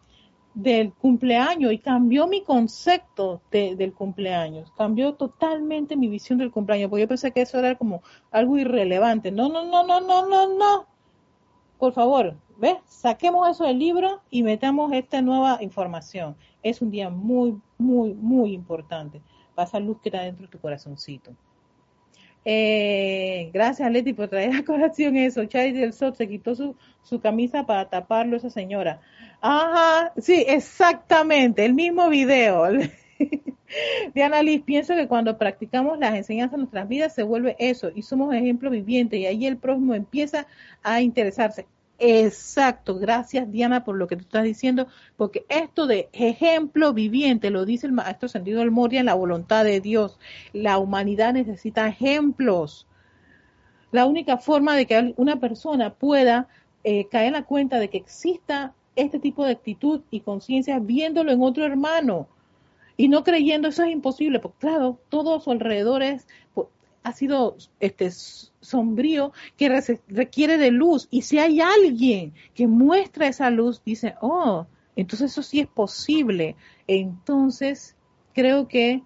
del 0.53 0.93
cumpleaños 0.93 1.73
y 1.73 1.79
cambió 1.79 2.25
mi 2.25 2.41
concepto 2.41 3.41
del 3.51 3.91
cumpleaños, 3.93 4.71
cambió 4.77 5.15
totalmente 5.15 5.97
mi 5.97 6.07
visión 6.07 6.39
del 6.39 6.51
cumpleaños, 6.51 6.89
porque 6.89 7.01
yo 7.01 7.09
pensé 7.09 7.33
que 7.33 7.41
eso 7.41 7.59
era 7.59 7.75
como 7.75 8.01
algo 8.31 8.57
irrelevante. 8.57 9.29
No, 9.29 9.49
no, 9.49 9.65
no, 9.65 9.85
no, 9.85 9.99
no, 9.99 10.25
no, 10.25 10.57
no. 10.57 10.85
Por 11.77 11.91
favor, 11.91 12.35
¿Ves? 12.57 12.77
Saquemos 12.85 13.49
eso 13.49 13.65
del 13.65 13.79
libro 13.79 14.21
y 14.29 14.43
metamos 14.43 14.93
esta 14.93 15.21
nueva 15.21 15.57
información. 15.61 16.35
Es 16.63 16.81
un 16.81 16.89
día 16.89 17.09
muy, 17.09 17.59
muy, 17.77 18.13
muy 18.13 18.53
importante. 18.53 19.21
Pasa 19.55 19.79
luz 19.79 19.97
que 20.01 20.09
está 20.09 20.21
dentro 20.21 20.45
de 20.45 20.51
tu 20.51 20.59
corazoncito. 20.59 21.35
Eh, 22.47 23.49
gracias, 23.53 23.91
Leti, 23.91 24.13
por 24.13 24.29
traer 24.29 24.55
a 24.55 24.63
colación 24.63 25.17
eso. 25.17 25.45
Chay 25.45 25.71
del 25.71 25.93
Sol 25.93 26.15
se 26.15 26.27
quitó 26.27 26.55
su, 26.55 26.75
su 27.01 27.19
camisa 27.19 27.65
para 27.65 27.89
taparlo 27.89 28.37
esa 28.37 28.49
señora. 28.49 29.01
Ajá, 29.41 30.13
sí, 30.17 30.45
exactamente, 30.47 31.65
el 31.65 31.73
mismo 31.73 32.09
video. 32.09 32.67
Diana 34.13 34.43
Liz, 34.43 34.61
pienso 34.63 34.95
que 34.95 35.07
cuando 35.07 35.37
practicamos 35.37 35.97
las 35.97 36.15
enseñanzas 36.15 36.53
en 36.55 36.59
nuestras 36.61 36.87
vidas 36.87 37.15
se 37.15 37.23
vuelve 37.23 37.55
eso 37.59 37.89
y 37.93 38.03
somos 38.03 38.33
ejemplos 38.33 38.71
vivientes 38.71 39.19
y 39.19 39.25
ahí 39.25 39.45
el 39.47 39.57
prójimo 39.57 39.95
empieza 39.95 40.47
a 40.83 41.01
interesarse. 41.01 41.65
Exacto, 41.97 42.99
gracias 42.99 43.49
Diana 43.49 43.85
por 43.85 43.95
lo 43.95 44.07
que 44.07 44.17
tú 44.17 44.23
estás 44.23 44.43
diciendo, 44.43 44.87
porque 45.15 45.45
esto 45.47 45.87
de 45.87 46.09
ejemplo 46.11 46.93
viviente 46.93 47.49
lo 47.49 47.65
dice 47.65 47.87
el 47.87 47.93
maestro 47.93 48.27
Sentido 48.27 48.59
del 48.59 48.71
Moria 48.71 48.99
en 48.99 49.05
la 49.05 49.13
voluntad 49.13 49.63
de 49.63 49.79
Dios. 49.79 50.19
La 50.51 50.77
humanidad 50.77 51.33
necesita 51.33 51.87
ejemplos. 51.87 52.85
La 53.91 54.05
única 54.05 54.37
forma 54.37 54.75
de 54.75 54.85
que 54.85 55.13
una 55.15 55.39
persona 55.39 55.93
pueda 55.93 56.49
eh, 56.83 57.07
caer 57.07 57.27
en 57.27 57.33
la 57.33 57.43
cuenta 57.43 57.79
de 57.79 57.89
que 57.89 57.97
exista 57.97 58.73
este 58.97 59.19
tipo 59.19 59.45
de 59.45 59.51
actitud 59.51 60.01
y 60.11 60.19
conciencia 60.19 60.79
viéndolo 60.79 61.31
en 61.31 61.41
otro 61.41 61.65
hermano 61.65 62.27
y 62.97 63.07
no 63.07 63.23
creyendo 63.23 63.67
eso 63.69 63.83
es 63.83 63.91
imposible, 63.91 64.39
porque 64.39 64.59
claro, 64.59 64.99
todo 65.09 65.35
a 65.35 65.41
su 65.41 65.51
alrededor 65.51 66.03
es 66.03 66.27
ha 67.05 67.13
sido 67.13 67.55
este 67.79 68.09
sombrío 68.61 69.31
que 69.57 69.69
requiere 70.07 70.57
de 70.57 70.71
luz. 70.71 71.07
Y 71.11 71.21
si 71.21 71.37
hay 71.37 71.61
alguien 71.61 72.33
que 72.55 72.67
muestra 72.67 73.27
esa 73.27 73.49
luz 73.51 73.81
dice 73.85 74.15
oh 74.21 74.65
entonces 74.95 75.31
eso 75.31 75.43
sí 75.43 75.59
es 75.59 75.67
posible 75.67 76.55
entonces 76.87 77.95
creo 78.33 78.67
que 78.67 79.03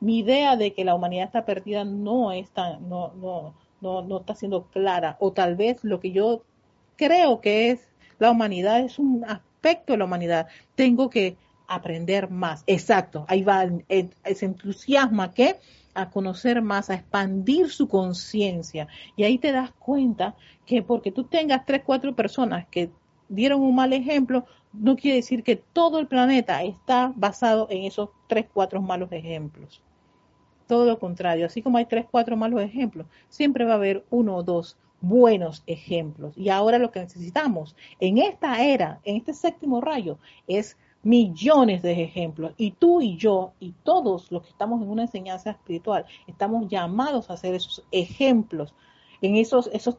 mi 0.00 0.20
idea 0.20 0.56
de 0.56 0.72
que 0.72 0.84
la 0.84 0.94
humanidad 0.94 1.26
está 1.26 1.44
perdida 1.44 1.84
no 1.84 2.32
está 2.32 2.78
no 2.78 3.12
no 3.16 3.54
no 3.82 4.00
no 4.02 4.20
está 4.20 4.34
siendo 4.34 4.64
clara. 4.68 5.18
O 5.20 5.32
tal 5.32 5.54
vez 5.54 5.84
lo 5.84 6.00
que 6.00 6.10
yo 6.12 6.42
creo 6.96 7.42
que 7.42 7.70
es 7.70 7.86
la 8.18 8.30
humanidad 8.30 8.80
es 8.80 8.98
un 8.98 9.24
aspecto 9.26 9.92
de 9.92 9.98
la 9.98 10.06
humanidad. 10.06 10.48
Tengo 10.74 11.10
que 11.10 11.36
aprender 11.68 12.30
más 12.30 12.64
exacto 12.66 13.24
ahí 13.28 13.42
va 13.42 13.66
ese 13.88 14.46
entusiasmo 14.46 15.30
que 15.32 15.56
a 15.94 16.10
conocer 16.10 16.62
más, 16.62 16.90
a 16.90 16.94
expandir 16.94 17.70
su 17.70 17.88
conciencia. 17.88 18.88
Y 19.16 19.24
ahí 19.24 19.38
te 19.38 19.52
das 19.52 19.72
cuenta 19.72 20.34
que 20.64 20.82
porque 20.82 21.12
tú 21.12 21.24
tengas 21.24 21.66
tres, 21.66 21.82
cuatro 21.84 22.14
personas 22.14 22.66
que 22.68 22.90
dieron 23.28 23.60
un 23.60 23.74
mal 23.74 23.92
ejemplo, 23.92 24.44
no 24.72 24.96
quiere 24.96 25.16
decir 25.16 25.42
que 25.42 25.56
todo 25.56 25.98
el 25.98 26.06
planeta 26.06 26.62
está 26.62 27.12
basado 27.14 27.66
en 27.70 27.84
esos 27.84 28.10
tres, 28.26 28.46
cuatro 28.52 28.80
malos 28.80 29.12
ejemplos. 29.12 29.82
Todo 30.66 30.86
lo 30.86 30.98
contrario, 30.98 31.46
así 31.46 31.60
como 31.60 31.78
hay 31.78 31.86
tres, 31.86 32.06
cuatro 32.10 32.36
malos 32.36 32.62
ejemplos, 32.62 33.06
siempre 33.28 33.64
va 33.64 33.72
a 33.72 33.76
haber 33.76 34.04
uno 34.10 34.36
o 34.36 34.42
dos 34.42 34.78
buenos 35.00 35.62
ejemplos. 35.66 36.38
Y 36.38 36.48
ahora 36.48 36.78
lo 36.78 36.90
que 36.90 37.00
necesitamos 37.00 37.76
en 38.00 38.18
esta 38.18 38.62
era, 38.62 39.00
en 39.04 39.16
este 39.16 39.34
séptimo 39.34 39.80
rayo, 39.80 40.18
es 40.46 40.78
millones 41.02 41.82
de 41.82 42.02
ejemplos. 42.02 42.52
Y 42.56 42.72
tú 42.72 43.00
y 43.00 43.16
yo 43.16 43.52
y 43.60 43.72
todos 43.82 44.30
los 44.30 44.42
que 44.42 44.50
estamos 44.50 44.82
en 44.82 44.88
una 44.88 45.02
enseñanza 45.02 45.50
espiritual 45.50 46.06
estamos 46.26 46.68
llamados 46.68 47.30
a 47.30 47.34
hacer 47.34 47.54
esos 47.54 47.84
ejemplos. 47.90 48.74
En 49.20 49.36
esos, 49.36 49.68
esos, 49.72 49.98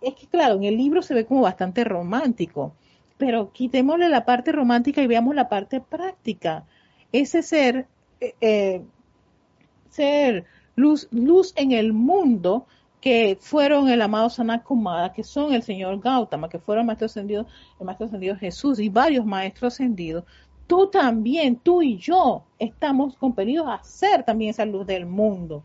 es 0.00 0.14
que 0.14 0.26
claro, 0.26 0.56
en 0.56 0.64
el 0.64 0.76
libro 0.76 1.02
se 1.02 1.14
ve 1.14 1.26
como 1.26 1.42
bastante 1.42 1.84
romántico, 1.84 2.74
pero 3.18 3.52
quitémosle 3.52 4.08
la 4.08 4.24
parte 4.24 4.52
romántica 4.52 5.02
y 5.02 5.06
veamos 5.06 5.34
la 5.34 5.48
parte 5.48 5.80
práctica. 5.80 6.64
Ese 7.12 7.42
ser, 7.42 7.86
eh, 8.20 8.34
eh, 8.40 8.82
ser 9.90 10.44
luz, 10.74 11.08
luz 11.10 11.52
en 11.56 11.72
el 11.72 11.92
mundo 11.92 12.66
que 13.00 13.36
fueron 13.40 13.88
el 13.88 14.02
amado 14.02 14.30
Sanat 14.30 14.62
Kumara, 14.64 15.12
que 15.12 15.22
son 15.22 15.52
el 15.52 15.62
señor 15.62 16.00
Gautama, 16.00 16.48
que 16.48 16.58
fueron 16.58 16.82
el 16.82 16.86
maestro 16.86 17.06
ascendido, 17.06 17.46
el 17.78 17.86
maestro 17.86 18.06
ascendido 18.06 18.36
Jesús 18.36 18.78
y 18.80 18.88
varios 18.88 19.24
maestros 19.24 19.74
ascendidos, 19.74 20.24
tú 20.66 20.88
también, 20.88 21.56
tú 21.56 21.82
y 21.82 21.96
yo, 21.98 22.44
estamos 22.58 23.16
compelidos 23.16 23.68
a 23.68 23.82
ser 23.82 24.24
también 24.24 24.50
esa 24.50 24.64
luz 24.64 24.86
del 24.86 25.06
mundo. 25.06 25.62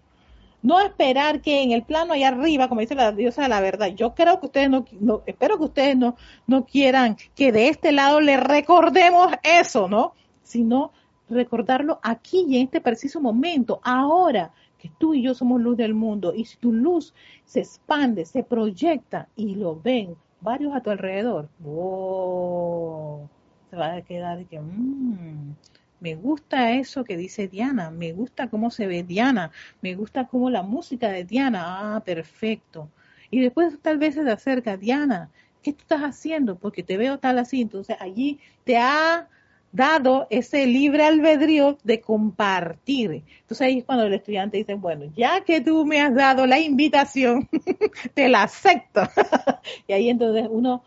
No 0.63 0.79
esperar 0.79 1.41
que 1.41 1.63
en 1.63 1.71
el 1.71 1.83
plano 1.83 2.13
allá 2.13 2.27
arriba, 2.27 2.69
como 2.69 2.81
dice 2.81 2.93
la 2.93 3.11
diosa 3.11 3.41
de 3.41 3.49
la 3.49 3.61
verdad, 3.61 3.87
yo 3.87 4.13
creo 4.13 4.39
que 4.39 4.45
ustedes 4.45 4.69
no, 4.69 5.23
espero 5.25 5.57
que 5.57 5.63
ustedes 5.63 5.97
no, 5.97 6.15
no 6.45 6.65
quieran 6.65 7.17
que 7.35 7.51
de 7.51 7.69
este 7.69 7.91
lado 7.91 8.21
le 8.21 8.37
recordemos 8.37 9.31
eso, 9.41 9.87
¿no? 9.87 10.13
Sino 10.43 10.91
recordarlo 11.29 11.99
aquí 12.03 12.45
y 12.47 12.57
en 12.57 12.65
este 12.65 12.81
preciso 12.81 13.19
momento, 13.19 13.79
ahora 13.83 14.51
que 14.81 14.89
tú 14.97 15.13
y 15.13 15.21
yo 15.21 15.35
somos 15.35 15.61
luz 15.61 15.77
del 15.77 15.93
mundo 15.93 16.33
y 16.35 16.45
si 16.45 16.57
tu 16.57 16.73
luz 16.73 17.13
se 17.45 17.59
expande, 17.59 18.25
se 18.25 18.43
proyecta 18.43 19.27
y 19.35 19.53
lo 19.55 19.79
ven 19.79 20.15
varios 20.41 20.73
a 20.75 20.81
tu 20.81 20.89
alrededor, 20.89 21.49
wow, 21.59 23.29
se 23.69 23.75
va 23.75 23.93
a 23.93 24.01
quedar 24.01 24.39
de 24.39 24.45
que, 24.45 24.59
mmm, 24.59 25.53
me 25.99 26.15
gusta 26.15 26.71
eso 26.71 27.03
que 27.03 27.15
dice 27.15 27.47
Diana, 27.47 27.91
me 27.91 28.11
gusta 28.11 28.49
cómo 28.49 28.71
se 28.71 28.87
ve 28.87 29.03
Diana, 29.03 29.51
me 29.83 29.93
gusta 29.93 30.25
cómo 30.25 30.49
la 30.49 30.63
música 30.63 31.09
de 31.09 31.25
Diana, 31.25 31.95
ah, 31.95 31.99
perfecto. 32.03 32.89
Y 33.29 33.39
después 33.39 33.79
tal 33.83 33.99
vez 33.99 34.15
se 34.15 34.23
te 34.23 34.31
acerca, 34.31 34.77
Diana, 34.77 35.29
¿qué 35.61 35.73
tú 35.73 35.81
estás 35.81 36.01
haciendo? 36.01 36.57
Porque 36.57 36.81
te 36.81 36.97
veo 36.97 37.19
tal 37.19 37.37
así. 37.37 37.61
Entonces 37.61 37.97
allí 37.99 38.39
te 38.63 38.77
ha 38.77 39.29
dado 39.71 40.27
ese 40.29 40.65
libre 40.65 41.05
albedrío 41.05 41.77
de 41.83 42.01
compartir. 42.01 43.23
Entonces 43.41 43.61
ahí 43.61 43.79
es 43.79 43.85
cuando 43.85 44.05
el 44.05 44.13
estudiante 44.13 44.57
dice, 44.57 44.73
bueno, 44.73 45.05
ya 45.15 45.41
que 45.41 45.61
tú 45.61 45.85
me 45.85 46.01
has 46.01 46.13
dado 46.13 46.45
la 46.45 46.59
invitación, 46.59 47.49
te 48.13 48.27
la 48.27 48.43
acepto. 48.43 49.01
y 49.87 49.93
ahí 49.93 50.09
entonces 50.09 50.47
uno 50.49 50.83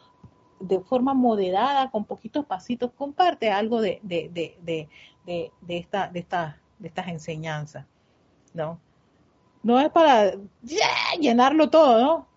de 0.60 0.80
forma 0.80 1.14
moderada, 1.14 1.90
con 1.90 2.04
poquitos 2.04 2.44
pasitos, 2.46 2.90
comparte 2.92 3.50
algo 3.50 3.80
de, 3.80 4.00
de, 4.02 4.30
de, 4.32 4.56
de, 5.26 5.50
de 5.60 5.76
esta, 5.76 6.08
de, 6.08 6.24
de 6.78 6.88
estas 6.88 7.08
enseñanzas, 7.08 7.86
¿no? 8.52 8.80
No 9.62 9.80
es 9.80 9.90
para 9.90 10.32
llenarlo 11.18 11.70
todo, 11.70 11.98
¿no? 11.98 12.28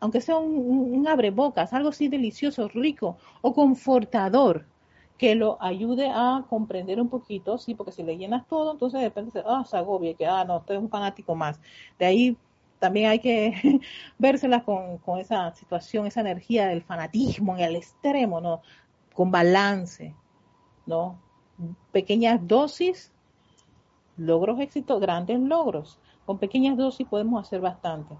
Aunque 0.00 0.20
sea 0.20 0.36
un, 0.36 0.94
un, 0.94 1.08
abrebocas, 1.08 1.72
algo 1.72 1.88
así 1.88 2.08
delicioso, 2.08 2.68
rico 2.68 3.16
o 3.40 3.52
confortador, 3.52 4.64
que 5.18 5.34
lo 5.34 5.60
ayude 5.60 6.08
a 6.08 6.44
comprender 6.48 7.00
un 7.00 7.08
poquito, 7.08 7.58
sí, 7.58 7.74
porque 7.74 7.92
si 7.92 8.04
le 8.04 8.16
llenas 8.16 8.46
todo, 8.46 8.72
entonces 8.72 9.00
de 9.00 9.08
repente 9.08 9.42
ah, 9.44 9.64
se 9.66 9.76
agobia, 9.76 10.14
que, 10.14 10.24
ah, 10.26 10.44
no, 10.44 10.58
estoy 10.58 10.76
un 10.76 10.88
fanático 10.88 11.34
más. 11.34 11.60
De 11.98 12.06
ahí 12.06 12.36
también 12.78 13.10
hay 13.10 13.18
que 13.18 13.80
vérselas 14.18 14.62
con, 14.62 14.98
con, 14.98 15.18
esa 15.18 15.52
situación, 15.54 16.06
esa 16.06 16.20
energía 16.20 16.68
del 16.68 16.82
fanatismo 16.82 17.56
en 17.56 17.64
el 17.64 17.76
extremo, 17.76 18.40
¿no? 18.40 18.62
Con 19.12 19.32
balance, 19.32 20.14
¿no? 20.86 21.20
Pequeñas 21.90 22.38
dosis, 22.46 23.12
logros 24.16 24.60
éxitos, 24.60 25.00
grandes 25.00 25.40
logros. 25.40 25.98
Con 26.26 26.38
pequeñas 26.38 26.76
dosis 26.76 27.08
podemos 27.08 27.44
hacer 27.44 27.60
bastante. 27.60 28.14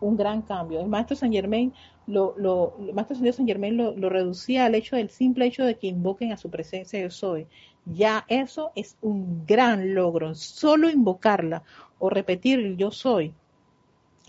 Un 0.00 0.16
gran 0.16 0.42
cambio. 0.42 0.80
El 0.80 0.88
maestro 0.88 1.16
San 1.16 1.32
Germain 1.32 1.72
lo, 2.06 2.34
lo, 2.36 2.76
maestro 2.94 3.16
San 3.32 3.46
Germain 3.46 3.76
lo, 3.76 3.92
lo, 3.96 4.08
reducía 4.08 4.64
al 4.64 4.74
hecho 4.74 4.96
del 4.96 5.10
simple 5.10 5.46
hecho 5.46 5.64
de 5.64 5.76
que 5.76 5.86
invoquen 5.86 6.32
a 6.32 6.36
su 6.36 6.50
presencia 6.50 7.00
yo 7.00 7.10
soy. 7.10 7.46
Ya 7.84 8.24
eso 8.28 8.72
es 8.74 8.96
un 9.02 9.44
gran 9.46 9.94
logro. 9.94 10.34
Solo 10.34 10.90
invocarla 10.90 11.62
o 11.98 12.10
repetir 12.10 12.58
el 12.58 12.76
yo 12.76 12.90
soy 12.90 13.34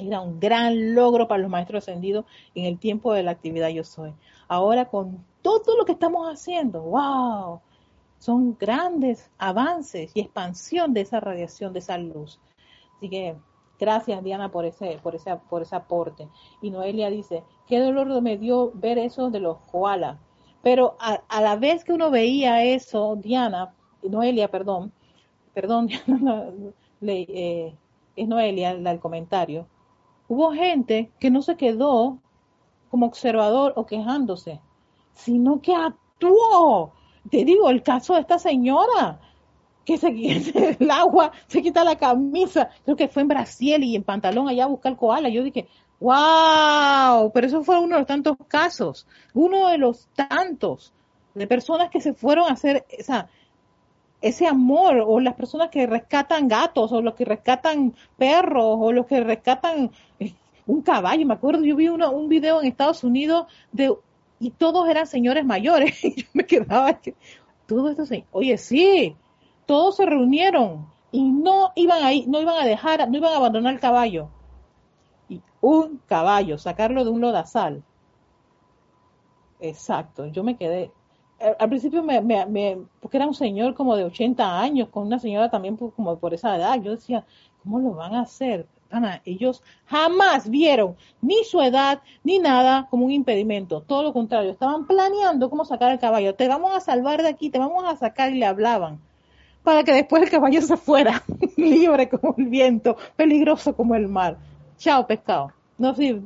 era 0.08 0.22
un 0.22 0.40
gran 0.40 0.96
logro 0.96 1.28
para 1.28 1.42
los 1.42 1.52
maestros 1.52 1.84
ascendidos 1.84 2.26
en 2.56 2.66
el 2.66 2.80
tiempo 2.80 3.14
de 3.14 3.24
la 3.24 3.32
actividad 3.32 3.70
Yo 3.70 3.84
Soy. 3.84 4.14
Ahora 4.48 4.86
con 4.86 5.24
todo 5.42 5.78
lo 5.78 5.86
que 5.86 5.92
estamos 5.94 6.28
haciendo, 6.28 6.82
wow, 6.82 7.62
son 8.18 8.56
grandes 8.58 9.30
avances 9.38 10.12
y 10.14 10.22
expansión 10.22 10.94
de 10.94 11.02
esa 11.02 11.20
radiación, 11.20 11.74
de 11.74 11.80
esa 11.80 11.98
luz. 11.98 12.40
Así 12.98 13.10
que 13.10 13.36
gracias 13.82 14.24
Diana 14.24 14.50
por 14.50 14.64
ese, 14.66 15.00
por 15.04 15.16
ese, 15.16 15.36
por 15.50 15.64
ese 15.64 15.76
aporte. 15.76 16.30
Y 16.62 16.70
Noelia 16.70 17.10
dice, 17.10 17.44
qué 17.68 17.80
dolor 17.80 18.22
me 18.22 18.38
dio 18.38 18.72
ver 18.76 18.98
eso 18.98 19.30
de 19.30 19.42
los 19.42 19.58
koalas. 19.72 20.18
Pero 20.62 20.96
a, 21.00 21.42
la 21.42 21.56
vez 21.56 21.84
que 21.84 21.92
uno 21.92 22.12
veía 22.12 22.64
eso, 22.64 23.16
Diana, 23.16 23.74
Noelia, 24.04 24.48
perdón, 24.50 24.94
perdón, 25.54 25.90
eh, 27.02 27.76
es 28.16 28.28
Noelia 28.28 28.72
el 28.72 29.00
comentario, 29.00 29.66
hubo 30.28 30.52
gente 30.52 31.12
que 31.20 31.32
no 31.32 31.42
se 31.42 31.58
quedó 31.58 32.20
como 32.92 33.08
observador 33.08 33.74
o 33.76 33.86
quejándose, 33.88 34.62
sino 35.14 35.62
que 35.62 35.74
actuó. 35.74 36.92
Te 37.30 37.44
digo, 37.44 37.70
el 37.70 37.82
caso 37.82 38.14
de 38.14 38.22
esta 38.22 38.38
señora, 38.38 39.20
que 39.86 39.98
se 39.98 40.08
el 40.80 40.92
agua, 40.92 41.32
se 41.48 41.62
quita 41.62 41.84
la 41.84 41.98
camisa, 41.98 42.70
creo 42.84 42.96
que 42.96 43.08
fue 43.08 43.24
en 43.24 43.28
Brasil 43.28 43.84
y 43.84 43.96
en 43.96 44.04
pantalón 44.04 44.48
allá 44.48 44.66
a 44.66 44.68
buscar 44.68 44.96
koala. 44.96 45.30
Yo 45.30 45.44
dije, 45.44 45.68
wow, 46.00 47.32
pero 47.32 47.48
eso 47.48 47.64
fue 47.64 47.80
uno 47.80 47.96
de 47.96 48.02
los 48.02 48.08
tantos 48.08 48.38
casos, 48.48 49.08
uno 49.34 49.70
de 49.70 49.78
los 49.78 50.08
tantos 50.16 50.94
de 51.34 51.48
personas 51.48 51.90
que 51.90 52.02
se 52.02 52.14
fueron 52.14 52.50
a 52.50 52.54
hacer 52.54 52.86
esa, 52.90 53.30
ese 54.22 54.48
amor, 54.48 55.04
o 55.06 55.20
las 55.20 55.36
personas 55.36 55.70
que 55.70 55.88
rescatan 55.88 56.48
gatos, 56.48 56.92
o 56.92 57.02
los 57.02 57.16
que 57.16 57.26
rescatan 57.26 57.96
perros, 58.18 58.78
o 58.80 58.92
los 58.92 59.06
que 59.06 59.24
rescatan 59.24 59.92
eh, 60.20 60.34
un 60.66 60.82
caballo. 60.82 61.26
Me 61.26 61.34
acuerdo, 61.34 61.64
yo 61.64 61.76
vi 61.76 61.88
uno, 61.88 62.12
un 62.12 62.30
video 62.30 62.62
en 62.62 62.68
Estados 62.68 63.04
Unidos 63.04 63.48
de, 63.72 63.94
y 64.40 64.52
todos 64.52 64.90
eran 64.90 65.08
señores 65.08 65.46
mayores. 65.46 66.04
y 66.04 66.24
yo 66.24 66.28
me 66.34 66.46
quedaba, 66.46 67.00
todo 67.66 67.90
esto, 67.90 68.04
oye, 68.32 68.58
sí, 68.58 69.16
todos 69.66 69.96
se 69.98 70.06
reunieron 70.06 70.88
y 71.12 71.24
no 71.24 71.72
iban 71.76 72.04
a 72.04 72.12
no 72.28 72.42
iban 72.42 72.62
a 72.62 72.66
dejar, 72.66 73.10
no 73.10 73.18
iban 73.18 73.34
a 73.34 73.38
abandonar 73.38 73.74
el 73.74 73.80
caballo. 73.80 74.30
Y 75.30 75.42
un 75.62 76.02
caballo, 76.08 76.58
sacarlo 76.58 77.04
de 77.04 77.12
un 77.12 77.22
lodazal. 77.22 77.84
Exacto, 79.60 80.26
yo 80.28 80.44
me 80.44 80.58
quedé, 80.58 80.92
al 81.60 81.70
principio 81.70 82.04
me, 82.04 82.22
me, 82.22 82.78
porque 83.00 83.18
era 83.18 83.28
un 83.28 83.34
señor 83.34 83.74
como 83.74 83.96
de 83.96 84.04
80 84.04 84.60
años, 84.60 84.90
con 84.90 85.08
una 85.08 85.20
señora 85.20 85.50
también 85.50 85.76
como 85.78 86.18
por 86.18 86.34
esa 86.34 86.56
edad, 86.56 86.82
yo 86.82 86.92
decía, 86.92 87.26
¿cómo 87.64 87.80
lo 87.80 87.96
van 87.96 88.16
a 88.16 88.22
hacer? 88.22 88.68
Ana, 88.90 89.22
ellos 89.24 89.64
jamás 89.86 90.50
vieron 90.50 90.98
ni 91.22 91.44
su 91.46 91.62
edad 91.62 92.02
ni 92.24 92.40
nada 92.40 92.88
como 92.90 93.06
un 93.06 93.12
impedimento, 93.12 93.82
todo 93.82 94.04
lo 94.04 94.14
contrario, 94.14 94.52
estaban 94.52 94.86
planeando 94.86 95.50
cómo 95.50 95.64
sacar 95.66 95.92
el 95.92 96.00
caballo, 96.00 96.36
te 96.36 96.48
vamos 96.48 96.74
a 96.74 96.82
salvar 96.82 97.22
de 97.22 97.30
aquí, 97.30 97.50
te 97.50 97.60
vamos 97.60 97.86
a 97.86 97.96
sacar 97.96 98.34
y 98.34 98.38
le 98.38 98.46
hablaban, 98.46 99.00
para 99.64 99.84
que 99.84 99.94
después 99.94 100.24
el 100.24 100.30
caballo 100.30 100.62
se 100.62 100.78
fuera, 100.78 101.24
libre 101.58 102.10
como 102.10 102.36
el 102.38 102.48
viento, 102.48 102.98
peligroso 103.16 103.76
como 103.76 103.96
el 103.96 104.08
mar. 104.08 104.38
Chao, 104.78 105.06
pescado. 105.08 105.52
No, 105.78 105.96
sí, 105.96 106.22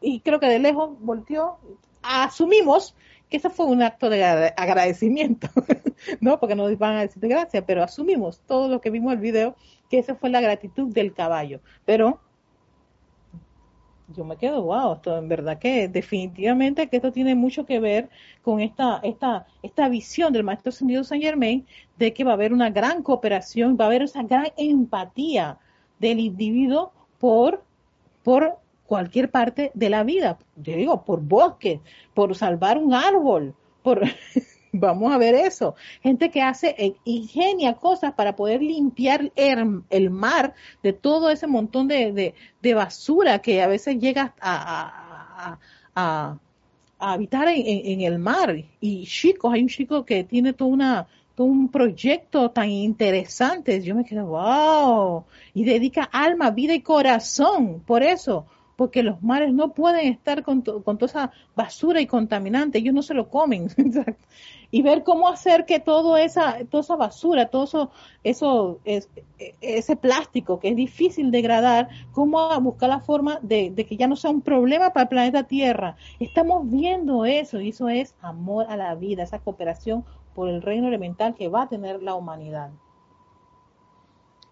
y 0.00 0.20
creo 0.20 0.40
que 0.40 0.46
de 0.46 0.58
lejos 0.58 0.90
volteó, 1.00 1.58
asumimos 2.02 2.94
que 3.28 3.36
ese 3.36 3.50
fue 3.50 3.66
un 3.66 3.82
acto 3.82 4.08
de 4.08 4.24
agradecimiento, 4.24 5.48
¿no? 6.20 6.40
Porque 6.40 6.54
nos 6.54 6.76
van 6.78 6.96
a 6.96 7.00
decir 7.02 7.26
gracias, 7.26 7.64
pero 7.66 7.82
asumimos 7.82 8.40
todo 8.46 8.68
lo 8.68 8.80
que 8.80 8.90
vimos 8.90 9.12
el 9.12 9.18
video, 9.18 9.54
que 9.90 9.98
esa 9.98 10.14
fue 10.14 10.30
la 10.30 10.40
gratitud 10.40 10.92
del 10.92 11.12
caballo. 11.12 11.60
Pero 11.84 12.20
yo 14.16 14.24
me 14.24 14.36
quedo, 14.36 14.62
wow, 14.62 14.94
esto 14.94 15.18
en 15.18 15.28
verdad 15.28 15.58
que 15.58 15.88
definitivamente 15.88 16.88
que 16.88 16.96
esto 16.96 17.12
tiene 17.12 17.34
mucho 17.34 17.66
que 17.66 17.78
ver 17.78 18.08
con 18.42 18.60
esta, 18.60 19.00
esta, 19.02 19.46
esta 19.62 19.88
visión 19.88 20.32
del 20.32 20.44
maestro 20.44 20.70
ascendido 20.70 21.04
San 21.04 21.20
Germain 21.20 21.66
de 21.98 22.12
que 22.14 22.24
va 22.24 22.30
a 22.32 22.34
haber 22.34 22.52
una 22.52 22.70
gran 22.70 23.02
cooperación, 23.02 23.76
va 23.78 23.84
a 23.84 23.88
haber 23.88 24.02
esa 24.02 24.22
gran 24.22 24.48
empatía 24.56 25.58
del 25.98 26.20
individuo 26.20 26.92
por, 27.18 27.62
por 28.22 28.56
cualquier 28.86 29.30
parte 29.30 29.70
de 29.74 29.90
la 29.90 30.04
vida. 30.04 30.38
Yo 30.56 30.74
digo, 30.74 31.04
por 31.04 31.20
bosques, 31.20 31.80
por 32.14 32.34
salvar 32.34 32.78
un 32.78 32.94
árbol, 32.94 33.54
por... 33.82 34.02
Vamos 34.72 35.12
a 35.12 35.18
ver 35.18 35.34
eso. 35.34 35.74
Gente 36.02 36.30
que 36.30 36.42
hace 36.42 36.74
e 36.78 36.94
ingenia 37.04 37.74
cosas 37.74 38.12
para 38.12 38.36
poder 38.36 38.62
limpiar 38.62 39.32
el, 39.34 40.10
mar 40.10 40.54
de 40.82 40.92
todo 40.92 41.30
ese 41.30 41.46
montón 41.46 41.88
de, 41.88 42.34
basura 42.74 43.38
que 43.38 43.62
a 43.62 43.66
veces 43.66 43.98
llega 43.98 44.34
a, 44.40 45.58
habitar 46.98 47.48
en, 47.48 48.00
el 48.02 48.18
mar. 48.18 48.56
Y 48.80 49.06
chicos, 49.06 49.54
hay 49.54 49.62
un 49.62 49.68
chico 49.68 50.04
que 50.04 50.24
tiene 50.24 50.52
toda 50.52 50.70
una, 50.70 51.06
todo 51.34 51.46
un 51.46 51.70
proyecto 51.70 52.50
tan 52.50 52.68
interesante. 52.68 53.80
Yo 53.82 53.94
me 53.94 54.04
quedo, 54.04 54.26
wow. 54.26 55.24
Y 55.54 55.64
dedica 55.64 56.04
alma, 56.04 56.50
vida 56.50 56.74
y 56.74 56.82
corazón 56.82 57.80
por 57.86 58.02
eso 58.02 58.46
porque 58.78 59.02
los 59.02 59.20
mares 59.24 59.52
no 59.52 59.72
pueden 59.72 60.06
estar 60.06 60.44
con, 60.44 60.62
con, 60.62 60.98
toda 60.98 61.06
esa 61.06 61.32
basura 61.56 62.00
y 62.00 62.06
contaminante, 62.06 62.78
ellos 62.78 62.94
no 62.94 63.02
se 63.02 63.12
lo 63.12 63.28
comen. 63.28 63.66
y 64.70 64.82
ver 64.82 65.02
cómo 65.02 65.26
hacer 65.26 65.66
que 65.66 65.80
todo 65.80 66.16
esa, 66.16 66.64
toda 66.70 66.82
esa 66.82 66.94
basura, 66.94 67.46
todo 67.46 67.64
eso, 67.64 67.90
eso 68.22 68.78
es, 68.84 69.10
ese 69.60 69.96
plástico 69.96 70.60
que 70.60 70.68
es 70.68 70.76
difícil 70.76 71.32
degradar, 71.32 71.88
cómo 72.12 72.48
buscar 72.60 72.88
la 72.90 73.00
forma 73.00 73.40
de, 73.42 73.74
que 73.74 73.96
ya 73.96 74.06
no 74.06 74.14
sea 74.14 74.30
un 74.30 74.42
problema 74.42 74.90
para 74.90 75.02
el 75.02 75.08
planeta 75.08 75.42
Tierra. 75.42 75.96
Estamos 76.20 76.70
viendo 76.70 77.24
eso 77.24 77.60
y 77.60 77.70
eso 77.70 77.88
es 77.88 78.14
amor 78.20 78.66
a 78.68 78.76
la 78.76 78.94
vida, 78.94 79.24
esa 79.24 79.40
cooperación 79.40 80.04
por 80.36 80.48
el 80.48 80.62
reino 80.62 80.86
elemental 80.86 81.34
que 81.34 81.48
va 81.48 81.62
a 81.62 81.68
tener 81.68 82.00
la 82.00 82.14
humanidad. 82.14 82.70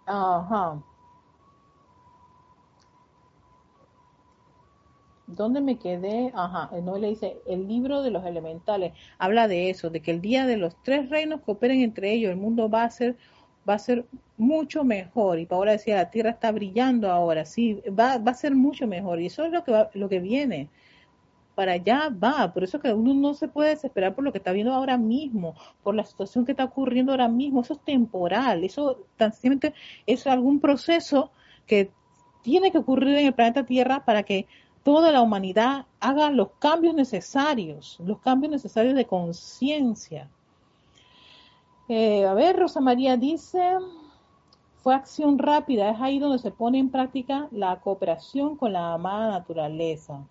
Ajá. 0.04 0.82
¿Dónde 5.26 5.60
me 5.60 5.78
quedé? 5.78 6.30
Ajá, 6.34 6.70
no 6.82 6.98
le 6.98 7.08
dice, 7.08 7.38
el 7.46 7.66
libro 7.66 8.02
de 8.02 8.10
los 8.10 8.24
elementales 8.24 8.92
habla 9.18 9.48
de 9.48 9.70
eso, 9.70 9.90
de 9.90 10.00
que 10.00 10.12
el 10.12 10.20
día 10.20 10.46
de 10.46 10.56
los 10.56 10.80
tres 10.82 11.10
reinos 11.10 11.40
cooperen 11.40 11.80
entre 11.80 12.12
ellos, 12.12 12.30
el 12.30 12.36
mundo 12.36 12.70
va 12.70 12.84
a 12.84 12.90
ser 12.90 13.16
va 13.68 13.74
a 13.74 13.78
ser 13.78 14.06
mucho 14.36 14.84
mejor. 14.84 15.38
Y 15.38 15.46
Paola 15.46 15.72
decía, 15.72 15.96
la 15.96 16.10
tierra 16.10 16.30
está 16.30 16.52
brillando 16.52 17.10
ahora, 17.10 17.44
sí, 17.44 17.82
va, 17.88 18.18
va 18.18 18.30
a 18.30 18.34
ser 18.34 18.54
mucho 18.54 18.86
mejor. 18.86 19.20
Y 19.20 19.26
eso 19.26 19.44
es 19.44 19.52
lo 19.52 19.64
que, 19.64 19.72
va, 19.72 19.90
lo 19.94 20.08
que 20.08 20.20
viene. 20.20 20.68
Para 21.54 21.72
allá 21.72 22.10
va, 22.10 22.52
por 22.52 22.64
eso 22.64 22.78
que 22.80 22.92
uno 22.92 23.14
no 23.14 23.34
se 23.34 23.48
puede 23.48 23.70
desesperar 23.70 24.14
por 24.14 24.24
lo 24.24 24.30
que 24.30 24.38
está 24.38 24.52
viendo 24.52 24.74
ahora 24.74 24.98
mismo, 24.98 25.54
por 25.82 25.94
la 25.94 26.04
situación 26.04 26.44
que 26.44 26.52
está 26.52 26.64
ocurriendo 26.64 27.12
ahora 27.12 27.28
mismo, 27.28 27.62
eso 27.62 27.74
es 27.74 27.80
temporal, 27.80 28.62
eso 28.62 29.06
tan 29.16 29.32
simplemente 29.32 29.74
es 30.04 30.26
algún 30.26 30.60
proceso 30.60 31.30
que 31.66 31.90
tiene 32.42 32.70
que 32.70 32.78
ocurrir 32.78 33.16
en 33.16 33.26
el 33.26 33.32
planeta 33.32 33.64
Tierra 33.64 34.04
para 34.04 34.22
que 34.22 34.46
toda 34.86 35.10
la 35.10 35.20
humanidad 35.20 35.86
haga 35.98 36.30
los 36.30 36.50
cambios 36.60 36.94
necesarios, 36.94 37.98
los 38.06 38.20
cambios 38.20 38.52
necesarios 38.52 38.94
de 38.94 39.04
conciencia. 39.04 40.30
Eh, 41.88 42.24
a 42.24 42.34
ver, 42.34 42.56
Rosa 42.56 42.80
María 42.80 43.16
dice, 43.16 43.58
fue 44.84 44.94
acción 44.94 45.40
rápida, 45.40 45.90
es 45.90 46.00
ahí 46.00 46.20
donde 46.20 46.38
se 46.38 46.52
pone 46.52 46.78
en 46.78 46.90
práctica 46.90 47.48
la 47.50 47.80
cooperación 47.80 48.54
con 48.56 48.74
la 48.74 48.94
amada 48.94 49.32
naturaleza. 49.32 50.24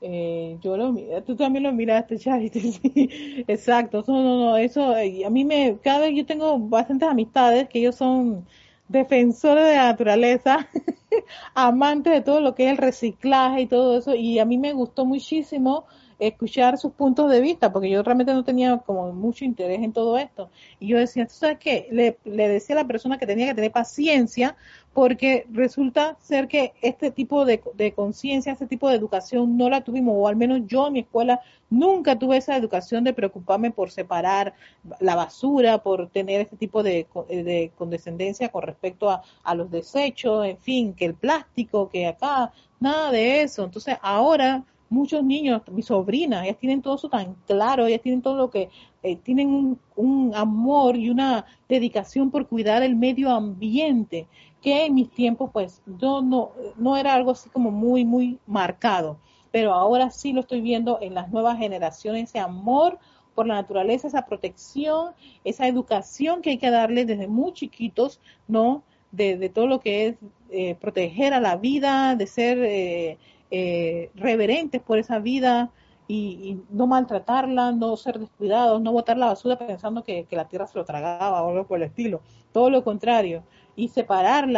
Eh, 0.00 0.56
yo 0.60 0.76
lo 0.76 0.94
tú 1.26 1.34
también 1.34 1.64
lo 1.64 1.72
miraste, 1.72 2.16
Charity, 2.16 2.60
sí, 2.72 3.44
exacto, 3.48 4.04
no, 4.06 4.22
no, 4.22 4.38
no, 4.38 4.56
eso, 4.56 4.96
eh, 4.96 5.26
a 5.26 5.30
mí 5.30 5.44
me, 5.44 5.76
cada 5.82 5.98
vez 5.98 6.14
yo 6.14 6.24
tengo 6.24 6.60
bastantes 6.60 7.08
amistades 7.08 7.68
que 7.68 7.80
ellos 7.80 7.96
son 7.96 8.46
defensores 8.88 9.64
de 9.64 9.76
la 9.76 9.86
naturaleza, 9.86 10.68
amantes 11.54 12.12
de 12.12 12.20
todo 12.20 12.40
lo 12.40 12.54
que 12.54 12.64
es 12.64 12.70
el 12.70 12.78
reciclaje 12.78 13.62
y 13.62 13.66
todo 13.66 13.98
eso, 13.98 14.14
y 14.14 14.38
a 14.38 14.44
mí 14.44 14.58
me 14.58 14.72
gustó 14.72 15.04
muchísimo 15.04 15.86
escuchar 16.18 16.78
sus 16.78 16.92
puntos 16.92 17.30
de 17.30 17.40
vista, 17.40 17.72
porque 17.72 17.90
yo 17.90 18.02
realmente 18.02 18.34
no 18.34 18.44
tenía 18.44 18.78
como 18.78 19.12
mucho 19.12 19.44
interés 19.44 19.82
en 19.82 19.92
todo 19.92 20.18
esto. 20.18 20.50
Y 20.80 20.88
yo 20.88 20.98
decía, 20.98 21.28
¿sabes 21.28 21.58
qué? 21.58 21.88
Le, 21.90 22.18
le 22.24 22.48
decía 22.48 22.76
a 22.76 22.82
la 22.82 22.86
persona 22.86 23.18
que 23.18 23.26
tenía 23.26 23.46
que 23.46 23.54
tener 23.54 23.72
paciencia, 23.72 24.56
porque 24.92 25.46
resulta 25.52 26.16
ser 26.20 26.48
que 26.48 26.72
este 26.82 27.12
tipo 27.12 27.44
de, 27.44 27.62
de 27.74 27.92
conciencia, 27.92 28.52
este 28.52 28.66
tipo 28.66 28.88
de 28.88 28.96
educación 28.96 29.56
no 29.56 29.70
la 29.70 29.82
tuvimos, 29.82 30.14
o 30.18 30.26
al 30.26 30.34
menos 30.34 30.62
yo 30.66 30.88
en 30.88 30.94
mi 30.94 31.00
escuela 31.00 31.40
nunca 31.70 32.18
tuve 32.18 32.38
esa 32.38 32.56
educación 32.56 33.04
de 33.04 33.12
preocuparme 33.12 33.70
por 33.70 33.90
separar 33.90 34.54
la 34.98 35.14
basura, 35.14 35.78
por 35.82 36.08
tener 36.08 36.40
este 36.40 36.56
tipo 36.56 36.82
de, 36.82 37.06
de 37.28 37.70
condescendencia 37.76 38.48
con 38.48 38.62
respecto 38.62 39.08
a, 39.08 39.22
a 39.44 39.54
los 39.54 39.70
desechos, 39.70 40.46
en 40.46 40.58
fin, 40.58 40.94
que 40.94 41.04
el 41.04 41.14
plástico, 41.14 41.88
que 41.90 42.06
acá, 42.06 42.52
nada 42.80 43.12
de 43.12 43.42
eso. 43.42 43.64
Entonces 43.64 43.96
ahora 44.02 44.64
muchos 44.90 45.22
niños, 45.22 45.62
mis 45.70 45.86
sobrinas, 45.86 46.44
ellas 46.44 46.58
tienen 46.58 46.82
todo 46.82 46.96
eso 46.96 47.08
tan 47.08 47.34
claro, 47.46 47.86
ellas 47.86 48.00
tienen 48.02 48.22
todo 48.22 48.36
lo 48.36 48.50
que, 48.50 48.70
eh, 49.02 49.16
tienen 49.16 49.78
un, 49.96 50.32
amor 50.34 50.96
y 50.96 51.10
una 51.10 51.44
dedicación 51.68 52.30
por 52.30 52.46
cuidar 52.46 52.82
el 52.82 52.96
medio 52.96 53.30
ambiente, 53.30 54.26
que 54.60 54.86
en 54.86 54.94
mis 54.94 55.10
tiempos 55.10 55.50
pues 55.52 55.82
yo 55.98 56.20
no, 56.22 56.52
no 56.76 56.96
era 56.96 57.14
algo 57.14 57.32
así 57.32 57.48
como 57.50 57.70
muy, 57.70 58.04
muy 58.04 58.38
marcado, 58.46 59.18
pero 59.50 59.72
ahora 59.72 60.10
sí 60.10 60.32
lo 60.32 60.40
estoy 60.40 60.60
viendo 60.60 60.98
en 61.00 61.14
las 61.14 61.30
nuevas 61.30 61.58
generaciones, 61.58 62.30
ese 62.30 62.38
amor 62.38 62.98
por 63.34 63.46
la 63.46 63.54
naturaleza, 63.54 64.08
esa 64.08 64.26
protección, 64.26 65.12
esa 65.44 65.68
educación 65.68 66.42
que 66.42 66.50
hay 66.50 66.58
que 66.58 66.70
darle 66.70 67.04
desde 67.04 67.28
muy 67.28 67.52
chiquitos, 67.52 68.20
¿no? 68.48 68.82
De, 69.12 69.48
todo 69.48 69.66
lo 69.66 69.80
que 69.80 70.08
es 70.08 70.16
eh, 70.50 70.74
proteger 70.74 71.34
a 71.34 71.40
la 71.40 71.56
vida, 71.56 72.16
de 72.16 72.26
ser... 72.26 72.58
Eh, 72.58 73.18
eh, 73.50 74.10
reverentes 74.14 74.82
por 74.82 74.98
esa 74.98 75.18
vida 75.18 75.70
y, 76.06 76.60
no 76.70 76.86
maltratarla, 76.86 77.72
no 77.72 77.96
ser 77.96 78.18
descuidados, 78.18 78.80
no 78.80 78.92
botar 78.92 79.18
la 79.18 79.26
basura 79.26 79.58
pensando 79.58 80.02
que, 80.02 80.26
la 80.30 80.48
tierra 80.48 80.66
se 80.66 80.78
lo 80.78 80.84
tragaba 80.84 81.42
o 81.42 81.50
algo 81.50 81.66
por 81.66 81.78
el 81.78 81.84
estilo. 81.84 82.20
Todo 82.52 82.70
lo 82.70 82.82
contrario. 82.82 83.42
Y 83.76 83.88
separar 83.88 84.48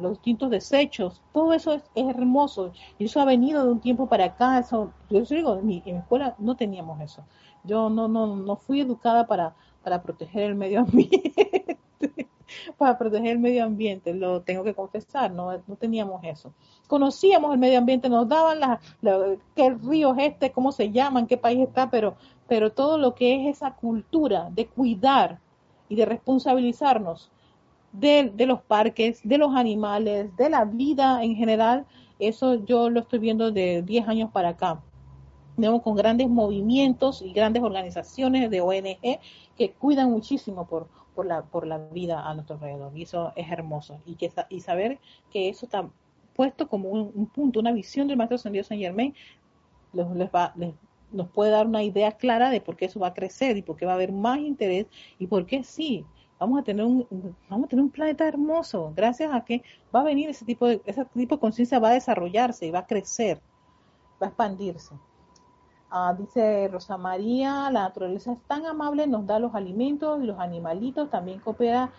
los 0.00 0.12
distintos 0.12 0.48
desechos. 0.48 1.20
Todo 1.32 1.52
eso 1.52 1.74
es, 1.74 1.82
hermoso. 1.94 2.72
Y 2.98 3.04
eso 3.04 3.20
ha 3.20 3.24
venido 3.26 3.64
de 3.64 3.72
un 3.72 3.80
tiempo 3.80 4.08
para 4.08 4.26
acá. 4.26 4.58
Eso, 4.60 4.92
yo 5.10 5.20
digo, 5.20 5.58
en 5.58 5.66
mi, 5.66 5.82
en 5.84 5.96
mi 5.96 6.00
escuela 6.00 6.34
no 6.38 6.56
teníamos 6.56 7.00
eso. 7.00 7.22
Yo 7.64 7.90
no, 7.90 8.08
no, 8.08 8.34
no 8.36 8.56
fui 8.56 8.80
educada 8.80 9.26
para, 9.26 9.54
para 9.82 10.02
proteger 10.02 10.44
el 10.44 10.54
medio 10.54 10.80
ambiente. 10.86 11.78
para 12.78 12.98
proteger 12.98 13.32
el 13.32 13.38
medio 13.38 13.64
ambiente, 13.64 14.14
lo 14.14 14.42
tengo 14.42 14.64
que 14.64 14.74
confesar, 14.74 15.30
no, 15.32 15.50
no 15.66 15.76
teníamos 15.76 16.22
eso. 16.24 16.52
Conocíamos 16.92 17.54
el 17.54 17.58
medio 17.58 17.78
ambiente, 17.78 18.10
nos 18.10 18.28
daban 18.28 18.60
la, 18.60 18.78
qué 19.56 19.70
río 19.70 20.14
es 20.14 20.32
este, 20.32 20.52
cómo 20.52 20.72
se 20.72 20.90
llama, 20.90 21.20
en 21.20 21.26
qué 21.26 21.38
país 21.38 21.58
está, 21.66 21.88
pero, 21.88 22.16
pero 22.46 22.70
todo 22.70 22.98
lo 22.98 23.14
que 23.14 23.34
es 23.48 23.56
esa 23.56 23.76
cultura 23.76 24.50
de 24.50 24.66
cuidar 24.66 25.38
y 25.88 25.96
de 25.96 26.04
responsabilizarnos 26.04 27.30
de, 27.92 28.30
de 28.34 28.44
los 28.44 28.60
parques, 28.60 29.22
de 29.24 29.38
los 29.38 29.56
animales, 29.56 30.36
de 30.36 30.50
la 30.50 30.66
vida 30.66 31.24
en 31.24 31.34
general, 31.34 31.86
eso 32.18 32.56
yo 32.56 32.90
lo 32.90 33.00
estoy 33.00 33.20
viendo 33.20 33.50
de 33.50 33.80
10 33.80 34.08
años 34.08 34.30
para 34.30 34.50
acá. 34.50 34.82
Vemos 35.56 35.80
con 35.80 35.96
grandes 35.96 36.28
movimientos 36.28 37.22
y 37.22 37.32
grandes 37.32 37.62
organizaciones 37.62 38.50
de 38.50 38.60
ONG 38.60 39.18
que 39.56 39.72
cuidan 39.78 40.10
muchísimo 40.10 40.66
por, 40.66 40.88
por 41.14 41.24
la, 41.24 41.40
por 41.40 41.66
la 41.66 41.78
vida 41.78 42.28
a 42.28 42.34
nuestro 42.34 42.56
alrededor. 42.56 42.92
Y 42.94 43.04
eso 43.04 43.32
es 43.34 43.50
hermoso. 43.50 43.98
Y, 44.04 44.16
que, 44.16 44.30
y 44.50 44.60
saber 44.60 44.98
que 45.30 45.48
eso 45.48 45.64
está 45.64 45.88
puesto 46.34 46.68
como 46.68 46.90
un, 46.90 47.26
punto, 47.26 47.60
una 47.60 47.72
visión 47.72 48.08
del 48.08 48.16
Maestro 48.16 48.36
Ascendido 48.36 48.64
San 48.64 48.78
Germain, 48.78 49.14
les, 49.92 50.06
va, 50.28 50.54
nos 51.12 51.28
puede 51.28 51.50
dar 51.50 51.66
una 51.66 51.82
idea 51.82 52.12
clara 52.12 52.50
de 52.50 52.60
por 52.60 52.76
qué 52.76 52.86
eso 52.86 53.00
va 53.00 53.08
a 53.08 53.14
crecer 53.14 53.56
y 53.56 53.62
por 53.62 53.76
qué 53.76 53.86
va 53.86 53.92
a 53.92 53.94
haber 53.96 54.12
más 54.12 54.38
interés 54.38 54.86
y 55.18 55.26
por 55.26 55.46
qué 55.46 55.62
sí. 55.64 56.04
Vamos 56.38 56.58
a 56.58 56.64
tener 56.64 56.84
un, 56.84 57.06
vamos 57.48 57.66
a 57.66 57.68
tener 57.68 57.84
un 57.84 57.90
planeta 57.90 58.26
hermoso, 58.26 58.92
gracias 58.96 59.32
a 59.32 59.44
que 59.44 59.62
va 59.94 60.00
a 60.00 60.04
venir 60.04 60.28
ese 60.28 60.44
tipo 60.44 60.66
de, 60.66 60.82
ese 60.86 61.04
tipo 61.14 61.36
de 61.36 61.40
conciencia 61.40 61.78
va 61.78 61.90
a 61.90 61.94
desarrollarse 61.94 62.66
y 62.66 62.72
va 62.72 62.80
a 62.80 62.86
crecer, 62.86 63.40
va 64.20 64.26
a 64.26 64.28
expandirse. 64.30 64.94
Ah, 65.88 66.16
dice 66.18 66.68
Rosa 66.68 66.96
María, 66.96 67.70
la 67.70 67.82
naturaleza 67.82 68.32
es 68.32 68.40
tan 68.48 68.64
amable, 68.64 69.06
nos 69.06 69.26
da 69.26 69.38
los 69.38 69.54
alimentos 69.54 70.22
y 70.22 70.26
los 70.26 70.38
animalitos, 70.38 71.10
también 71.10 71.38
coopera, 71.38 71.90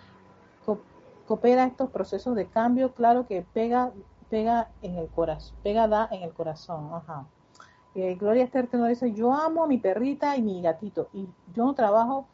coopera 1.27 1.65
estos 1.65 1.91
procesos 1.91 2.35
de 2.35 2.47
cambio, 2.47 2.93
claro 2.93 3.27
que 3.27 3.45
pega, 3.53 3.91
pega 4.33 4.71
en 4.81 4.97
el 4.97 5.09
corazón, 5.09 5.55
pega 5.61 5.87
da 5.87 6.09
en 6.09 6.23
el 6.23 6.33
corazón, 6.33 6.89
ajá. 6.91 7.27
Eh, 7.93 8.15
Gloria 8.15 8.43
Esther 8.43 8.67
dice, 8.89 9.13
yo 9.13 9.31
amo 9.31 9.63
a 9.63 9.67
mi 9.67 9.77
perrita 9.77 10.35
y 10.35 10.41
mi 10.41 10.59
gatito, 10.59 11.07
y 11.13 11.27
yo 11.53 11.65
no 11.65 11.75
trabajo, 11.75 12.25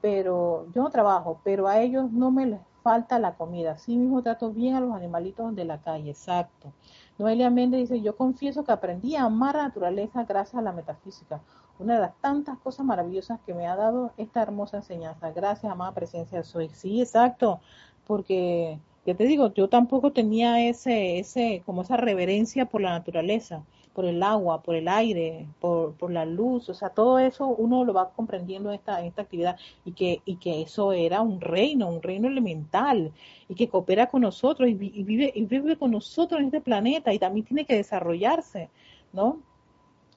pero, 0.00 0.68
yo 0.72 0.84
no 0.84 0.90
trabajo, 0.90 1.40
pero 1.42 1.66
a 1.66 1.80
ellos 1.80 2.12
no 2.12 2.30
me 2.30 2.46
les 2.46 2.60
falta 2.84 3.18
la 3.18 3.34
comida, 3.34 3.72
así 3.72 3.96
mismo 3.96 4.22
trato 4.22 4.52
bien 4.52 4.76
a 4.76 4.80
los 4.80 4.94
animalitos 4.94 5.52
de 5.56 5.64
la 5.64 5.82
calle, 5.82 6.10
exacto. 6.10 6.72
Noelia 7.18 7.50
Méndez 7.50 7.80
dice, 7.80 8.00
yo 8.00 8.16
confieso 8.16 8.62
que 8.62 8.70
aprendí 8.70 9.16
a 9.16 9.24
amar 9.24 9.56
la 9.56 9.64
naturaleza 9.64 10.22
gracias 10.22 10.54
a 10.54 10.62
la 10.62 10.70
metafísica, 10.70 11.40
una 11.80 11.94
de 11.94 12.00
las 12.00 12.16
tantas 12.20 12.58
cosas 12.58 12.86
maravillosas 12.86 13.40
que 13.44 13.54
me 13.54 13.66
ha 13.66 13.74
dado 13.74 14.12
esta 14.18 14.40
hermosa 14.40 14.76
enseñanza. 14.76 15.32
Gracias, 15.32 15.72
amada 15.72 15.94
presencia 15.94 16.44
soy. 16.44 16.68
Sí, 16.68 17.00
exacto, 17.00 17.58
porque 18.06 18.78
ya 19.06 19.14
te 19.14 19.24
digo, 19.24 19.52
yo 19.54 19.68
tampoco 19.68 20.12
tenía 20.12 20.68
ese, 20.68 21.18
ese, 21.18 21.62
como 21.66 21.82
esa 21.82 21.96
reverencia 21.96 22.66
por 22.66 22.80
la 22.80 22.90
naturaleza 22.90 23.64
por 23.92 24.04
el 24.04 24.22
agua, 24.22 24.62
por 24.62 24.76
el 24.76 24.88
aire, 24.88 25.46
por, 25.60 25.94
por 25.94 26.10
la 26.10 26.24
luz, 26.24 26.68
o 26.68 26.74
sea, 26.74 26.90
todo 26.90 27.18
eso 27.18 27.46
uno 27.48 27.84
lo 27.84 27.92
va 27.92 28.10
comprendiendo 28.10 28.70
en 28.70 28.76
esta, 28.76 29.04
esta 29.04 29.22
actividad 29.22 29.56
y 29.84 29.92
que, 29.92 30.22
y 30.24 30.36
que 30.36 30.62
eso 30.62 30.92
era 30.92 31.20
un 31.20 31.40
reino, 31.40 31.88
un 31.88 32.02
reino 32.02 32.28
elemental 32.28 33.12
y 33.48 33.54
que 33.54 33.68
coopera 33.68 34.06
con 34.08 34.22
nosotros 34.22 34.68
y, 34.68 34.74
vive, 34.74 35.32
y 35.34 35.44
vive 35.44 35.76
con 35.76 35.90
nosotros 35.90 36.40
en 36.40 36.46
este 36.46 36.60
planeta 36.60 37.12
y 37.12 37.18
también 37.18 37.44
tiene 37.46 37.66
que 37.66 37.76
desarrollarse, 37.76 38.70
¿no? 39.12 39.40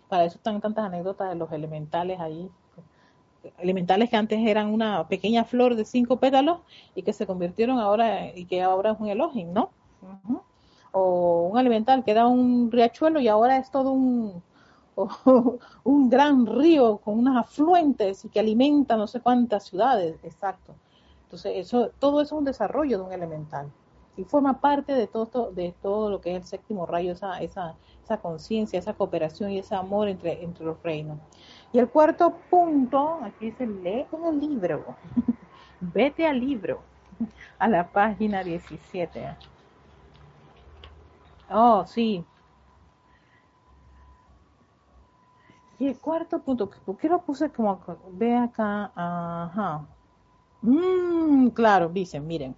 Para 0.08 0.26
eso 0.26 0.38
están 0.38 0.62
tantas 0.62 0.86
anécdotas 0.86 1.30
de 1.30 1.36
los 1.36 1.52
elementales 1.52 2.20
ahí, 2.20 2.50
elementales 3.58 4.10
que 4.10 4.16
antes 4.16 4.40
eran 4.40 4.70
una 4.70 5.08
pequeña 5.08 5.44
flor 5.44 5.76
de 5.76 5.86
cinco 5.86 6.18
pétalos 6.18 6.60
y 6.96 7.04
que 7.04 7.14
se 7.14 7.28
convirtieron 7.28 7.80
ahora 7.80 8.36
y 8.36 8.46
que 8.46 8.62
ahora 8.62 8.92
es 8.92 9.00
un 9.00 9.08
Elohim, 9.08 9.54
¿no? 9.54 9.70
o 10.94 11.50
un 11.52 11.60
elemental 11.60 12.04
que 12.04 12.12
era 12.12 12.28
un 12.28 12.72
riachuelo 12.72 13.20
y 13.20 13.28
ahora 13.28 13.58
es 13.58 13.72
todo 13.72 13.92
un, 13.92 14.44
un 15.84 16.10
gran 16.10 16.46
río 16.46 16.98
con 16.98 17.18
unas 17.18 17.38
afluentes 17.38 18.24
y 18.26 18.30
que 18.30 18.40
alimenta 18.40 18.96
no 18.96 19.08
sé 19.08 19.20
cuántas 19.20 19.64
ciudades, 19.66 20.16
exacto. 20.24 20.76
Entonces, 21.24 21.54
eso, 21.56 21.90
todo 21.98 22.22
eso 22.22 22.36
es 22.36 22.40
un 22.40 22.46
desarrollo 22.46 23.00
de 23.00 23.04
un 23.06 23.12
elemental. 23.12 23.72
Y 24.16 24.24
forma 24.24 24.60
parte 24.60 24.94
de 24.94 25.08
todo, 25.08 25.52
de 25.52 25.74
todo 25.82 26.10
lo 26.10 26.22
que 26.22 26.32
es 26.32 26.38
el 26.38 26.48
séptimo 26.48 26.86
rayo, 26.86 27.14
esa, 27.14 27.40
esa, 27.42 27.76
esa 28.04 28.18
conciencia, 28.18 28.78
esa 28.78 28.94
cooperación 28.94 29.52
y 29.52 29.60
ese 29.60 29.76
amor 29.76 30.08
entre, 30.08 30.44
entre 30.44 30.66
los 30.66 30.82
reinos. 30.84 31.20
Y 31.72 31.80
el 31.80 31.90
cuarto 31.90 32.36
punto, 32.50 33.20
aquí 33.24 33.48
dice, 33.48 33.66
lee 33.66 34.06
el 34.12 34.40
libro, 34.40 34.86
vete 35.80 36.28
al 36.28 36.40
libro, 36.40 36.82
a 37.58 37.68
la 37.68 37.92
página 37.92 38.44
17. 38.44 39.36
Oh, 41.50 41.86
sí. 41.86 42.24
Y 45.80 45.88
el 45.88 45.98
cuarto 45.98 46.40
punto, 46.40 46.70
¿por 46.86 46.98
qué 46.98 47.10
lo 47.10 47.22
puse 47.22 47.50
como, 47.52 47.82
ve 48.12 48.36
acá? 48.36 48.92
Ajá. 48.96 49.86
Mmm, 50.62 51.50
claro, 51.50 51.90
dicen, 51.90 52.26
miren. 52.26 52.56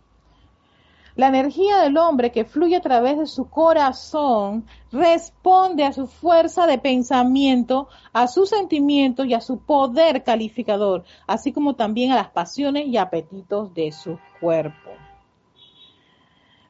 La 1.16 1.28
energía 1.28 1.78
del 1.78 1.98
hombre 1.98 2.32
que 2.34 2.44
fluye 2.44 2.76
a 2.76 2.82
través 2.82 3.18
de 3.18 3.26
su 3.26 3.50
corazón 3.50 4.66
responde 4.92 5.86
a 5.86 5.94
su 5.94 6.08
fuerza 6.08 6.68
de 6.68 6.78
pensamiento, 6.78 7.88
a 8.12 8.28
sus 8.28 8.50
sentimientos 8.50 9.26
y 9.26 9.34
a 9.34 9.40
su 9.40 9.60
poder 9.60 10.24
calificador, 10.24 11.06
así 11.26 11.54
como 11.54 11.76
también 11.76 12.12
a 12.12 12.16
las 12.16 12.30
pasiones 12.30 12.88
y 12.88 12.98
apetitos 12.98 13.74
de 13.74 13.94
su 13.94 14.20
cuerpo. 14.42 14.92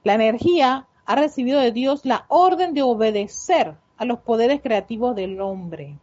La 0.04 0.14
energía 0.14 0.86
ha 1.06 1.16
recibido 1.16 1.60
de 1.60 1.72
Dios 1.72 2.06
la 2.06 2.26
orden 2.28 2.76
de 2.76 2.84
obedecer 2.84 3.76
a 3.98 4.06
los 4.06 4.20
poderes 4.20 4.62
creativos 4.62 5.16
del 5.16 5.42
hombre. 5.42 5.98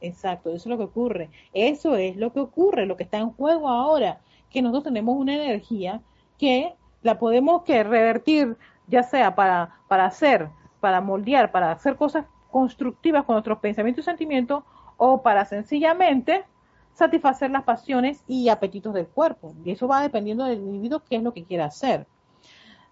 Exacto, 0.00 0.50
eso 0.50 0.56
es 0.56 0.66
lo 0.66 0.78
que 0.78 0.84
ocurre. 0.84 1.30
Eso 1.52 1.94
es 1.94 2.16
lo 2.16 2.32
que 2.32 2.40
ocurre, 2.40 2.86
lo 2.86 2.96
que 2.96 3.04
está 3.04 3.18
en 3.18 3.30
juego 3.30 3.68
ahora, 3.68 4.20
que 4.50 4.62
nosotros 4.62 4.82
tenemos 4.82 5.16
una 5.16 5.36
energía 5.36 6.02
que 6.38 6.74
la 7.02 7.18
podemos 7.18 7.62
que 7.62 7.82
revertir, 7.82 8.56
ya 8.86 9.02
sea 9.02 9.34
para, 9.34 9.76
para 9.88 10.06
hacer, 10.06 10.48
para 10.80 11.00
moldear, 11.00 11.50
para 11.50 11.72
hacer 11.72 11.96
cosas 11.96 12.26
constructivas 12.50 13.24
con 13.24 13.34
nuestros 13.34 13.58
pensamientos 13.58 14.04
y 14.04 14.06
sentimientos, 14.06 14.64
o 14.96 15.22
para 15.22 15.44
sencillamente 15.44 16.44
satisfacer 16.94 17.50
las 17.50 17.64
pasiones 17.64 18.22
y 18.28 18.48
apetitos 18.48 18.94
del 18.94 19.06
cuerpo. 19.06 19.54
Y 19.64 19.70
eso 19.70 19.88
va 19.88 20.02
dependiendo 20.02 20.44
del 20.44 20.60
individuo 20.60 21.02
qué 21.08 21.16
es 21.16 21.22
lo 21.22 21.32
que 21.32 21.44
quiera 21.44 21.66
hacer. 21.66 22.06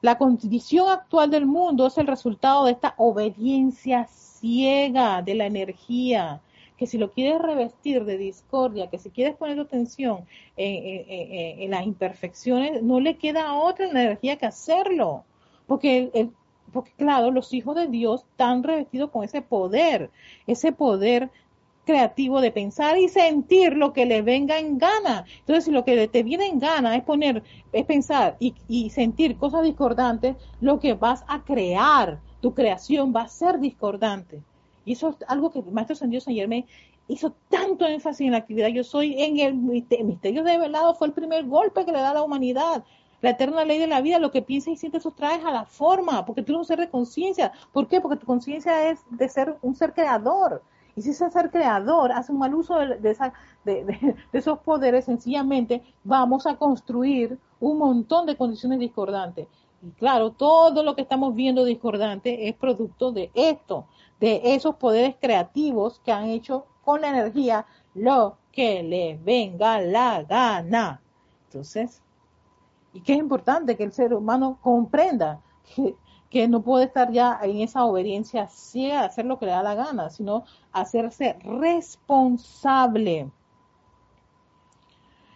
La 0.01 0.17
condición 0.17 0.89
actual 0.89 1.31
del 1.31 1.47
mundo 1.47 1.87
es 1.87 1.99
el 1.99 2.07
resultado 2.07 2.65
de 2.65 2.73
esta 2.73 2.95
obediencia 2.97 4.07
ciega 4.07 5.21
de 5.21 5.35
la 5.35 5.47
energía, 5.47 6.41
que 6.81 6.87
si 6.87 6.97
lo 6.97 7.13
quieres 7.13 7.43
revestir 7.43 8.07
de 8.07 8.17
discordia, 8.17 8.89
que 8.89 8.99
si 8.99 9.11
quieres 9.11 9.37
poner 9.37 9.57
tu 9.57 9.65
atención 9.65 10.25
en, 10.57 11.71
las 11.71 11.85
imperfecciones, 11.85 12.83
no 12.83 13.01
le 13.01 13.19
queda 13.19 13.53
otra 13.53 13.91
energía 13.91 14.37
que 14.37 14.47
hacerlo. 14.47 15.25
Porque, 15.67 16.31
claro, 16.97 17.33
los 17.33 17.53
hijos 17.53 17.77
de 17.77 17.87
Dios 17.89 18.23
están 18.23 18.63
revestidos 18.63 19.11
con 19.11 19.25
ese 19.25 19.43
poder, 19.43 20.11
ese 20.47 20.73
poder 20.73 21.31
creativo 21.85 22.41
de 22.41 22.51
pensar 22.51 22.97
y 22.97 23.11
sentir 23.11 23.77
lo 23.77 23.93
que 23.93 24.07
le 24.07 24.23
venga 24.23 24.59
en 24.59 24.79
gana. 24.79 25.27
Entonces, 25.41 25.67
si 25.67 25.73
lo 25.73 25.85
que 25.85 26.09
te 26.09 26.23
viene 26.23 26.47
en 26.47 26.61
gana 26.61 26.97
es 26.97 27.03
poner, 27.03 27.43
es 27.75 27.85
pensar 27.85 28.39
y 28.41 28.89
sentir 28.89 29.37
cosas 29.37 29.65
discordantes, 29.65 30.35
lo 30.63 30.81
que 30.81 30.95
vas 30.95 31.25
a 31.29 31.45
crear, 31.45 32.21
tu 32.41 32.55
creación 32.55 33.13
va 33.15 33.25
a 33.25 33.29
ser 33.29 33.61
discordante. 33.61 34.43
Y 34.85 34.93
eso 34.93 35.11
es 35.11 35.17
algo 35.29 35.51
que 35.51 35.61
el 35.61 35.73
Maestro 35.73 35.97
San 35.97 36.11
Dios 36.11 36.27
ayer 36.29 36.49
me 36.49 36.67
hizo 37.09 37.35
tanto 37.49 37.87
énfasis 37.87 38.27
en 38.27 38.33
la 38.33 38.39
actividad. 38.39 38.69
Yo 38.69 38.85
soy 38.85 39.21
en 39.21 39.39
el 39.39 39.55
misterio 39.55 40.45
de 40.45 40.59
velado, 40.59 40.95
fue 40.95 41.09
el 41.09 41.13
primer 41.13 41.47
golpe 41.47 41.85
que 41.85 41.93
le 41.93 42.01
da 42.01 42.11
a 42.11 42.15
la 42.15 42.23
humanidad. 42.23 42.85
La 43.21 43.31
eterna 43.31 43.65
ley 43.65 43.79
de 43.79 43.87
la 43.87 44.01
vida, 44.01 44.19
lo 44.19 44.31
que 44.31 44.41
piensas 44.41 44.73
y 44.73 44.77
sientes, 44.77 45.07
traes 45.15 45.45
a 45.45 45.51
la 45.51 45.67
forma, 45.67 46.25
porque 46.25 46.43
tú 46.43 46.53
eres 46.53 46.61
un 46.61 46.65
ser 46.65 46.79
de 46.81 46.89
conciencia. 46.89 47.53
¿Por 47.73 47.87
qué? 47.87 48.01
Porque 48.01 48.17
tu 48.17 48.27
conciencia 48.27 48.91
es 48.91 49.01
de 49.11 49.29
ser 49.29 49.57
un 49.61 49.75
ser 49.75 49.93
creador. 49.93 50.63
Y 50.97 51.03
si 51.03 51.11
ese 51.11 51.31
ser 51.31 51.51
creador 51.51 52.13
hace 52.13 52.33
un 52.33 52.39
mal 52.39 52.55
uso 52.55 52.77
de, 52.77 53.11
esa, 53.11 53.33
de, 53.65 54.17
esos 54.33 54.59
poderes, 54.61 55.05
sencillamente 55.05 55.83
vamos 56.03 56.47
a 56.47 56.57
construir 56.57 57.39
un 57.61 57.79
montón 57.79 58.27
de 58.27 58.37
condiciones 58.37 58.79
discordantes. 58.79 59.49
Y 59.83 59.91
claro, 59.93 60.31
todo 60.33 60.83
lo 60.83 60.95
que 60.95 61.03
estamos 61.03 61.35
viendo 61.35 61.65
discordante 61.65 62.49
es 62.49 62.55
producto 62.55 63.13
de 63.13 63.31
esto 63.35 63.87
de 64.21 64.55
esos 64.55 64.77
poderes 64.77 65.17
creativos 65.21 65.99
que 66.05 66.13
han 66.13 66.27
hecho 66.27 66.67
con 66.85 67.01
la 67.01 67.09
energía 67.09 67.67
lo 67.95 68.37
que 68.53 68.83
les 68.83 69.23
venga 69.25 69.81
la 69.81 70.23
gana. 70.23 71.01
Entonces, 71.47 72.03
y 72.93 73.01
que 73.01 73.15
es 73.15 73.19
importante 73.19 73.77
que 73.77 73.85
el 73.85 73.93
ser 73.93 74.15
humano 74.15 74.59
comprenda 74.61 75.41
que, 75.75 75.97
que 76.29 76.49
no 76.49 76.63
puede 76.63 76.85
estar 76.85 77.11
ya 77.11 77.39
en 77.43 77.61
esa 77.61 77.85
obediencia 77.85 78.49
ciega 78.49 79.05
hacer 79.05 79.25
lo 79.25 79.39
que 79.39 79.47
le 79.47 79.53
da 79.53 79.63
la 79.63 79.75
gana, 79.75 80.11
sino 80.11 80.45
hacerse 80.73 81.37
responsable. 81.43 83.31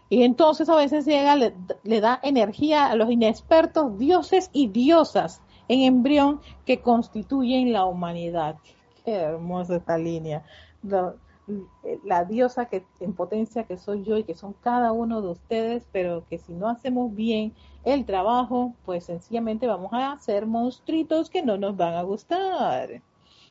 Y 0.09 0.23
entonces 0.23 0.69
a 0.69 0.77
veces 0.77 1.07
llega, 1.07 1.35
le, 1.35 1.55
le, 1.83 2.01
da 2.01 2.21
energía 2.23 2.87
a 2.87 2.95
los 2.95 3.11
inexpertos 3.11 3.99
dioses 3.99 4.51
y 4.53 4.69
diosas 4.69 5.41
en 5.69 5.81
embrión 5.81 6.41
que 6.65 6.81
constituyen 6.81 7.73
la 7.73 7.85
humanidad. 7.85 8.57
Qué 9.05 9.13
hermosa 9.13 9.77
esta 9.77 9.99
línea. 9.99 10.45
La, 12.05 12.25
diosa 12.25 12.67
que 12.67 12.85
en 13.01 13.13
potencia 13.13 13.65
que 13.65 13.77
soy 13.77 14.03
yo 14.03 14.17
y 14.17 14.25
que 14.25 14.35
son 14.35 14.55
cada 14.63 14.93
uno 14.93 15.21
de 15.21 15.29
ustedes, 15.29 15.87
pero 15.93 16.25
que 16.29 16.39
si 16.39 16.55
no 16.55 16.69
hacemos 16.69 17.15
bien 17.15 17.53
el 17.85 18.07
trabajo, 18.07 18.73
pues 18.87 19.05
sencillamente 19.05 19.67
vamos 19.67 19.93
a 19.93 20.13
hacer 20.13 20.47
monstruitos 20.47 21.29
que 21.29 21.43
no 21.43 21.59
nos 21.59 21.77
van 21.77 21.95
a 21.95 22.03
gustar. 22.03 23.03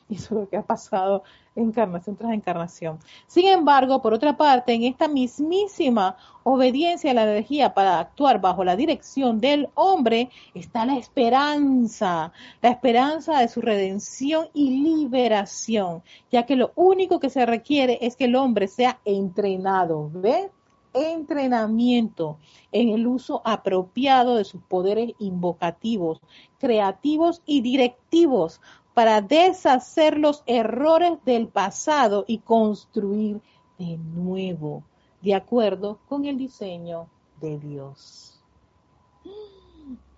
Y 0.08 0.16
eso 0.16 0.34
es 0.34 0.40
lo 0.42 0.48
que 0.48 0.56
ha 0.56 0.62
pasado 0.62 1.22
encarnación 1.56 2.16
tras 2.16 2.32
encarnación. 2.32 2.98
Sin 3.26 3.46
embargo, 3.46 4.02
por 4.02 4.12
otra 4.12 4.36
parte, 4.36 4.72
en 4.74 4.84
esta 4.84 5.08
mismísima 5.08 6.16
obediencia 6.42 7.12
a 7.12 7.14
la 7.14 7.22
energía 7.22 7.74
para 7.74 8.00
actuar 8.00 8.40
bajo 8.40 8.64
la 8.64 8.76
dirección 8.76 9.40
del 9.40 9.68
hombre 9.74 10.30
está 10.52 10.84
la 10.84 10.96
esperanza, 10.96 12.32
la 12.60 12.70
esperanza 12.70 13.38
de 13.38 13.48
su 13.48 13.60
redención 13.60 14.48
y 14.52 14.82
liberación, 14.82 16.02
ya 16.30 16.44
que 16.44 16.56
lo 16.56 16.72
único 16.74 17.20
que 17.20 17.30
se 17.30 17.46
requiere 17.46 17.98
es 18.02 18.16
que 18.16 18.24
el 18.24 18.36
hombre 18.36 18.68
sea 18.68 18.98
entrenado, 19.04 20.10
¿ve? 20.12 20.50
entrenamiento 20.94 22.38
en 22.72 22.90
el 22.90 23.06
uso 23.06 23.42
apropiado 23.44 24.36
de 24.36 24.44
sus 24.44 24.62
poderes 24.62 25.12
invocativos, 25.18 26.20
creativos 26.58 27.42
y 27.44 27.60
directivos 27.60 28.60
para 28.94 29.20
deshacer 29.20 30.18
los 30.18 30.42
errores 30.46 31.18
del 31.24 31.48
pasado 31.48 32.24
y 32.26 32.38
construir 32.38 33.40
de 33.78 33.98
nuevo, 33.98 34.84
de 35.20 35.34
acuerdo 35.34 35.98
con 36.08 36.24
el 36.24 36.38
diseño 36.38 37.08
de 37.40 37.58
Dios. 37.58 38.40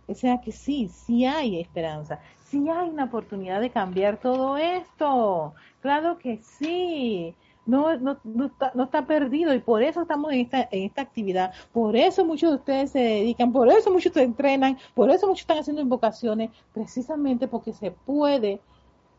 O 0.06 0.14
sea 0.14 0.40
que 0.40 0.52
sí, 0.52 0.88
sí 0.88 1.24
hay 1.24 1.58
esperanza, 1.60 2.20
sí 2.44 2.68
hay 2.68 2.90
una 2.90 3.04
oportunidad 3.04 3.60
de 3.60 3.70
cambiar 3.70 4.18
todo 4.18 4.56
esto. 4.56 5.54
Claro 5.80 6.18
que 6.18 6.38
sí. 6.42 7.34
No, 7.66 7.96
no, 7.98 8.12
está, 8.46 8.70
no, 8.74 8.84
está, 8.84 9.06
perdido 9.06 9.52
y 9.52 9.58
por 9.58 9.82
eso 9.82 10.02
estamos 10.02 10.32
en 10.32 10.40
esta, 10.40 10.68
en 10.70 10.84
esta 10.84 11.02
actividad, 11.02 11.52
por 11.72 11.96
eso 11.96 12.24
muchos 12.24 12.50
de 12.50 12.56
ustedes 12.56 12.92
se 12.92 13.00
dedican, 13.00 13.52
por 13.52 13.68
eso 13.68 13.90
muchos 13.90 14.12
se 14.12 14.22
entrenan, 14.22 14.78
por 14.94 15.10
eso 15.10 15.26
muchos 15.26 15.40
están 15.40 15.58
haciendo 15.58 15.82
invocaciones, 15.82 16.50
precisamente 16.72 17.48
porque 17.48 17.72
se 17.72 17.90
puede 17.90 18.60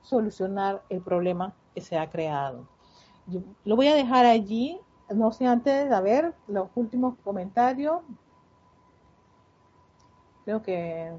solucionar 0.02 0.82
el 0.90 1.02
problema 1.02 1.54
que 1.76 1.82
se 1.82 1.98
ha 1.98 2.10
creado. 2.10 2.66
Yo 3.28 3.42
lo 3.66 3.76
voy 3.76 3.88
a 3.88 3.96
dejar 3.96 4.26
allí, 4.26 4.80
no 5.14 5.34
sé 5.34 5.46
antes 5.46 5.90
de 5.90 6.02
ver 6.02 6.34
los 6.48 6.70
últimos 6.76 7.16
comentarios. 7.26 8.00
Creo 10.46 10.64
que 10.64 11.12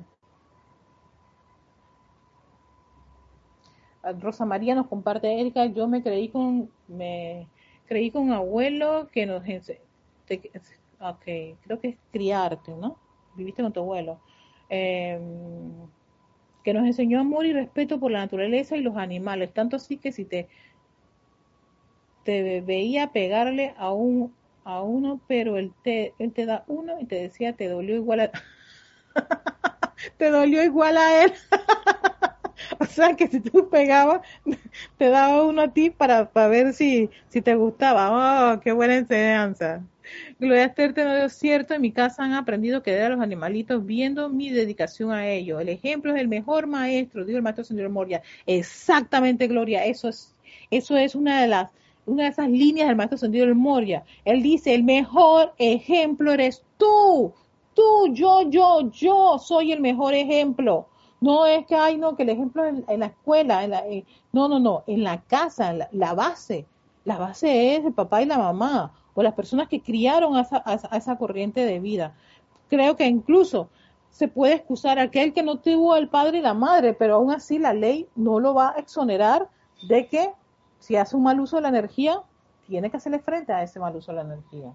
Rosa 4.21 4.47
María 4.47 4.75
nos 4.75 4.87
comparte, 4.87 5.41
Erika, 5.41 5.67
yo 5.67 5.87
me 5.89 6.03
creí 6.03 6.31
con, 6.31 6.71
me 6.89 7.47
creí 7.87 8.11
con 8.11 8.23
un 8.23 8.33
abuelo 8.33 9.09
que 9.13 9.27
nos 9.27 9.47
creo 11.65 11.81
que 11.81 11.89
es 11.89 11.97
criarte, 12.13 12.73
¿no? 12.73 12.99
Viviste 13.37 13.63
con 13.63 13.73
tu 13.73 13.81
abuelo. 13.81 14.21
Eh, 14.69 15.19
que 16.65 16.75
nos 16.75 16.85
enseñó 16.85 17.21
amor 17.21 17.47
y 17.47 17.53
respeto 17.53 17.99
por 17.99 18.11
la 18.11 18.19
naturaleza 18.21 18.77
y 18.77 18.83
los 18.83 18.97
animales, 18.97 19.55
tanto 19.55 19.77
así 19.77 19.97
que 19.97 20.13
si 20.13 20.25
te, 20.25 20.49
te 22.25 22.61
veía 22.61 23.11
pegarle 23.13 23.75
a 23.79 23.93
un 23.93 24.35
a 24.65 24.83
uno, 24.83 25.19
pero 25.27 25.57
él 25.57 25.73
te, 25.83 26.13
él 26.19 26.35
te 26.35 26.45
da 26.45 26.63
uno 26.67 27.01
y 27.01 27.07
te 27.07 27.15
decía 27.17 27.55
te 27.55 27.69
dolió 27.69 27.95
igual 27.97 28.21
a 28.21 28.31
te 30.19 30.31
dolió 30.31 30.63
igual 30.63 30.99
a 30.99 31.25
él. 31.25 31.33
o 32.79 32.85
sea 32.87 33.15
que 33.15 33.29
si 33.29 33.41
tú 33.41 33.69
pegabas, 33.69 34.23
te 34.97 35.09
daba 35.09 35.45
uno 35.45 35.63
a 35.63 35.73
ti 35.73 35.91
para, 35.91 36.31
para 36.31 36.49
ver 36.49 36.73
si, 36.75 37.11
si 37.29 37.43
te 37.43 37.55
gustaba. 37.55 38.55
Oh, 38.55 38.61
qué 38.61 38.73
buena 38.73 38.97
enseñanza. 38.97 39.83
Gloria 40.39 40.65
Esther, 40.65 40.95
no 40.97 41.17
es 41.17 41.33
cierto, 41.35 41.75
en 41.75 41.83
mi 41.83 41.93
casa 41.93 42.25
han 42.25 42.33
aprendido 42.33 42.83
que 42.83 42.99
a 43.01 43.09
los 43.09 43.21
animalitos 43.21 43.85
viendo 43.85 44.29
mi 44.29 44.51
dedicación 44.51 45.11
a 45.13 45.29
ellos. 45.29 45.61
El 45.61 45.69
ejemplo 45.69 46.15
es 46.15 46.21
el 46.21 46.29
mejor 46.29 46.67
maestro, 46.67 47.25
dijo 47.25 47.37
el 47.37 47.43
maestro 47.43 47.65
señor 47.65 47.91
Moria. 47.91 48.23
Exactamente, 48.47 49.49
Gloria, 49.49 49.85
eso 49.85 50.09
es, 50.09 50.35
eso 50.71 50.97
es 50.97 51.15
una 51.15 51.43
de 51.43 51.49
las, 51.49 51.71
una 52.07 52.25
de 52.25 52.31
esas 52.31 52.49
líneas 52.49 52.89
del 52.89 52.97
maestro 52.97 53.19
señor 53.19 53.55
Moria. 53.55 54.05
Él 54.25 54.43
dice, 54.43 54.75
el 54.75 54.85
mejor 54.85 55.53
ejemplo 55.59 56.33
eres 56.33 56.63
tú, 56.79 57.35
tú, 57.75 58.15
yo, 58.15 58.49
yo, 58.49 58.91
yo 58.91 59.39
soy 59.39 59.73
el 59.73 59.81
mejor 59.81 60.15
ejemplo. 60.15 60.89
No 61.21 61.47
es 61.47 61.67
que, 61.67 61.75
hay 61.75 61.97
no, 61.97 62.17
que 62.17 62.23
el 62.23 62.29
ejemplo 62.29 62.65
en, 62.65 62.85
la 62.87 63.07
escuela, 63.07 63.65
en 63.65 63.71
la, 63.71 63.83
no, 64.33 64.49
no, 64.49 64.61
no, 64.61 64.85
en 64.87 65.03
la 65.03 65.21
casa, 65.23 65.73
la, 65.91 66.15
base. 66.15 66.67
La 67.05 67.19
base 67.19 67.77
es 67.77 67.85
el 67.85 67.93
papá 67.93 68.23
y 68.23 68.27
la 68.27 68.39
mamá, 68.39 68.93
o 69.15 69.23
las 69.23 69.35
personas 69.35 69.69
que 69.69 69.81
criaron 69.81 70.37
a 70.37 70.43
esa, 70.43 70.63
a 70.65 70.97
esa 70.97 71.17
corriente 71.17 71.65
de 71.65 71.81
vida. 71.81 72.15
Creo 72.69 72.97
que 72.97 73.07
incluso 73.07 73.69
se 74.11 74.29
puede 74.29 74.55
excusar 74.55 74.99
aquel 74.99 75.33
que 75.33 75.43
no 75.43 75.57
tuvo 75.57 75.97
el 75.97 76.09
padre 76.09 76.39
y 76.39 76.43
la 76.43 76.55
madre, 76.55 76.95
pero 76.95 77.17
aún 77.17 77.33
así 77.33 77.59
la 77.59 77.73
ley 77.73 78.09
no 78.15 78.41
lo 78.41 78.55
va 78.55 78.71
a 78.71 78.79
exonerar 78.79 79.49
de 79.89 80.07
que 80.07 80.33
si 80.79 80.97
hace 80.97 81.17
un 81.17 81.23
mal 81.23 81.41
uso 81.41 81.57
de 81.57 81.63
la 81.63 81.69
energía, 81.69 82.23
tiene 82.67 82.91
que 82.91 82.97
hacerle 82.97 83.19
frente 83.19 83.53
a 83.53 83.63
ese 83.63 83.81
mal 83.81 83.97
uso 83.97 84.13
de 84.13 84.17
la 84.17 84.25
energía. 84.35 84.73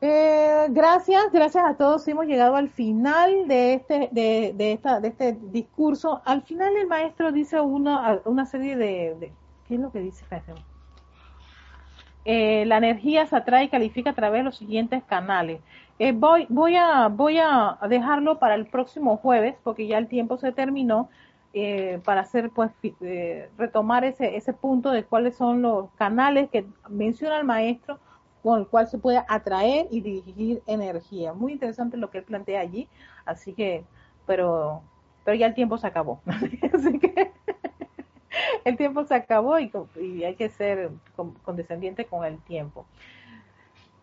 Eh, 0.00 0.66
gracias, 0.70 1.32
gracias 1.32 1.64
a 1.64 1.74
todos. 1.76 2.06
Hemos 2.06 2.26
llegado 2.26 2.56
al 2.56 2.68
final 2.68 3.48
de 3.48 3.74
este, 3.74 4.08
de, 4.12 4.52
de, 4.54 4.72
esta, 4.72 5.00
de 5.00 5.08
este 5.08 5.32
discurso. 5.32 6.20
Al 6.24 6.42
final 6.42 6.76
el 6.76 6.86
maestro 6.86 7.32
dice 7.32 7.60
una, 7.60 8.20
una 8.24 8.44
serie 8.44 8.76
de, 8.76 9.32
¿Qué 9.66 9.74
es 9.74 9.80
lo 9.80 9.90
que 9.90 10.00
dice? 10.00 10.24
Eh, 12.24 12.64
la 12.66 12.76
energía 12.76 13.26
se 13.26 13.36
atrae 13.36 13.64
y 13.64 13.68
califica 13.68 14.10
a 14.10 14.14
través 14.14 14.40
de 14.40 14.44
los 14.44 14.56
siguientes 14.56 15.02
canales. 15.04 15.60
Eh, 15.98 16.12
voy, 16.12 16.46
voy, 16.50 16.76
a, 16.76 17.08
voy 17.08 17.38
a 17.38 17.78
dejarlo 17.88 18.38
para 18.38 18.54
el 18.54 18.66
próximo 18.66 19.16
jueves 19.16 19.56
porque 19.62 19.86
ya 19.86 19.96
el 19.96 20.08
tiempo 20.08 20.36
se 20.36 20.52
terminó 20.52 21.08
eh, 21.54 22.00
para 22.04 22.20
hacer 22.20 22.50
pues 22.50 22.70
retomar 23.56 24.04
ese, 24.04 24.36
ese 24.36 24.52
punto 24.52 24.90
de 24.90 25.04
cuáles 25.04 25.36
son 25.36 25.62
los 25.62 25.90
canales 25.92 26.50
que 26.50 26.66
menciona 26.90 27.38
el 27.38 27.44
maestro 27.44 27.98
con 28.46 28.60
el 28.60 28.68
cual 28.68 28.86
se 28.86 28.96
puede 28.96 29.24
atraer 29.26 29.88
y 29.90 30.00
dirigir 30.00 30.62
energía. 30.68 31.32
Muy 31.32 31.54
interesante 31.54 31.96
lo 31.96 32.12
que 32.12 32.18
él 32.18 32.24
plantea 32.24 32.60
allí, 32.60 32.86
así 33.24 33.52
que, 33.52 33.82
pero, 34.24 34.82
pero 35.24 35.36
ya 35.36 35.48
el 35.48 35.54
tiempo 35.54 35.78
se 35.78 35.88
acabó. 35.88 36.20
así 36.72 36.96
que 37.00 37.32
el 38.64 38.76
tiempo 38.76 39.02
se 39.02 39.16
acabó 39.16 39.58
y, 39.58 40.22
hay 40.22 40.36
que 40.36 40.48
ser 40.48 40.92
condescendiente 41.42 42.04
con 42.04 42.24
el 42.24 42.38
tiempo. 42.38 42.86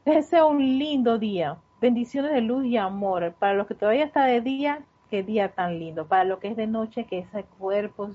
Deseo 0.04 0.50
un 0.50 0.60
lindo 0.60 1.18
día. 1.18 1.56
Bendiciones 1.80 2.34
de 2.34 2.42
luz 2.42 2.66
y 2.66 2.76
amor. 2.76 3.34
Para 3.40 3.54
los 3.54 3.66
que 3.66 3.76
todavía 3.76 4.04
está 4.04 4.26
de 4.26 4.42
día, 4.42 4.82
qué 5.10 5.24
día 5.24 5.54
tan 5.54 5.80
lindo. 5.80 6.06
Para 6.06 6.26
lo 6.26 6.40
que 6.40 6.50
es 6.50 6.58
de 6.58 6.68
noche, 6.68 7.06
que 7.06 7.20
ese 7.20 7.46
cuerpo 7.58 8.10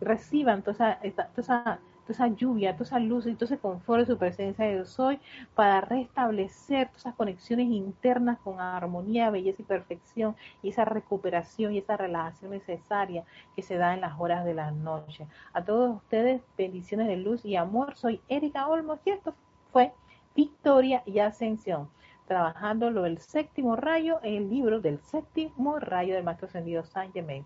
reciban 0.00 0.60
toda 0.60 1.00
toda 1.00 1.30
esa 1.38 1.80
toda 2.02 2.12
esa 2.12 2.26
lluvia, 2.28 2.72
toda 2.72 2.84
esa 2.84 2.98
luz 2.98 3.26
y 3.26 3.34
todo 3.34 3.46
ese 3.46 3.58
confort 3.58 4.00
de 4.00 4.06
su 4.06 4.18
presencia 4.18 4.66
de 4.66 4.84
soy 4.84 5.18
para 5.54 5.80
restablecer 5.80 6.88
todas 6.88 7.02
esas 7.02 7.14
conexiones 7.14 7.66
internas 7.68 8.38
con 8.40 8.60
armonía, 8.60 9.30
belleza 9.30 9.62
y 9.62 9.64
perfección 9.64 10.36
y 10.62 10.70
esa 10.70 10.84
recuperación 10.84 11.74
y 11.74 11.78
esa 11.78 11.96
relajación 11.96 12.50
necesaria 12.52 13.24
que 13.54 13.62
se 13.62 13.76
da 13.76 13.94
en 13.94 14.00
las 14.00 14.18
horas 14.18 14.44
de 14.44 14.54
la 14.54 14.70
noche. 14.70 15.26
A 15.52 15.64
todos 15.64 15.96
ustedes, 15.96 16.42
bendiciones 16.56 17.08
de 17.08 17.16
luz 17.16 17.44
y 17.44 17.56
amor. 17.56 17.96
Soy 17.96 18.20
Erika 18.28 18.68
Olmos 18.68 19.00
y 19.04 19.10
esto 19.10 19.34
fue 19.72 19.92
Victoria 20.34 21.02
y 21.06 21.18
Ascensión 21.18 21.88
trabajando 22.26 22.90
lo 22.90 23.02
del 23.02 23.18
séptimo 23.18 23.76
rayo 23.76 24.18
en 24.22 24.34
el 24.34 24.48
libro 24.48 24.80
del 24.80 25.00
séptimo 25.00 25.78
rayo 25.78 26.14
del 26.14 26.24
Maestro 26.24 26.46
Ascendido 26.48 26.84
Saint 26.84 27.12
Germain. 27.12 27.44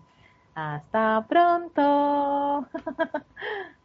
Hasta 0.55 1.25
pronto. 1.27 2.67